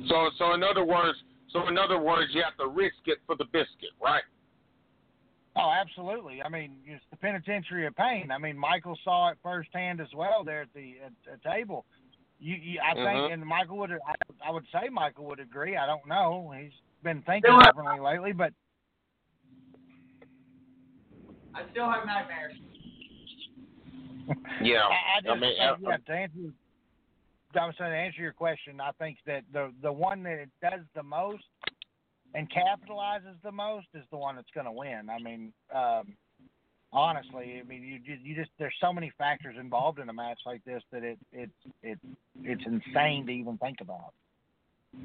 So, 0.08 0.30
so 0.38 0.54
in 0.54 0.64
other 0.64 0.86
words, 0.86 1.18
so 1.52 1.68
in 1.68 1.78
other 1.78 2.00
words, 2.00 2.32
you 2.34 2.42
have 2.44 2.58
to 2.58 2.68
risk 2.68 2.96
it 3.06 3.20
for 3.26 3.36
the 3.36 3.46
biscuit, 3.46 3.92
right? 4.02 4.24
Oh, 5.56 5.72
absolutely. 5.72 6.42
I 6.42 6.50
mean, 6.50 6.78
it's 6.86 7.04
the 7.12 7.18
penitentiary 7.18 7.86
of 7.86 7.96
pain. 7.96 8.32
I 8.32 8.40
mean, 8.40 8.58
Michael 8.58 8.98
saw 9.04 9.30
it 9.30 9.38
firsthand 9.44 10.02
as 10.02 10.08
well 10.16 10.44
there 10.44 10.64
at 10.64 10.74
the 10.74 10.96
at, 11.06 11.34
at 11.34 11.44
table. 11.44 11.86
You, 12.44 12.56
you 12.62 12.80
I 12.82 12.94
think, 12.94 13.32
and 13.32 13.46
Michael 13.46 13.78
would, 13.78 13.92
I, 13.92 14.16
I 14.46 14.52
would 14.52 14.66
say 14.74 14.90
Michael 14.92 15.26
would 15.28 15.40
agree. 15.40 15.78
I 15.78 15.86
don't 15.86 16.06
know. 16.06 16.54
He's 16.60 16.74
been 17.02 17.22
thinking 17.22 17.44
Still 17.46 17.60
have- 17.62 17.74
differently 17.74 18.02
lately, 18.02 18.34
but 18.34 18.52
I 21.56 21.62
still 21.72 21.90
have 21.90 22.06
nightmares. 22.06 22.56
Yeah. 24.62 24.80
I, 24.82 25.18
I 25.18 25.22
just 25.22 25.32
I 25.32 25.36
mean, 25.36 25.42
think, 25.42 25.80
yeah, 25.82 25.98
to 25.98 26.12
answer, 26.12 26.40
I 27.62 27.66
was 27.66 27.76
saying 27.78 27.92
to 27.92 27.98
answer 27.98 28.22
your 28.22 28.34
question, 28.34 28.82
I 28.82 28.92
think 29.00 29.20
that 29.26 29.44
the 29.54 29.72
the 29.82 29.94
one 29.94 30.22
that 30.24 30.34
it 30.40 30.50
does 30.62 30.82
the 30.96 31.04
most 31.04 31.44
and 32.36 32.50
capitalizes 32.52 33.42
the 33.44 33.52
most 33.54 33.88
is 33.94 34.04
the 34.12 34.18
one 34.18 34.36
that's 34.36 34.52
going 34.54 34.66
to 34.66 34.72
win. 34.72 35.10
I 35.10 35.20
mean, 35.20 35.54
um, 35.74 36.14
honestly, 36.94 37.60
I 37.60 37.68
mean, 37.68 37.84
you 37.84 38.00
just, 38.00 38.26
you 38.26 38.36
just 38.36 38.52
there's 38.60 38.74
so 38.80 38.94
many 38.94 39.12
factors 39.18 39.56
involved 39.60 40.00
in 40.00 40.10
a 40.10 40.14
match 40.14 40.40
like 40.46 40.64
this 40.66 40.82
that 40.92 41.04
it 41.04 41.18
it 41.32 41.50
it 41.82 42.00
it's 42.44 42.64
insane 42.66 43.26
to 43.26 43.32
even 43.32 43.58
think 43.58 43.82
about. 43.82 44.14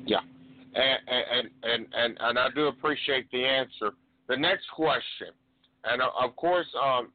Yeah, 0.07 0.19
and 0.75 0.99
and 1.09 1.51
and 1.63 1.87
and, 1.93 2.19
and 2.21 2.39
I 2.39 2.49
do 2.55 2.67
appreciate 2.67 3.31
the 3.33 3.45
answer. 3.45 3.95
The 4.29 4.37
next 4.37 4.67
question, 4.75 5.29
and 5.85 6.03
uh, 6.03 6.11
of 6.23 6.37
course, 6.37 6.67
um, 6.81 7.11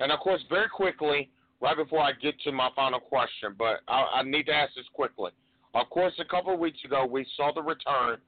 and 0.00 0.10
of 0.10 0.18
course, 0.18 0.42
very 0.50 0.68
quickly, 0.68 1.30
right 1.60 1.76
before 1.76 2.00
I 2.00 2.12
get 2.20 2.38
to 2.40 2.52
my 2.52 2.70
final 2.74 2.98
question, 2.98 3.54
but 3.56 3.80
I, 3.86 4.04
I 4.16 4.22
need 4.24 4.46
to 4.46 4.52
ask 4.52 4.74
this 4.74 4.86
quickly. 4.92 5.30
Of 5.74 5.88
course, 5.88 6.12
a 6.18 6.24
couple 6.24 6.52
of 6.52 6.60
weeks 6.60 6.78
ago, 6.84 7.06
we 7.06 7.24
saw 7.36 7.52
the 7.54 7.62
return 7.62 8.18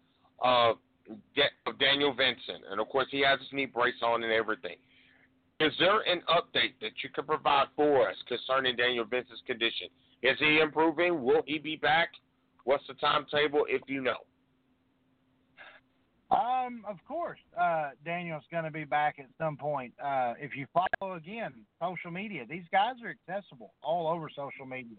of, 0.40 0.76
of 1.66 1.78
Daniel 1.78 2.14
Vincent, 2.14 2.64
and 2.70 2.80
of 2.80 2.88
course, 2.88 3.08
he 3.10 3.22
has 3.26 3.38
his 3.40 3.48
knee 3.52 3.66
brace 3.66 3.94
on 4.02 4.22
and 4.22 4.32
everything. 4.32 4.76
Is 5.60 5.72
there 5.78 6.00
an 6.00 6.20
update 6.28 6.74
that 6.80 6.92
you 7.02 7.10
can 7.14 7.24
provide 7.24 7.66
for 7.76 8.08
us 8.08 8.16
concerning 8.26 8.76
Daniel 8.76 9.04
Vincent's 9.04 9.42
condition? 9.46 9.88
Is 10.22 10.36
he 10.38 10.58
improving? 10.60 11.22
Will 11.22 11.42
he 11.46 11.58
be 11.58 11.76
back? 11.76 12.08
What's 12.64 12.86
the 12.88 12.94
timetable, 12.94 13.64
if 13.68 13.82
you 13.86 14.00
know? 14.02 14.16
Um, 16.30 16.84
of 16.88 16.96
course, 17.06 17.38
uh, 17.60 17.90
Daniel's 18.04 18.42
going 18.50 18.64
to 18.64 18.70
be 18.70 18.84
back 18.84 19.16
at 19.18 19.26
some 19.38 19.56
point. 19.56 19.92
Uh, 20.02 20.34
if 20.40 20.56
you 20.56 20.66
follow 20.72 21.14
again 21.14 21.52
social 21.80 22.10
media, 22.10 22.44
these 22.48 22.64
guys 22.72 22.94
are 23.04 23.10
accessible 23.10 23.74
all 23.82 24.08
over 24.08 24.28
social 24.34 24.66
media. 24.66 24.96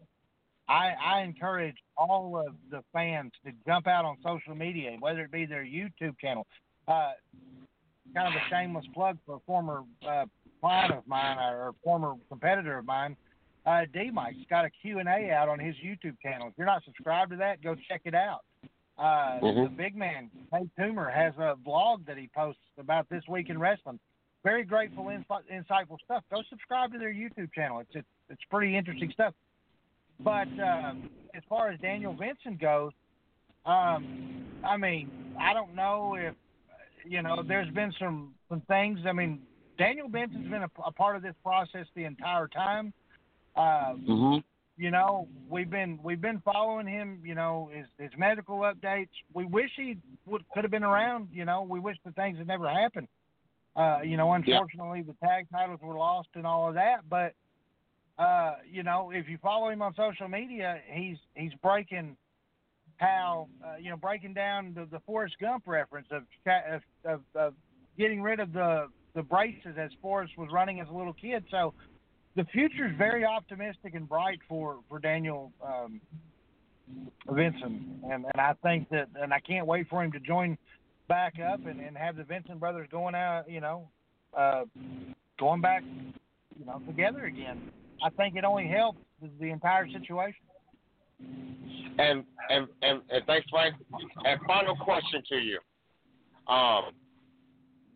I, 0.70 0.94
I 1.04 1.22
encourage 1.22 1.76
all 1.98 2.42
of 2.48 2.56
the 2.72 2.82
fans 2.94 3.32
to 3.46 3.52
jump 3.68 3.88
out 3.88 4.06
on 4.06 4.18
social 4.24 4.56
media, 4.56 4.96
whether 5.00 5.22
it 5.22 5.32
be 5.32 5.46
their 5.46 5.66
YouTube 5.66 6.18
channel. 6.20 6.48
Uh, 6.88 7.12
kind 8.14 8.28
of 8.28 8.34
a 8.34 8.50
shameless 8.50 8.86
plug 8.94 9.18
for 9.26 9.36
a 9.36 9.40
former 9.46 9.84
uh, 10.08 10.26
client 10.62 10.94
of 10.94 11.08
mine 11.08 11.38
or, 11.38 11.74
former 11.84 12.14
competitor 12.30 12.78
of 12.78 12.86
mine. 12.86 13.16
Uh, 13.66 13.86
DeMike's 13.94 14.46
got 14.50 14.66
a 14.66 14.70
Q 14.70 15.00
and 15.00 15.10
A 15.10 15.32
out 15.32 15.50
on 15.50 15.60
his 15.60 15.76
YouTube 15.78 16.16
channel. 16.22 16.48
If 16.48 16.54
you're 16.58 16.68
not 16.68 16.84
subscribed 16.84 17.32
to 17.32 17.38
that, 17.38 17.64
go 17.64 17.76
check 17.90 18.02
it 18.06 18.14
out. 18.14 18.42
Uh, 18.98 19.40
Mhm. 19.40 19.64
The 19.70 19.76
big 19.76 19.96
man, 19.96 20.30
Tate 20.54 20.74
Toomer, 20.78 21.12
has 21.14 21.34
a 21.38 21.56
blog 21.56 22.06
that 22.06 22.18
he 22.18 22.28
posts 22.28 22.62
about 22.78 23.10
this 23.10 23.28
week 23.28 23.50
in 23.50 23.60
wrestling. 23.60 24.00
Very 24.44 24.64
grateful, 24.64 25.06
insi- 25.06 25.50
insightful 25.52 26.00
stuff. 26.06 26.24
Go 26.32 26.44
subscribe 26.44 26.92
to 26.94 27.00
their 27.00 27.12
YouTube 27.12 27.52
channel. 27.54 27.80
It's 27.80 27.96
it's, 27.96 28.08
it's 28.30 28.44
pretty 28.50 28.78
interesting 28.78 29.12
stuff. 29.12 29.34
But 30.20 30.48
uh, 30.60 30.94
as 31.34 31.44
far 31.50 31.70
as 31.70 31.80
Daniel 31.80 32.14
Vincent 32.14 32.60
goes, 32.60 32.94
um, 33.66 34.46
I 34.64 34.78
mean, 34.78 35.36
I 35.40 35.54
don't 35.54 35.74
know 35.74 36.16
if 36.16 36.36
you 37.04 37.22
know. 37.22 37.44
There's 37.44 37.70
been 37.74 37.92
some 38.00 38.34
some 38.48 38.62
things. 38.62 39.00
I 39.06 39.12
mean, 39.12 39.42
Daniel 39.78 40.08
Vincent's 40.10 40.50
been 40.50 40.64
a, 40.64 40.70
a 40.86 40.92
part 40.92 41.16
of 41.16 41.22
this 41.22 41.36
process 41.44 41.86
the 41.96 42.04
entire 42.06 42.48
time. 42.48 42.94
Uh, 43.56 43.94
Mm-hmm. 44.08 44.38
you 44.78 44.92
know, 44.92 45.28
we've 45.50 45.70
been 45.70 46.00
we've 46.04 46.22
been 46.22 46.42
following 46.42 46.88
him. 46.88 47.22
You 47.24 47.36
know, 47.36 47.70
his 47.74 47.86
his 47.98 48.12
medical 48.18 48.60
updates. 48.60 49.10
We 49.34 49.46
wish 49.46 49.72
he 49.78 49.98
would 50.26 50.44
could 50.50 50.64
have 50.64 50.72
been 50.72 50.84
around. 50.84 51.30
You 51.32 51.46
know, 51.46 51.62
we 51.62 51.80
wish 51.80 51.98
the 52.06 52.12
things 52.12 52.38
had 52.38 52.48
never 52.48 52.70
happened. 52.70 53.08
Uh, 53.76 54.00
you 54.04 54.18
know, 54.18 54.32
unfortunately, 54.34 55.02
the 55.02 55.16
tag 55.26 55.48
titles 55.52 55.80
were 55.82 55.96
lost 55.96 56.30
and 56.36 56.46
all 56.46 56.68
of 56.68 56.76
that. 56.76 57.08
But 57.10 57.34
uh, 58.18 58.56
you 58.70 58.84
know, 58.84 59.12
if 59.14 59.28
you 59.30 59.38
follow 59.42 59.70
him 59.70 59.82
on 59.82 59.94
social 59.96 60.28
media, 60.28 60.80
he's 60.92 61.18
he's 61.36 61.54
breaking 61.62 62.18
how 62.98 63.48
uh, 63.66 63.76
you 63.80 63.90
know 63.90 63.98
breaking 63.98 64.34
down 64.34 64.74
the, 64.74 64.86
the 64.92 65.00
Forrest 65.06 65.36
Gump 65.40 65.64
reference 65.68 66.08
of, 66.12 66.24
of 66.46 66.82
of 67.06 67.22
of 67.36 67.54
getting 67.98 68.22
rid 68.22 68.40
of 68.40 68.54
the 68.54 68.88
the 69.16 69.24
braces 69.24 69.76
as 69.78 69.90
Forrest 70.02 70.38
was 70.38 70.50
running 70.52 70.82
as 70.82 70.88
a 70.90 70.94
little 70.94 71.14
kid. 71.14 71.44
So 71.50 71.74
the 72.36 72.44
future 72.46 72.88
is 72.88 72.98
very 72.98 73.26
optimistic 73.26 73.96
and 73.96 74.08
bright 74.08 74.40
for 74.48 74.80
for 74.90 75.00
Daniel 75.00 75.52
um, 75.66 76.02
Vinson, 77.30 78.02
and 78.04 78.26
and 78.26 78.42
I 78.42 78.54
think 78.62 78.90
that, 78.90 79.08
and 79.20 79.34
I 79.34 79.40
can't 79.40 79.66
wait 79.66 79.88
for 79.90 80.04
him 80.04 80.12
to 80.12 80.20
join 80.20 80.58
back 81.08 81.36
up 81.40 81.66
and, 81.66 81.80
and 81.80 81.98
have 81.98 82.18
the 82.18 82.24
Vinson 82.24 82.58
brothers 82.58 82.88
going 82.92 83.16
out, 83.16 83.50
you 83.50 83.62
know, 83.62 83.88
uh, 84.36 84.64
going 85.40 85.62
back, 85.62 85.84
you 86.60 86.66
know, 86.66 86.82
together 86.88 87.26
again. 87.26 87.62
I 88.04 88.10
think 88.10 88.36
it 88.36 88.44
only 88.44 88.68
helps 88.68 89.00
the 89.40 89.50
entire 89.50 89.88
situation. 89.88 90.42
And 91.98 92.26
and 92.50 92.68
and, 92.82 93.02
and 93.10 93.26
thanks, 93.26 93.48
Frank. 93.50 93.76
And 94.26 94.40
final 94.46 94.76
question 94.76 95.24
to 95.30 95.36
you. 95.38 95.60
Um, 96.54 96.92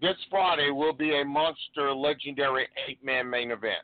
this 0.02 0.16
Friday 0.30 0.72
will 0.72 0.93
be 0.93 1.20
a 1.20 1.26
monster, 1.26 1.93
legendary 1.93 2.68
eight-man 2.88 3.30
main 3.30 3.52
event. 3.52 3.84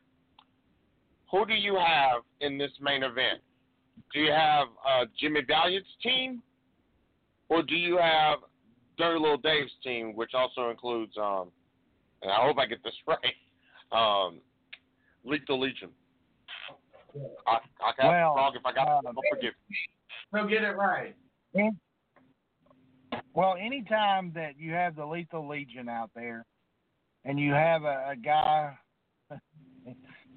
Who 1.32 1.46
do 1.46 1.54
you 1.54 1.76
have 1.76 2.22
in 2.42 2.58
this 2.58 2.72
main 2.80 3.04
event? 3.04 3.42
Do 4.14 4.20
you 4.20 4.32
have 4.32 4.68
uh, 4.88 5.06
Jimmy 5.20 5.42
Valiant's 5.46 5.90
team, 6.02 6.42
or 7.50 7.64
do 7.64 7.76
you 7.76 7.98
have 7.98 8.40
Dirty 8.98 9.20
Little 9.20 9.38
Dave's 9.38 9.72
team, 9.84 10.16
which 10.16 10.32
also 10.34 10.70
includes, 10.70 11.14
um, 11.18 11.50
and 12.22 12.32
I 12.32 12.46
hope 12.46 12.58
I 12.58 12.66
get 12.66 12.84
this 12.84 12.94
right, 13.08 13.20
um, 13.92 14.40
Lethal 15.24 15.60
Legion? 15.60 15.90
I, 17.48 17.58
I 17.82 17.92
got 17.98 18.08
Well, 18.08 18.34
it 18.34 18.36
wrong 18.36 18.54
if 18.56 18.66
I 18.66 18.74
got 18.74 18.88
uh, 18.88 19.00
it. 19.00 19.04
Don't 19.04 19.16
forgive 19.30 19.54
me. 19.70 19.78
So 20.34 20.48
get 20.48 20.64
it 20.64 20.76
right. 20.76 21.16
Well, 23.36 23.56
anytime 23.60 24.32
that 24.36 24.58
you 24.58 24.72
have 24.72 24.96
the 24.96 25.06
Lethal 25.06 25.48
Legion 25.48 25.90
out 25.90 26.10
there, 26.16 26.46
and 27.26 27.38
you 27.38 27.52
have 27.54 27.84
a, 27.84 28.12
a 28.12 28.16
guy 28.16 28.78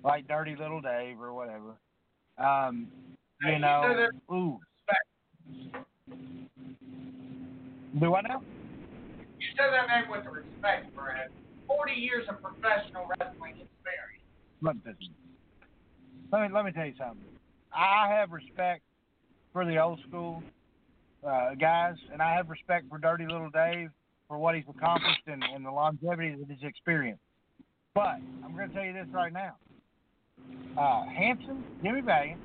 like 0.04 0.26
Dirty 0.26 0.56
Little 0.56 0.80
Dave 0.80 1.20
or 1.20 1.32
whatever, 1.32 1.76
um, 2.38 2.88
Hey, 3.40 3.50
you 3.50 3.54
you 3.54 3.58
know, 3.60 3.82
know 3.82 3.96
that- 3.96 4.34
ooh. 4.34 4.58
Do 8.00 8.14
I 8.14 8.20
know? 8.22 8.42
You 9.38 9.46
said 9.56 9.66
that 9.72 9.86
name 9.88 10.10
with 10.10 10.26
respect, 10.26 10.94
Brad. 10.94 11.28
40 11.68 11.92
years 11.92 12.26
of 12.28 12.42
professional 12.42 13.06
wrestling 13.18 13.52
experience. 13.52 14.24
Look, 14.60 14.76
this. 14.84 14.94
Let 16.32 16.42
me 16.42 16.48
let 16.54 16.64
me 16.64 16.72
tell 16.72 16.84
you 16.84 16.94
something. 16.98 17.24
I 17.72 18.08
have 18.10 18.32
respect 18.32 18.82
for 19.52 19.64
the 19.64 19.78
old 19.78 20.00
school 20.08 20.42
uh, 21.26 21.54
guys, 21.54 21.94
and 22.12 22.22
I 22.22 22.34
have 22.34 22.48
respect 22.48 22.88
for 22.88 22.98
Dirty 22.98 23.24
Little 23.24 23.50
Dave 23.50 23.90
for 24.28 24.38
what 24.38 24.54
he's 24.54 24.64
accomplished 24.68 25.22
and, 25.26 25.42
and 25.42 25.64
the 25.64 25.70
longevity 25.70 26.34
of 26.40 26.48
his 26.48 26.62
experience. 26.62 27.18
But 27.94 28.16
I'm 28.44 28.54
going 28.54 28.68
to 28.68 28.74
tell 28.74 28.84
you 28.84 28.92
this 28.92 29.06
right 29.12 29.32
now. 29.32 29.56
Uh, 30.78 31.06
Handsome, 31.06 31.64
Jimmy 31.82 32.02
Valiant, 32.02 32.40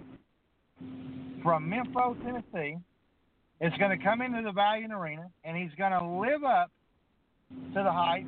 from 1.44 1.70
Memphis, 1.70 2.18
Tennessee, 2.24 2.78
is 3.62 3.72
going 3.78 3.98
to 3.98 4.04
come 4.04 4.22
into 4.22 4.42
the 4.42 4.52
Valiant 4.52 4.94
Arena, 4.94 5.28
and 5.44 5.56
he's 5.56 5.72
going 5.78 5.92
to 5.92 6.04
live 6.04 6.44
up 6.44 6.72
to 7.74 7.84
the 7.84 7.92
hype. 7.92 8.26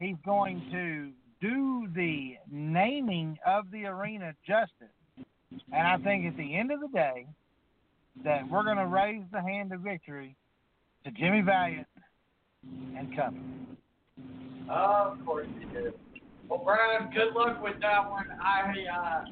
He's 0.00 0.16
going 0.24 0.62
to 0.72 1.10
do 1.40 1.88
the 1.94 2.36
naming 2.50 3.38
of 3.46 3.70
the 3.70 3.84
arena 3.84 4.34
justice. 4.46 4.88
And 5.72 5.86
I 5.86 5.98
think 5.98 6.26
at 6.26 6.36
the 6.36 6.56
end 6.56 6.72
of 6.72 6.80
the 6.80 6.88
day, 6.88 7.26
that 8.22 8.48
we're 8.48 8.62
going 8.62 8.76
to 8.76 8.86
raise 8.86 9.22
the 9.32 9.42
hand 9.42 9.72
of 9.72 9.80
victory 9.80 10.36
to 11.04 11.10
Jimmy 11.10 11.40
Valiant 11.42 11.86
and 12.96 13.14
company. 13.16 13.44
Of 14.68 15.24
course 15.26 15.48
you 15.60 15.66
do. 15.68 15.92
Well, 16.48 16.62
Brad, 16.64 17.12
good 17.12 17.34
luck 17.34 17.62
with 17.62 17.80
that 17.80 18.08
one. 18.08 18.26
I 18.40 18.72
uh, 18.88 19.24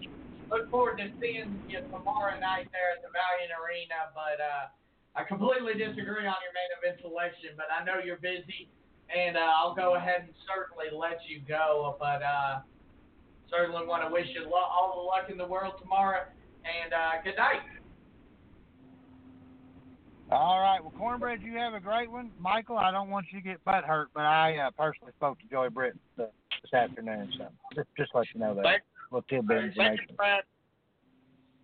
look 0.51 0.70
forward 0.70 0.99
to 0.99 1.09
seeing 1.20 1.61
you 1.68 1.80
tomorrow 1.93 2.39
night 2.41 2.68
there 2.72 2.93
at 2.97 3.01
the 3.01 3.09
Valiant 3.12 3.53
Arena, 3.57 4.12
but 4.12 4.41
uh, 4.41 4.72
I 5.14 5.24
completely 5.24 5.74
disagree 5.74 6.26
on 6.26 6.37
your 6.41 6.53
main 6.57 6.70
event 6.80 7.01
selection, 7.01 7.51
but 7.57 7.66
I 7.68 7.85
know 7.85 8.05
you're 8.05 8.20
busy, 8.20 8.68
and 9.14 9.37
uh, 9.37 9.61
I'll 9.61 9.74
go 9.74 9.95
ahead 9.95 10.24
and 10.24 10.33
certainly 10.49 10.89
let 10.93 11.20
you 11.28 11.41
go, 11.47 11.97
but 12.01 12.20
uh, 12.24 12.61
certainly 13.49 13.87
want 13.87 14.09
to 14.09 14.12
wish 14.12 14.28
you 14.35 14.45
lo- 14.45 14.68
all 14.68 14.97
the 14.97 15.05
luck 15.05 15.30
in 15.30 15.37
the 15.37 15.47
world 15.47 15.74
tomorrow, 15.80 16.24
and 16.64 16.93
uh, 16.93 17.20
good 17.24 17.37
night. 17.37 17.61
All 20.33 20.61
right. 20.61 20.80
Well, 20.83 20.93
Cornbread, 20.97 21.43
you 21.43 21.57
have 21.59 21.74
a 21.74 21.80
great 21.80 22.11
one. 22.11 22.30
Michael, 22.41 22.78
I 22.78 22.91
don't 22.91 23.11
want 23.11 23.26
you 23.30 23.41
to 23.41 23.47
get 23.47 23.62
butt 23.64 23.85
hurt, 23.85 24.09
but 24.14 24.22
I 24.22 24.57
uh, 24.57 24.70
personally 24.70 25.12
spoke 25.16 25.39
to 25.41 25.47
Joey 25.47 25.68
Britt 25.68 25.95
uh, 26.18 26.24
this 26.62 26.72
afternoon, 26.72 27.30
so 27.37 27.49
just, 27.74 27.89
just 27.99 28.11
let 28.14 28.26
you 28.33 28.41
know 28.41 28.55
that. 28.55 28.64
Thank- 28.64 28.83
little 29.11 29.26
tidbit 29.28 29.57
of 29.59 29.62
you, 29.64 29.68
information. 29.68 30.14
Brad. 30.16 30.45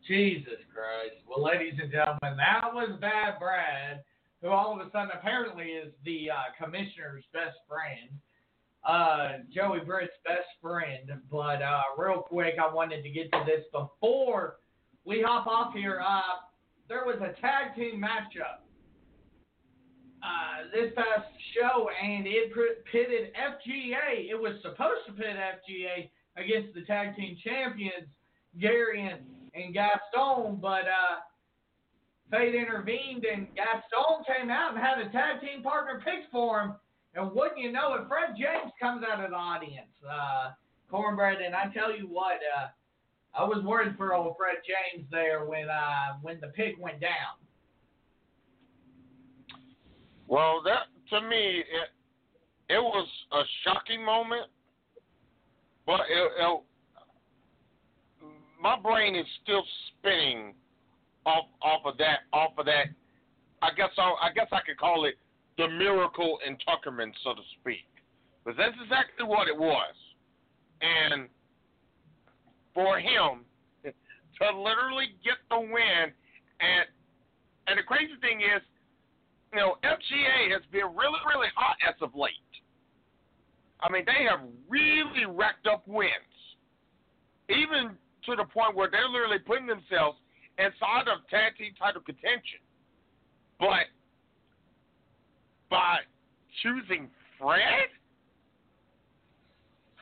Jesus 0.06 0.60
Christ. 0.72 1.16
Well, 1.26 1.42
ladies 1.42 1.74
and 1.82 1.90
gentlemen, 1.90 2.36
that 2.36 2.72
was 2.74 2.90
Bad 3.00 3.38
Brad, 3.38 4.04
who 4.42 4.48
all 4.48 4.78
of 4.78 4.86
a 4.86 4.90
sudden 4.90 5.10
apparently 5.18 5.66
is 5.66 5.92
the 6.04 6.30
uh, 6.30 6.62
commissioner's 6.62 7.24
best 7.32 7.56
friend, 7.66 8.10
uh, 8.86 9.44
Joey 9.54 9.80
Britt's 9.80 10.12
best 10.26 10.48
friend. 10.60 11.10
But 11.30 11.62
uh, 11.62 11.82
real 11.96 12.20
quick, 12.20 12.56
I 12.62 12.72
wanted 12.72 13.02
to 13.02 13.08
get 13.08 13.32
to 13.32 13.44
this 13.46 13.64
before 13.72 14.56
we 15.06 15.22
hop 15.22 15.46
off 15.46 15.72
here. 15.72 16.02
Uh, 16.06 16.20
there 16.88 17.04
was 17.04 17.16
a 17.16 17.38
tag 17.40 17.76
team 17.76 18.00
matchup 18.00 18.64
uh, 20.22 20.66
this 20.72 20.92
past 20.96 21.28
show, 21.54 21.88
and 22.02 22.26
it 22.26 22.52
pitted 22.90 23.30
FGA. 23.34 24.30
It 24.30 24.38
was 24.40 24.54
supposed 24.62 25.06
to 25.06 25.12
pit 25.12 25.36
FGA 25.36 26.10
against 26.36 26.74
the 26.74 26.82
tag 26.82 27.14
team 27.14 27.36
champions, 27.44 28.08
Gary 28.58 29.06
and, 29.06 29.20
and 29.54 29.74
Gaston, 29.74 30.58
but 30.60 30.88
uh, 30.88 31.20
fate 32.30 32.54
intervened, 32.54 33.24
and 33.24 33.46
Gaston 33.54 34.24
came 34.26 34.50
out 34.50 34.74
and 34.74 34.80
had 34.80 34.98
a 34.98 35.10
tag 35.10 35.40
team 35.40 35.62
partner 35.62 36.00
picked 36.04 36.32
for 36.32 36.60
him. 36.60 36.74
And 37.14 37.32
wouldn't 37.32 37.58
you 37.58 37.72
know 37.72 37.94
it, 37.94 38.02
Fred 38.08 38.36
James 38.36 38.72
comes 38.80 39.02
out 39.04 39.24
of 39.24 39.30
the 39.30 39.36
audience, 39.36 39.92
uh, 40.08 40.50
Cornbread, 40.90 41.40
and 41.44 41.54
I 41.54 41.72
tell 41.72 41.96
you 41.96 42.06
what, 42.06 42.36
uh, 42.56 42.68
I 43.34 43.44
was 43.44 43.62
worried 43.64 43.96
for 43.96 44.14
old 44.14 44.36
Fred 44.36 44.56
James 44.66 45.06
there 45.10 45.44
when 45.44 45.68
uh, 45.68 46.18
when 46.22 46.40
the 46.40 46.48
pick 46.48 46.76
went 46.78 47.00
down. 47.00 47.38
Well, 50.26 50.60
that 50.64 50.86
to 51.10 51.20
me, 51.26 51.60
it 51.60 51.90
it 52.68 52.82
was 52.82 53.08
a 53.32 53.42
shocking 53.64 54.04
moment, 54.04 54.46
but 55.86 56.00
it, 56.00 56.32
it, 56.38 56.60
my 58.60 58.78
brain 58.78 59.14
is 59.14 59.26
still 59.42 59.62
spinning 59.88 60.54
off 61.24 61.46
off 61.62 61.82
of 61.84 61.96
that 61.98 62.20
off 62.32 62.52
of 62.58 62.66
that. 62.66 62.86
I 63.62 63.70
guess 63.76 63.90
I, 63.96 64.28
I 64.28 64.32
guess 64.34 64.48
I 64.52 64.60
could 64.66 64.78
call 64.78 65.04
it 65.06 65.14
the 65.56 65.68
miracle 65.68 66.38
in 66.46 66.56
Tuckerman, 66.56 67.12
so 67.24 67.34
to 67.34 67.42
speak, 67.60 67.88
but 68.44 68.54
that's 68.56 68.76
exactly 68.82 69.26
what 69.26 69.48
it 69.48 69.56
was, 69.56 69.94
and 70.80 71.28
for 72.74 72.98
him 72.98 73.44
to 73.84 74.46
literally 74.56 75.16
get 75.24 75.36
the 75.50 75.58
win, 75.58 76.12
and 76.60 76.84
and 77.66 77.78
the 77.78 77.82
crazy 77.82 78.14
thing 78.20 78.40
is 78.40 78.62
you 79.52 79.58
know, 79.58 79.76
FGA 79.82 80.52
has 80.52 80.62
been 80.70 80.84
really, 80.94 81.20
really 81.26 81.48
hot 81.56 81.76
as 81.88 81.94
of 82.02 82.14
late. 82.14 82.32
I 83.80 83.90
mean, 83.90 84.04
they 84.04 84.26
have 84.28 84.40
really 84.68 85.24
racked 85.26 85.66
up 85.66 85.86
wins, 85.86 86.12
even 87.48 87.96
to 88.26 88.36
the 88.36 88.44
point 88.44 88.76
where 88.76 88.90
they're 88.90 89.08
literally 89.08 89.38
putting 89.38 89.66
themselves 89.66 90.18
inside 90.58 91.08
of 91.08 91.26
tag 91.30 91.56
team 91.56 91.72
title 91.78 92.02
contention. 92.02 92.60
But 93.58 93.88
by 95.70 95.98
choosing 96.62 97.08
Fred 97.38 97.88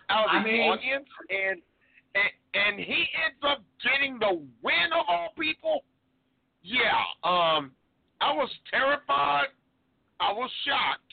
out 0.09 0.25
of 0.25 0.31
I 0.33 0.43
the 0.43 0.49
mean- 0.49 0.71
audience, 0.73 1.09
and, 1.31 1.61
and 2.14 2.31
and 2.57 2.79
he 2.81 3.05
ends 3.25 3.43
up 3.43 3.63
getting 3.83 4.19
the 4.19 4.41
win 4.63 4.89
of 4.93 5.05
all 5.09 5.29
people. 5.39 5.85
Yeah, 6.63 7.03
um, 7.23 7.73
I 8.21 8.33
was 8.33 8.51
terrified. 8.71 9.49
I 10.21 10.33
was 10.33 10.51
shocked, 10.67 11.13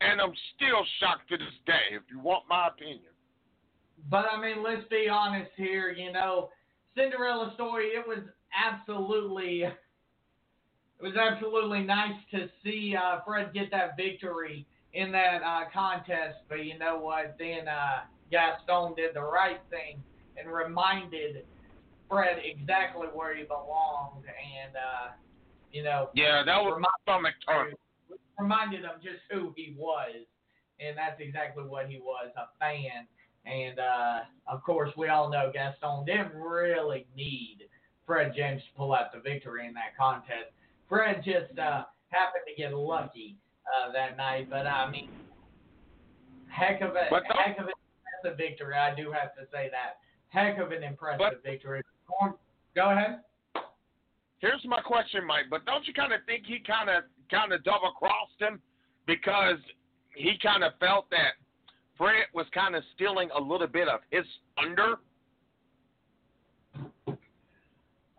and 0.00 0.20
I'm 0.20 0.32
still 0.56 0.84
shocked 0.98 1.28
to 1.30 1.36
this 1.36 1.54
day. 1.66 1.92
If 1.92 2.02
you 2.10 2.18
want 2.18 2.44
my 2.48 2.68
opinion. 2.68 3.12
But 4.08 4.26
I 4.32 4.40
mean, 4.40 4.62
let's 4.62 4.88
be 4.88 5.08
honest 5.10 5.50
here. 5.56 5.90
You 5.90 6.12
know, 6.12 6.48
Cinderella 6.96 7.52
story. 7.54 7.88
It 7.88 8.06
was 8.06 8.24
absolutely, 8.56 9.64
it 9.64 11.02
was 11.02 11.14
absolutely 11.16 11.82
nice 11.82 12.18
to 12.32 12.48
see 12.64 12.96
uh, 12.96 13.20
Fred 13.26 13.52
get 13.52 13.70
that 13.70 13.96
victory 13.96 14.66
in 14.94 15.12
that 15.12 15.42
uh, 15.44 15.64
contest. 15.72 16.38
But 16.48 16.64
you 16.64 16.78
know 16.78 16.98
what? 16.98 17.36
Then 17.38 17.68
uh, 17.68 18.04
Gaston 18.30 18.94
did 18.96 19.14
the 19.14 19.22
right 19.22 19.60
thing 19.68 20.02
and 20.42 20.52
reminded 20.52 21.44
Fred 22.08 22.38
exactly 22.44 23.06
where 23.12 23.36
he 23.36 23.44
belonged, 23.44 24.24
and 24.24 24.74
uh, 24.76 25.12
you 25.72 25.82
know, 25.84 26.10
Yeah, 26.14 26.42
that 26.44 26.58
was 26.62 26.74
Remind- 26.74 26.92
stomach 27.02 27.34
reminded 28.38 28.80
him 28.82 28.92
just 29.02 29.20
who 29.30 29.52
he 29.54 29.74
was, 29.76 30.24
and 30.80 30.96
that's 30.96 31.20
exactly 31.20 31.62
what 31.64 31.86
he 31.88 31.98
was—a 31.98 32.46
fan. 32.58 33.06
And 33.46 33.78
uh, 33.78 34.20
of 34.46 34.62
course, 34.62 34.90
we 34.96 35.08
all 35.08 35.30
know 35.30 35.50
Gaston 35.52 36.04
didn't 36.06 36.34
really 36.34 37.06
need 37.16 37.68
Fred 38.06 38.32
James 38.36 38.62
to 38.62 38.68
pull 38.76 38.94
out 38.94 39.12
the 39.12 39.20
victory 39.20 39.66
in 39.66 39.74
that 39.74 39.96
contest. 39.98 40.50
Fred 40.88 41.22
just 41.24 41.56
uh, 41.58 41.84
happened 42.08 42.44
to 42.48 42.54
get 42.60 42.74
lucky 42.74 43.36
uh, 43.68 43.92
that 43.92 44.16
night, 44.16 44.48
but 44.50 44.66
I 44.66 44.90
mean, 44.90 45.10
heck 46.48 46.80
of 46.80 46.96
a 46.96 47.04
heck 47.34 47.58
of 47.58 47.66
an 47.66 47.72
impressive 48.22 48.36
victory. 48.38 48.74
I 48.74 48.94
do 48.94 49.12
have 49.12 49.34
to 49.36 49.42
say 49.52 49.70
that 49.70 49.98
heck 50.30 50.58
of 50.58 50.72
an 50.72 50.82
impressive 50.82 51.18
But- 51.18 51.42
victory. 51.42 51.82
Go 52.74 52.90
ahead. 52.90 53.20
Here's 54.38 54.64
my 54.64 54.80
question, 54.80 55.24
Mike. 55.26 55.46
But 55.50 55.64
don't 55.66 55.86
you 55.86 55.92
kind 55.92 56.12
of 56.12 56.20
think 56.24 56.46
he 56.46 56.60
kind 56.60 56.88
of 56.88 57.04
kind 57.30 57.52
of 57.52 57.62
double 57.62 57.92
crossed 57.92 58.40
him 58.40 58.60
because 59.06 59.58
he 60.14 60.38
kind 60.42 60.64
of 60.64 60.72
felt 60.80 61.10
that 61.10 61.34
Fred 61.98 62.24
was 62.32 62.46
kind 62.54 62.74
of 62.74 62.82
stealing 62.94 63.28
a 63.36 63.40
little 63.40 63.66
bit 63.66 63.86
of 63.88 64.00
his 64.10 64.24
thunder? 64.56 64.96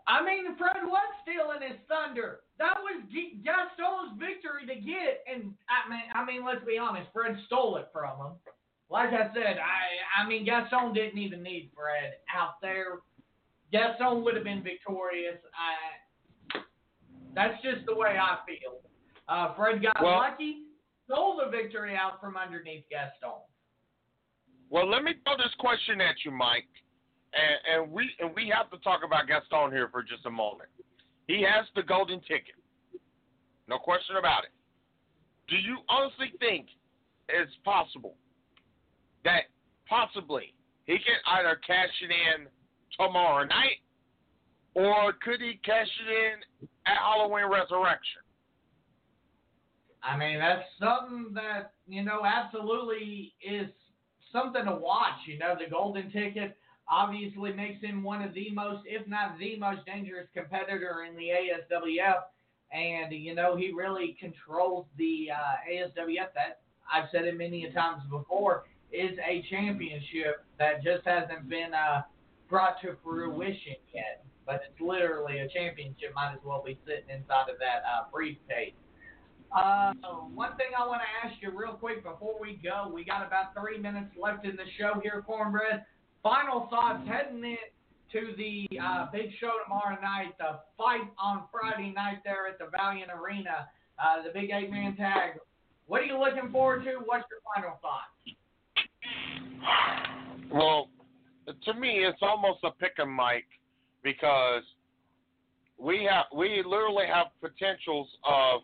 I 0.07 0.23
mean, 0.23 0.55
Fred 0.57 0.83
was 0.85 1.07
stealing 1.23 1.61
his 1.61 1.79
thunder. 1.87 2.41
That 2.57 2.77
was 2.81 3.01
G- 3.11 3.39
Gaston's 3.43 4.19
victory 4.19 4.65
to 4.67 4.75
get, 4.75 5.23
and 5.31 5.53
I 5.69 5.89
mean, 5.89 6.03
I 6.13 6.25
mean, 6.25 6.45
let's 6.45 6.63
be 6.65 6.77
honest, 6.77 7.07
Fred 7.13 7.37
stole 7.45 7.77
it 7.77 7.87
from 7.93 8.17
him. 8.17 8.31
Like 8.91 9.11
I 9.13 9.33
said, 9.33 9.55
I, 9.57 10.21
I 10.21 10.27
mean, 10.27 10.43
Gaston 10.45 10.93
didn't 10.93 11.17
even 11.17 11.41
need 11.41 11.71
Fred 11.73 12.15
out 12.35 12.59
there. 12.61 12.99
Gaston 13.71 14.21
would 14.23 14.35
have 14.35 14.43
been 14.43 14.61
victorious. 14.61 15.37
I, 15.55 16.59
that's 17.33 17.55
just 17.63 17.85
the 17.85 17.95
way 17.95 18.17
I 18.19 18.39
feel. 18.45 18.81
Uh, 19.29 19.55
Fred 19.55 19.81
got 19.81 19.95
Well- 20.03 20.17
lucky, 20.17 20.63
stole 21.05 21.39
the 21.43 21.49
victory 21.49 21.95
out 21.95 22.19
from 22.19 22.35
underneath 22.35 22.83
Gaston. 22.89 23.39
Well, 24.69 24.89
let 24.89 25.03
me 25.03 25.13
throw 25.23 25.37
this 25.37 25.53
question 25.59 26.01
at 26.01 26.15
you, 26.25 26.31
Mike, 26.31 26.67
and, 27.33 27.83
and 27.83 27.91
we 27.91 28.09
and 28.19 28.33
we 28.33 28.51
have 28.55 28.71
to 28.71 28.77
talk 28.77 29.01
about 29.05 29.27
Gaston 29.27 29.71
here 29.71 29.89
for 29.89 30.01
just 30.01 30.25
a 30.25 30.31
moment. 30.31 30.69
He 31.27 31.41
has 31.43 31.65
the 31.75 31.83
golden 31.83 32.21
ticket, 32.21 32.55
no 33.67 33.77
question 33.77 34.15
about 34.15 34.45
it. 34.45 34.51
Do 35.49 35.57
you 35.57 35.79
honestly 35.89 36.31
think 36.39 36.67
it's 37.27 37.51
possible 37.65 38.15
that 39.23 39.43
possibly 39.87 40.53
he 40.85 40.93
can 40.93 41.15
either 41.37 41.59
cash 41.65 41.89
it 42.01 42.11
in 42.11 42.47
tomorrow 42.97 43.45
night, 43.45 43.79
or 44.73 45.13
could 45.23 45.41
he 45.41 45.59
cash 45.63 45.87
it 46.07 46.11
in 46.11 46.67
at 46.85 46.97
Halloween 46.97 47.45
Resurrection? 47.51 48.21
I 50.03 50.17
mean, 50.17 50.39
that's 50.39 50.65
something 50.79 51.33
that, 51.35 51.73
you 51.87 52.03
know, 52.03 52.21
absolutely 52.25 53.33
is 53.41 53.67
something 54.31 54.65
to 54.65 54.75
watch. 54.75 55.27
You 55.27 55.37
know, 55.37 55.55
the 55.57 55.69
golden 55.69 56.11
ticket 56.11 56.57
obviously 56.89 57.53
makes 57.53 57.81
him 57.83 58.01
one 58.03 58.23
of 58.23 58.33
the 58.33 58.49
most, 58.51 58.81
if 58.85 59.07
not 59.07 59.37
the 59.37 59.57
most 59.59 59.85
dangerous 59.85 60.27
competitor 60.35 61.05
in 61.07 61.15
the 61.15 61.29
ASWF. 61.29 62.23
And, 62.73 63.13
you 63.13 63.35
know, 63.35 63.55
he 63.55 63.71
really 63.71 64.17
controls 64.19 64.85
the 64.97 65.27
uh, 65.31 65.71
ASWF. 65.71 66.33
That, 66.33 66.61
I've 66.91 67.09
said 67.11 67.25
it 67.25 67.37
many 67.37 67.69
times 67.71 68.01
before, 68.09 68.63
is 68.91 69.17
a 69.19 69.43
championship 69.49 70.45
that 70.59 70.83
just 70.83 71.05
hasn't 71.05 71.49
been 71.49 71.73
uh, 71.73 72.01
brought 72.49 72.81
to 72.81 72.95
fruition 73.03 73.75
yet. 73.93 74.23
But 74.45 74.61
it's 74.67 74.81
literally 74.81 75.39
a 75.39 75.47
championship. 75.47 76.13
Might 76.15 76.33
as 76.33 76.39
well 76.43 76.63
be 76.65 76.77
sitting 76.85 77.09
inside 77.09 77.49
of 77.49 77.57
that 77.59 77.83
uh, 77.87 78.09
briefcase. 78.11 78.73
Uh, 79.51 79.93
one 80.33 80.55
thing 80.55 80.71
I 80.77 80.87
want 80.87 81.01
to 81.01 81.27
ask 81.27 81.41
you 81.41 81.51
real 81.51 81.73
quick 81.73 82.03
before 82.03 82.35
we 82.39 82.59
go, 82.63 82.89
we 82.93 83.03
got 83.03 83.25
about 83.25 83.53
three 83.53 83.77
minutes 83.77 84.11
left 84.19 84.45
in 84.45 84.55
the 84.55 84.67
show 84.79 84.99
here, 85.03 85.23
Cornbread. 85.25 85.85
Final 86.23 86.67
thoughts 86.69 87.07
heading 87.07 87.43
in 87.43 87.57
to 88.11 88.33
the 88.37 88.67
uh, 88.79 89.07
big 89.11 89.31
show 89.39 89.51
tomorrow 89.63 89.99
night, 90.01 90.35
the 90.37 90.59
fight 90.77 91.07
on 91.17 91.43
Friday 91.51 91.93
night 91.95 92.19
there 92.23 92.47
at 92.47 92.59
the 92.59 92.67
Valiant 92.71 93.11
Arena, 93.11 93.67
uh, 93.99 94.23
the 94.23 94.31
big 94.33 94.51
eight-man 94.51 94.95
tag. 94.95 95.39
What 95.87 96.01
are 96.01 96.05
you 96.05 96.19
looking 96.19 96.51
forward 96.51 96.83
to? 96.85 96.99
What's 97.05 97.25
your 97.29 97.39
final 97.55 97.79
thoughts? 97.81 98.15
Well, 100.53 100.89
to 101.63 101.73
me, 101.73 102.03
it's 102.03 102.19
almost 102.21 102.59
a 102.65 102.71
pick 102.71 102.95
and 102.97 103.09
Mike, 103.09 103.47
because 104.03 104.63
we 105.77 106.07
have 106.09 106.25
we 106.35 106.63
literally 106.65 107.05
have 107.07 107.27
potentials 107.41 108.07
of 108.25 108.61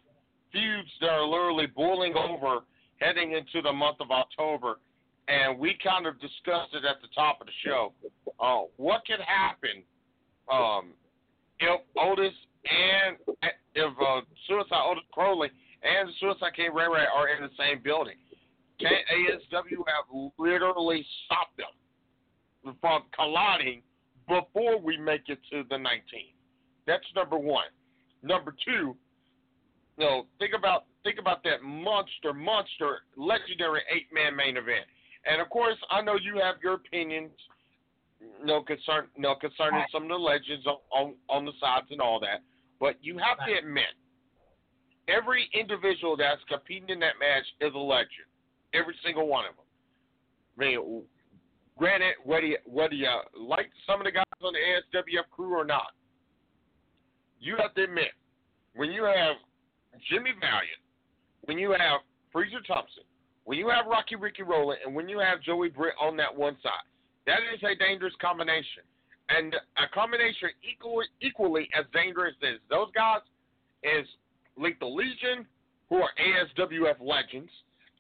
feuds 0.52 0.90
that 1.02 1.10
are 1.10 1.26
literally 1.26 1.68
boiling 1.68 2.14
over 2.16 2.60
heading 3.00 3.34
into 3.34 3.62
the 3.62 3.72
month 3.72 3.98
of 4.00 4.12
October, 4.12 4.80
and 5.28 5.58
we 5.58 5.78
kind 5.84 6.06
of 6.08 6.20
discussed 6.20 6.74
it 6.74 6.86
at 6.86 7.02
the 7.02 7.08
top 7.14 7.42
of 7.42 7.48
the 7.48 7.54
show. 7.66 7.94
Uh, 8.40 8.64
what 8.78 9.04
could 9.06 9.20
happen 9.20 9.84
um, 10.52 10.94
if 11.60 11.82
Otis 11.98 12.34
and 12.66 13.18
if 13.76 13.94
uh, 14.02 14.22
Suicide 14.48 14.84
Otis 14.86 15.04
Crowley 15.12 15.50
and 15.84 16.10
Suicide 16.20 16.54
King 16.56 16.74
Ray 16.74 16.88
Ray 16.88 17.06
are 17.14 17.30
in 17.30 17.44
the 17.44 17.50
same 17.58 17.82
building? 17.84 18.16
Can 18.80 18.92
ASW 18.92 19.78
have 19.88 20.32
literally 20.38 21.06
stopped 21.26 21.58
them 21.58 22.76
from 22.80 23.04
colliding 23.16 23.82
before 24.28 24.80
we 24.80 24.98
make 24.98 25.30
it 25.30 25.40
to 25.52 25.64
the 25.70 25.76
19th? 25.76 26.36
That's 26.86 27.06
number 27.16 27.38
one. 27.38 27.68
Number 28.24 28.54
two, 28.66 28.96
you 29.98 30.06
know, 30.06 30.26
think 30.40 30.54
about 30.58 30.86
think 31.04 31.20
about 31.20 31.44
that 31.44 31.64
monster, 31.64 32.34
monster, 32.34 33.00
legendary 33.16 33.82
eight 33.94 34.08
man 34.14 34.36
main 34.36 34.58
event. 34.58 34.86
And 35.30 35.42
of 35.42 35.50
course, 35.50 35.78
I 35.90 36.02
know 36.02 36.16
you 36.16 36.40
have 36.42 36.56
your 36.64 36.76
opinions, 36.76 37.32
you 38.22 38.46
know, 38.46 38.62
concern, 38.62 39.08
you 39.16 39.24
know, 39.24 39.36
concerning 39.36 39.84
some 39.92 40.04
of 40.04 40.10
the 40.10 40.16
legends 40.16 40.66
on, 40.66 40.78
on 40.92 41.16
on 41.30 41.46
the 41.46 41.52
sides 41.60 41.88
and 41.90 42.00
all 42.00 42.20
that. 42.22 42.42
But 42.80 42.96
you 43.02 43.18
have 43.18 43.38
to 43.48 43.58
admit, 43.58 43.98
every 45.08 45.50
individual 45.54 46.16
that's 46.16 46.42
competing 46.48 46.90
in 46.90 47.00
that 47.00 47.20
match 47.20 47.46
is 47.60 47.74
a 47.74 47.78
legend. 47.78 48.27
Every 48.78 48.96
single 49.04 49.28
one 49.28 49.46
of 49.46 49.56
them. 49.56 49.66
I 50.58 50.62
mean, 50.62 51.04
granted, 51.78 52.16
whether 52.24 52.46
you, 52.46 52.58
whether 52.66 52.94
you 52.94 53.10
like 53.40 53.70
some 53.86 54.00
of 54.00 54.06
the 54.06 54.12
guys 54.12 54.26
on 54.42 54.54
the 54.54 54.60
ASWF 55.00 55.30
crew 55.32 55.54
or 55.54 55.66
not, 55.66 55.94
you 57.40 57.56
have 57.58 57.74
to 57.76 57.84
admit, 57.84 58.12
when 58.76 58.92
you 58.92 59.04
have 59.04 59.36
Jimmy 60.10 60.32
Valiant, 60.40 60.82
when 61.42 61.58
you 61.58 61.72
have 61.72 62.02
Freezer 62.32 62.62
Thompson, 62.68 63.04
when 63.46 63.58
you 63.58 63.70
have 63.70 63.86
Rocky 63.88 64.16
Rickey 64.16 64.44
Rowland, 64.44 64.80
and 64.86 64.94
when 64.94 65.08
you 65.08 65.20
have 65.20 65.42
Joey 65.42 65.70
Britt 65.70 65.94
on 66.02 66.18
that 66.18 66.36
one 66.36 66.58
side, 66.62 66.86
that 67.26 67.40
is 67.54 67.62
a 67.64 67.76
dangerous 67.78 68.14
combination. 68.22 68.84
And 69.30 69.54
a 69.54 69.88
combination 69.94 70.50
equally, 70.64 71.06
equally 71.22 71.70
as 71.78 71.86
dangerous 71.94 72.36
as 72.44 72.60
those 72.70 72.88
guys 72.96 73.22
is 73.84 74.08
Lethal 74.58 74.96
Legion, 74.96 75.46
who 75.90 75.98
are 75.98 76.10
ASWF 76.20 76.96
legends, 77.02 77.52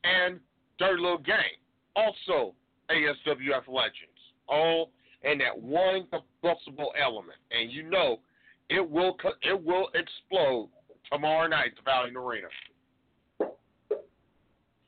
and 0.03 0.39
Dirty 0.79 1.01
Little 1.01 1.17
Gang, 1.17 1.57
also 1.95 2.53
ASWF 2.89 3.67
legends, 3.67 4.19
all 4.47 4.91
in 5.23 5.37
that 5.39 5.57
one 5.57 6.07
combustible 6.11 6.93
element. 7.01 7.37
And 7.51 7.71
you 7.71 7.83
know 7.83 8.19
it 8.69 8.87
will 8.87 9.17
it 9.41 9.63
will 9.63 9.89
explode 9.93 10.69
tomorrow 11.11 11.47
night 11.47 11.71
at 11.71 11.75
the 11.77 11.81
Valiant 11.83 12.17
Arena. 12.17 12.47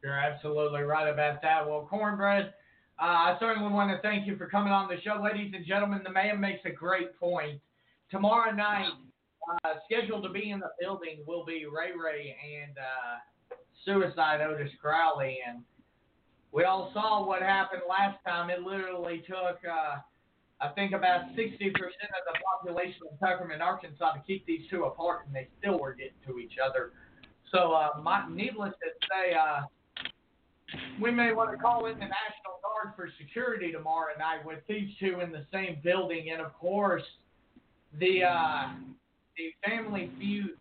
You're 0.03 0.13
absolutely 0.13 0.81
right 0.81 1.09
about 1.09 1.41
that. 1.41 1.67
Well, 1.67 1.85
Cornbread, 1.89 2.53
uh, 3.01 3.03
I 3.03 3.37
certainly 3.39 3.71
want 3.71 3.91
to 3.91 4.01
thank 4.01 4.25
you 4.25 4.37
for 4.37 4.47
coming 4.47 4.71
on 4.71 4.87
the 4.87 5.01
show. 5.01 5.21
Ladies 5.21 5.53
and 5.53 5.65
gentlemen, 5.65 6.01
the 6.05 6.11
man 6.11 6.39
makes 6.39 6.61
a 6.65 6.69
great 6.69 7.17
point. 7.19 7.59
Tomorrow 8.09 8.51
night, 8.51 8.87
uh, 9.65 9.73
scheduled 9.85 10.23
to 10.23 10.29
be 10.29 10.51
in 10.51 10.59
the 10.59 10.69
building 10.79 11.19
will 11.27 11.43
be 11.45 11.65
Ray 11.65 11.91
Ray 11.91 12.35
and 12.61 12.77
uh, 12.77 13.55
Suicide 13.83 14.41
Otis 14.41 14.71
Crowley. 14.81 15.39
And 15.47 15.63
we 16.51 16.63
all 16.63 16.91
saw 16.93 17.25
what 17.25 17.41
happened 17.41 17.83
last 17.87 18.17
time. 18.25 18.49
It 18.49 18.63
literally 18.63 19.23
took, 19.27 19.59
uh, 19.65 19.97
I 20.59 20.69
think, 20.69 20.93
about 20.93 21.29
60% 21.35 21.73
of 21.75 22.23
the 22.25 22.39
population 22.51 23.01
of 23.11 23.19
Tuckerman, 23.19 23.61
Arkansas 23.61 24.13
to 24.13 24.19
keep 24.25 24.45
these 24.45 24.67
two 24.69 24.85
apart, 24.85 25.27
and 25.27 25.35
they 25.35 25.47
still 25.59 25.79
were 25.79 25.93
getting 25.93 26.13
to 26.27 26.39
each 26.39 26.57
other. 26.63 26.91
So, 27.51 27.73
uh, 27.73 28.01
my, 28.01 28.27
needless 28.29 28.73
to 28.81 28.89
say, 29.07 29.35
uh, 29.35 29.61
we 31.01 31.11
may 31.11 31.33
want 31.33 31.51
to 31.51 31.57
call 31.57 31.85
in 31.85 31.93
the 31.93 32.05
National 32.05 32.61
Guard 32.61 32.95
for 32.95 33.09
security 33.17 33.71
tomorrow 33.71 34.13
night 34.17 34.45
with 34.45 34.59
these 34.67 34.89
two 34.99 35.19
in 35.19 35.31
the 35.31 35.45
same 35.51 35.77
building, 35.83 36.29
and 36.31 36.41
of 36.41 36.53
course, 36.53 37.03
the 37.99 38.23
uh, 38.23 38.69
the 39.35 39.53
family 39.67 40.11
feud. 40.19 40.51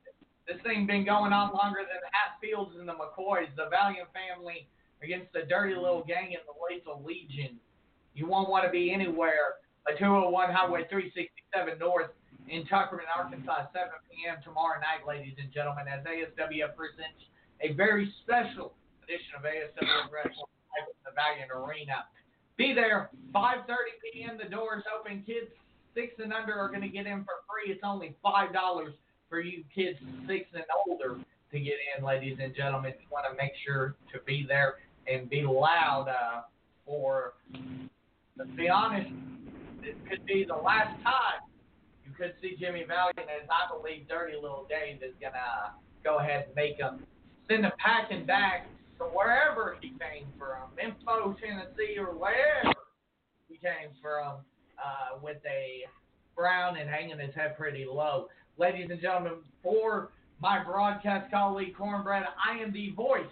This 0.47 0.57
thing 0.63 0.87
been 0.87 1.05
going 1.05 1.35
on 1.35 1.53
longer 1.53 1.81
than 1.81 2.01
the 2.01 2.09
Hatfields 2.17 2.73
and 2.79 2.89
the 2.89 2.95
McCoys, 2.95 3.53
the 3.55 3.69
Valiant 3.69 4.09
family 4.17 4.67
against 5.03 5.33
the 5.33 5.43
Dirty 5.49 5.75
Little 5.75 6.05
Gang 6.05 6.35
and 6.35 6.45
the 6.47 6.57
Lethal 6.59 7.03
Legion. 7.05 7.59
You 8.15 8.27
won't 8.27 8.49
want 8.49 8.65
to 8.65 8.71
be 8.71 8.93
anywhere. 8.93 9.63
A 9.87 9.97
201 9.97 10.53
Highway 10.53 10.85
367 10.91 11.79
North 11.79 12.11
in 12.49 12.65
Tuckerman, 12.67 13.09
Arkansas, 13.15 13.73
7 13.73 13.89
p.m. 14.11 14.37
tomorrow 14.45 14.81
night, 14.81 15.07
ladies 15.07 15.37
and 15.39 15.53
gentlemen, 15.53 15.87
as 15.89 16.05
ASWF 16.05 16.77
presents 16.77 17.21
a 17.61 17.73
very 17.73 18.13
special 18.25 18.75
edition 19.05 19.37
of 19.37 19.45
ASW 19.45 20.13
Wrestling 20.13 20.53
at 20.77 20.89
the 21.05 21.13
Valiant 21.17 21.53
Arena. 21.53 22.05
Be 22.57 22.75
there 22.75 23.11
5:30 23.35 24.03
p.m. 24.13 24.39
The 24.43 24.51
doors 24.51 24.83
open. 24.93 25.23
Kids 25.25 25.49
six 25.95 26.15
and 26.19 26.33
under 26.33 26.55
are 26.55 26.69
going 26.69 26.83
to 26.83 26.89
get 26.89 27.07
in 27.07 27.25
for 27.25 27.43
free. 27.47 27.73
It's 27.73 27.83
only 27.85 28.15
five 28.23 28.53
dollars 28.53 28.95
for 29.29 29.41
you 29.41 29.65
kids 29.75 29.99
six 30.27 30.47
and 30.55 30.65
older 30.87 31.19
to 31.53 31.61
get 31.61 31.75
in, 31.97 32.05
ladies 32.05 32.39
and 32.43 32.55
gentlemen. 32.55 32.93
You 33.01 33.07
want 33.11 33.27
to 33.31 33.37
make 33.37 33.53
sure 33.65 33.97
to 34.13 34.21
be 34.27 34.45
there 34.47 34.77
and 35.11 35.29
be 35.29 35.43
loud 35.43 36.09
uh, 36.09 36.43
for. 36.85 37.35
Let's 38.37 38.51
be 38.57 38.69
honest, 38.69 39.11
this 39.83 39.97
could 40.09 40.25
be 40.25 40.45
the 40.47 40.55
last 40.55 40.95
time 41.03 41.43
you 42.07 42.13
could 42.15 42.35
see 42.41 42.55
Jimmy 42.59 42.85
Valiant, 42.87 43.19
as 43.27 43.49
I 43.51 43.67
believe 43.75 44.07
Dirty 44.09 44.35
Little 44.35 44.67
Dave 44.69 45.03
is 45.03 45.15
gonna 45.21 45.75
go 46.05 46.19
ahead 46.19 46.47
and 46.47 46.55
make 46.55 46.77
him 46.77 47.05
send 47.49 47.65
him 47.65 47.73
packing 47.79 48.27
back 48.27 48.69
to 48.99 49.05
wherever 49.05 49.77
he 49.81 49.89
came 49.91 50.27
from, 50.39 50.71
Memphis, 50.77 51.03
Tennessee, 51.43 51.99
or 51.99 52.15
wherever 52.15 52.75
he 53.49 53.57
came 53.57 53.91
from, 54.01 54.39
uh, 54.79 55.19
with 55.23 55.39
a 55.47 55.83
frown 56.37 56.77
and 56.77 56.89
hanging 56.89 57.19
his 57.19 57.35
head 57.35 57.57
pretty 57.57 57.85
low. 57.85 58.29
Ladies 58.59 58.89
and 58.91 59.01
gentlemen, 59.01 59.35
for 59.63 60.11
my 60.41 60.63
broadcast 60.63 61.31
colleague 61.31 61.75
Cornbread, 61.77 62.25
I 62.39 62.59
am 62.59 62.73
the 62.73 62.91
voice 62.91 63.27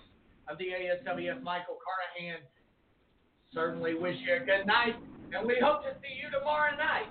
of 0.49 0.59
the 0.59 0.71
ASWF, 0.71 1.43
Michael 1.43 1.79
Carnahan. 1.83 2.43
Certainly 3.53 3.95
wish 3.95 4.17
you 4.23 4.37
a 4.37 4.45
good 4.45 4.67
night, 4.67 4.95
and 5.33 5.47
we 5.47 5.57
hope 5.63 5.83
to 5.83 5.95
see 6.03 6.15
you 6.23 6.31
tomorrow 6.31 6.77
night 6.77 7.11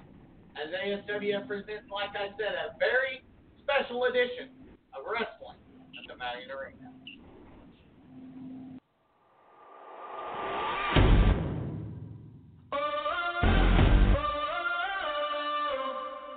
as 0.55 0.71
ASWF 0.71 1.47
presents, 1.47 1.91
like 1.91 2.15
I 2.15 2.31
said, 2.39 2.55
a 2.55 2.77
very 2.79 3.19
special 3.59 4.05
edition 4.05 4.55
of 4.95 5.03
wrestling 5.03 5.59
at 5.99 6.03
the 6.07 6.15
Valiant 6.15 6.51
Arena. 6.51 6.94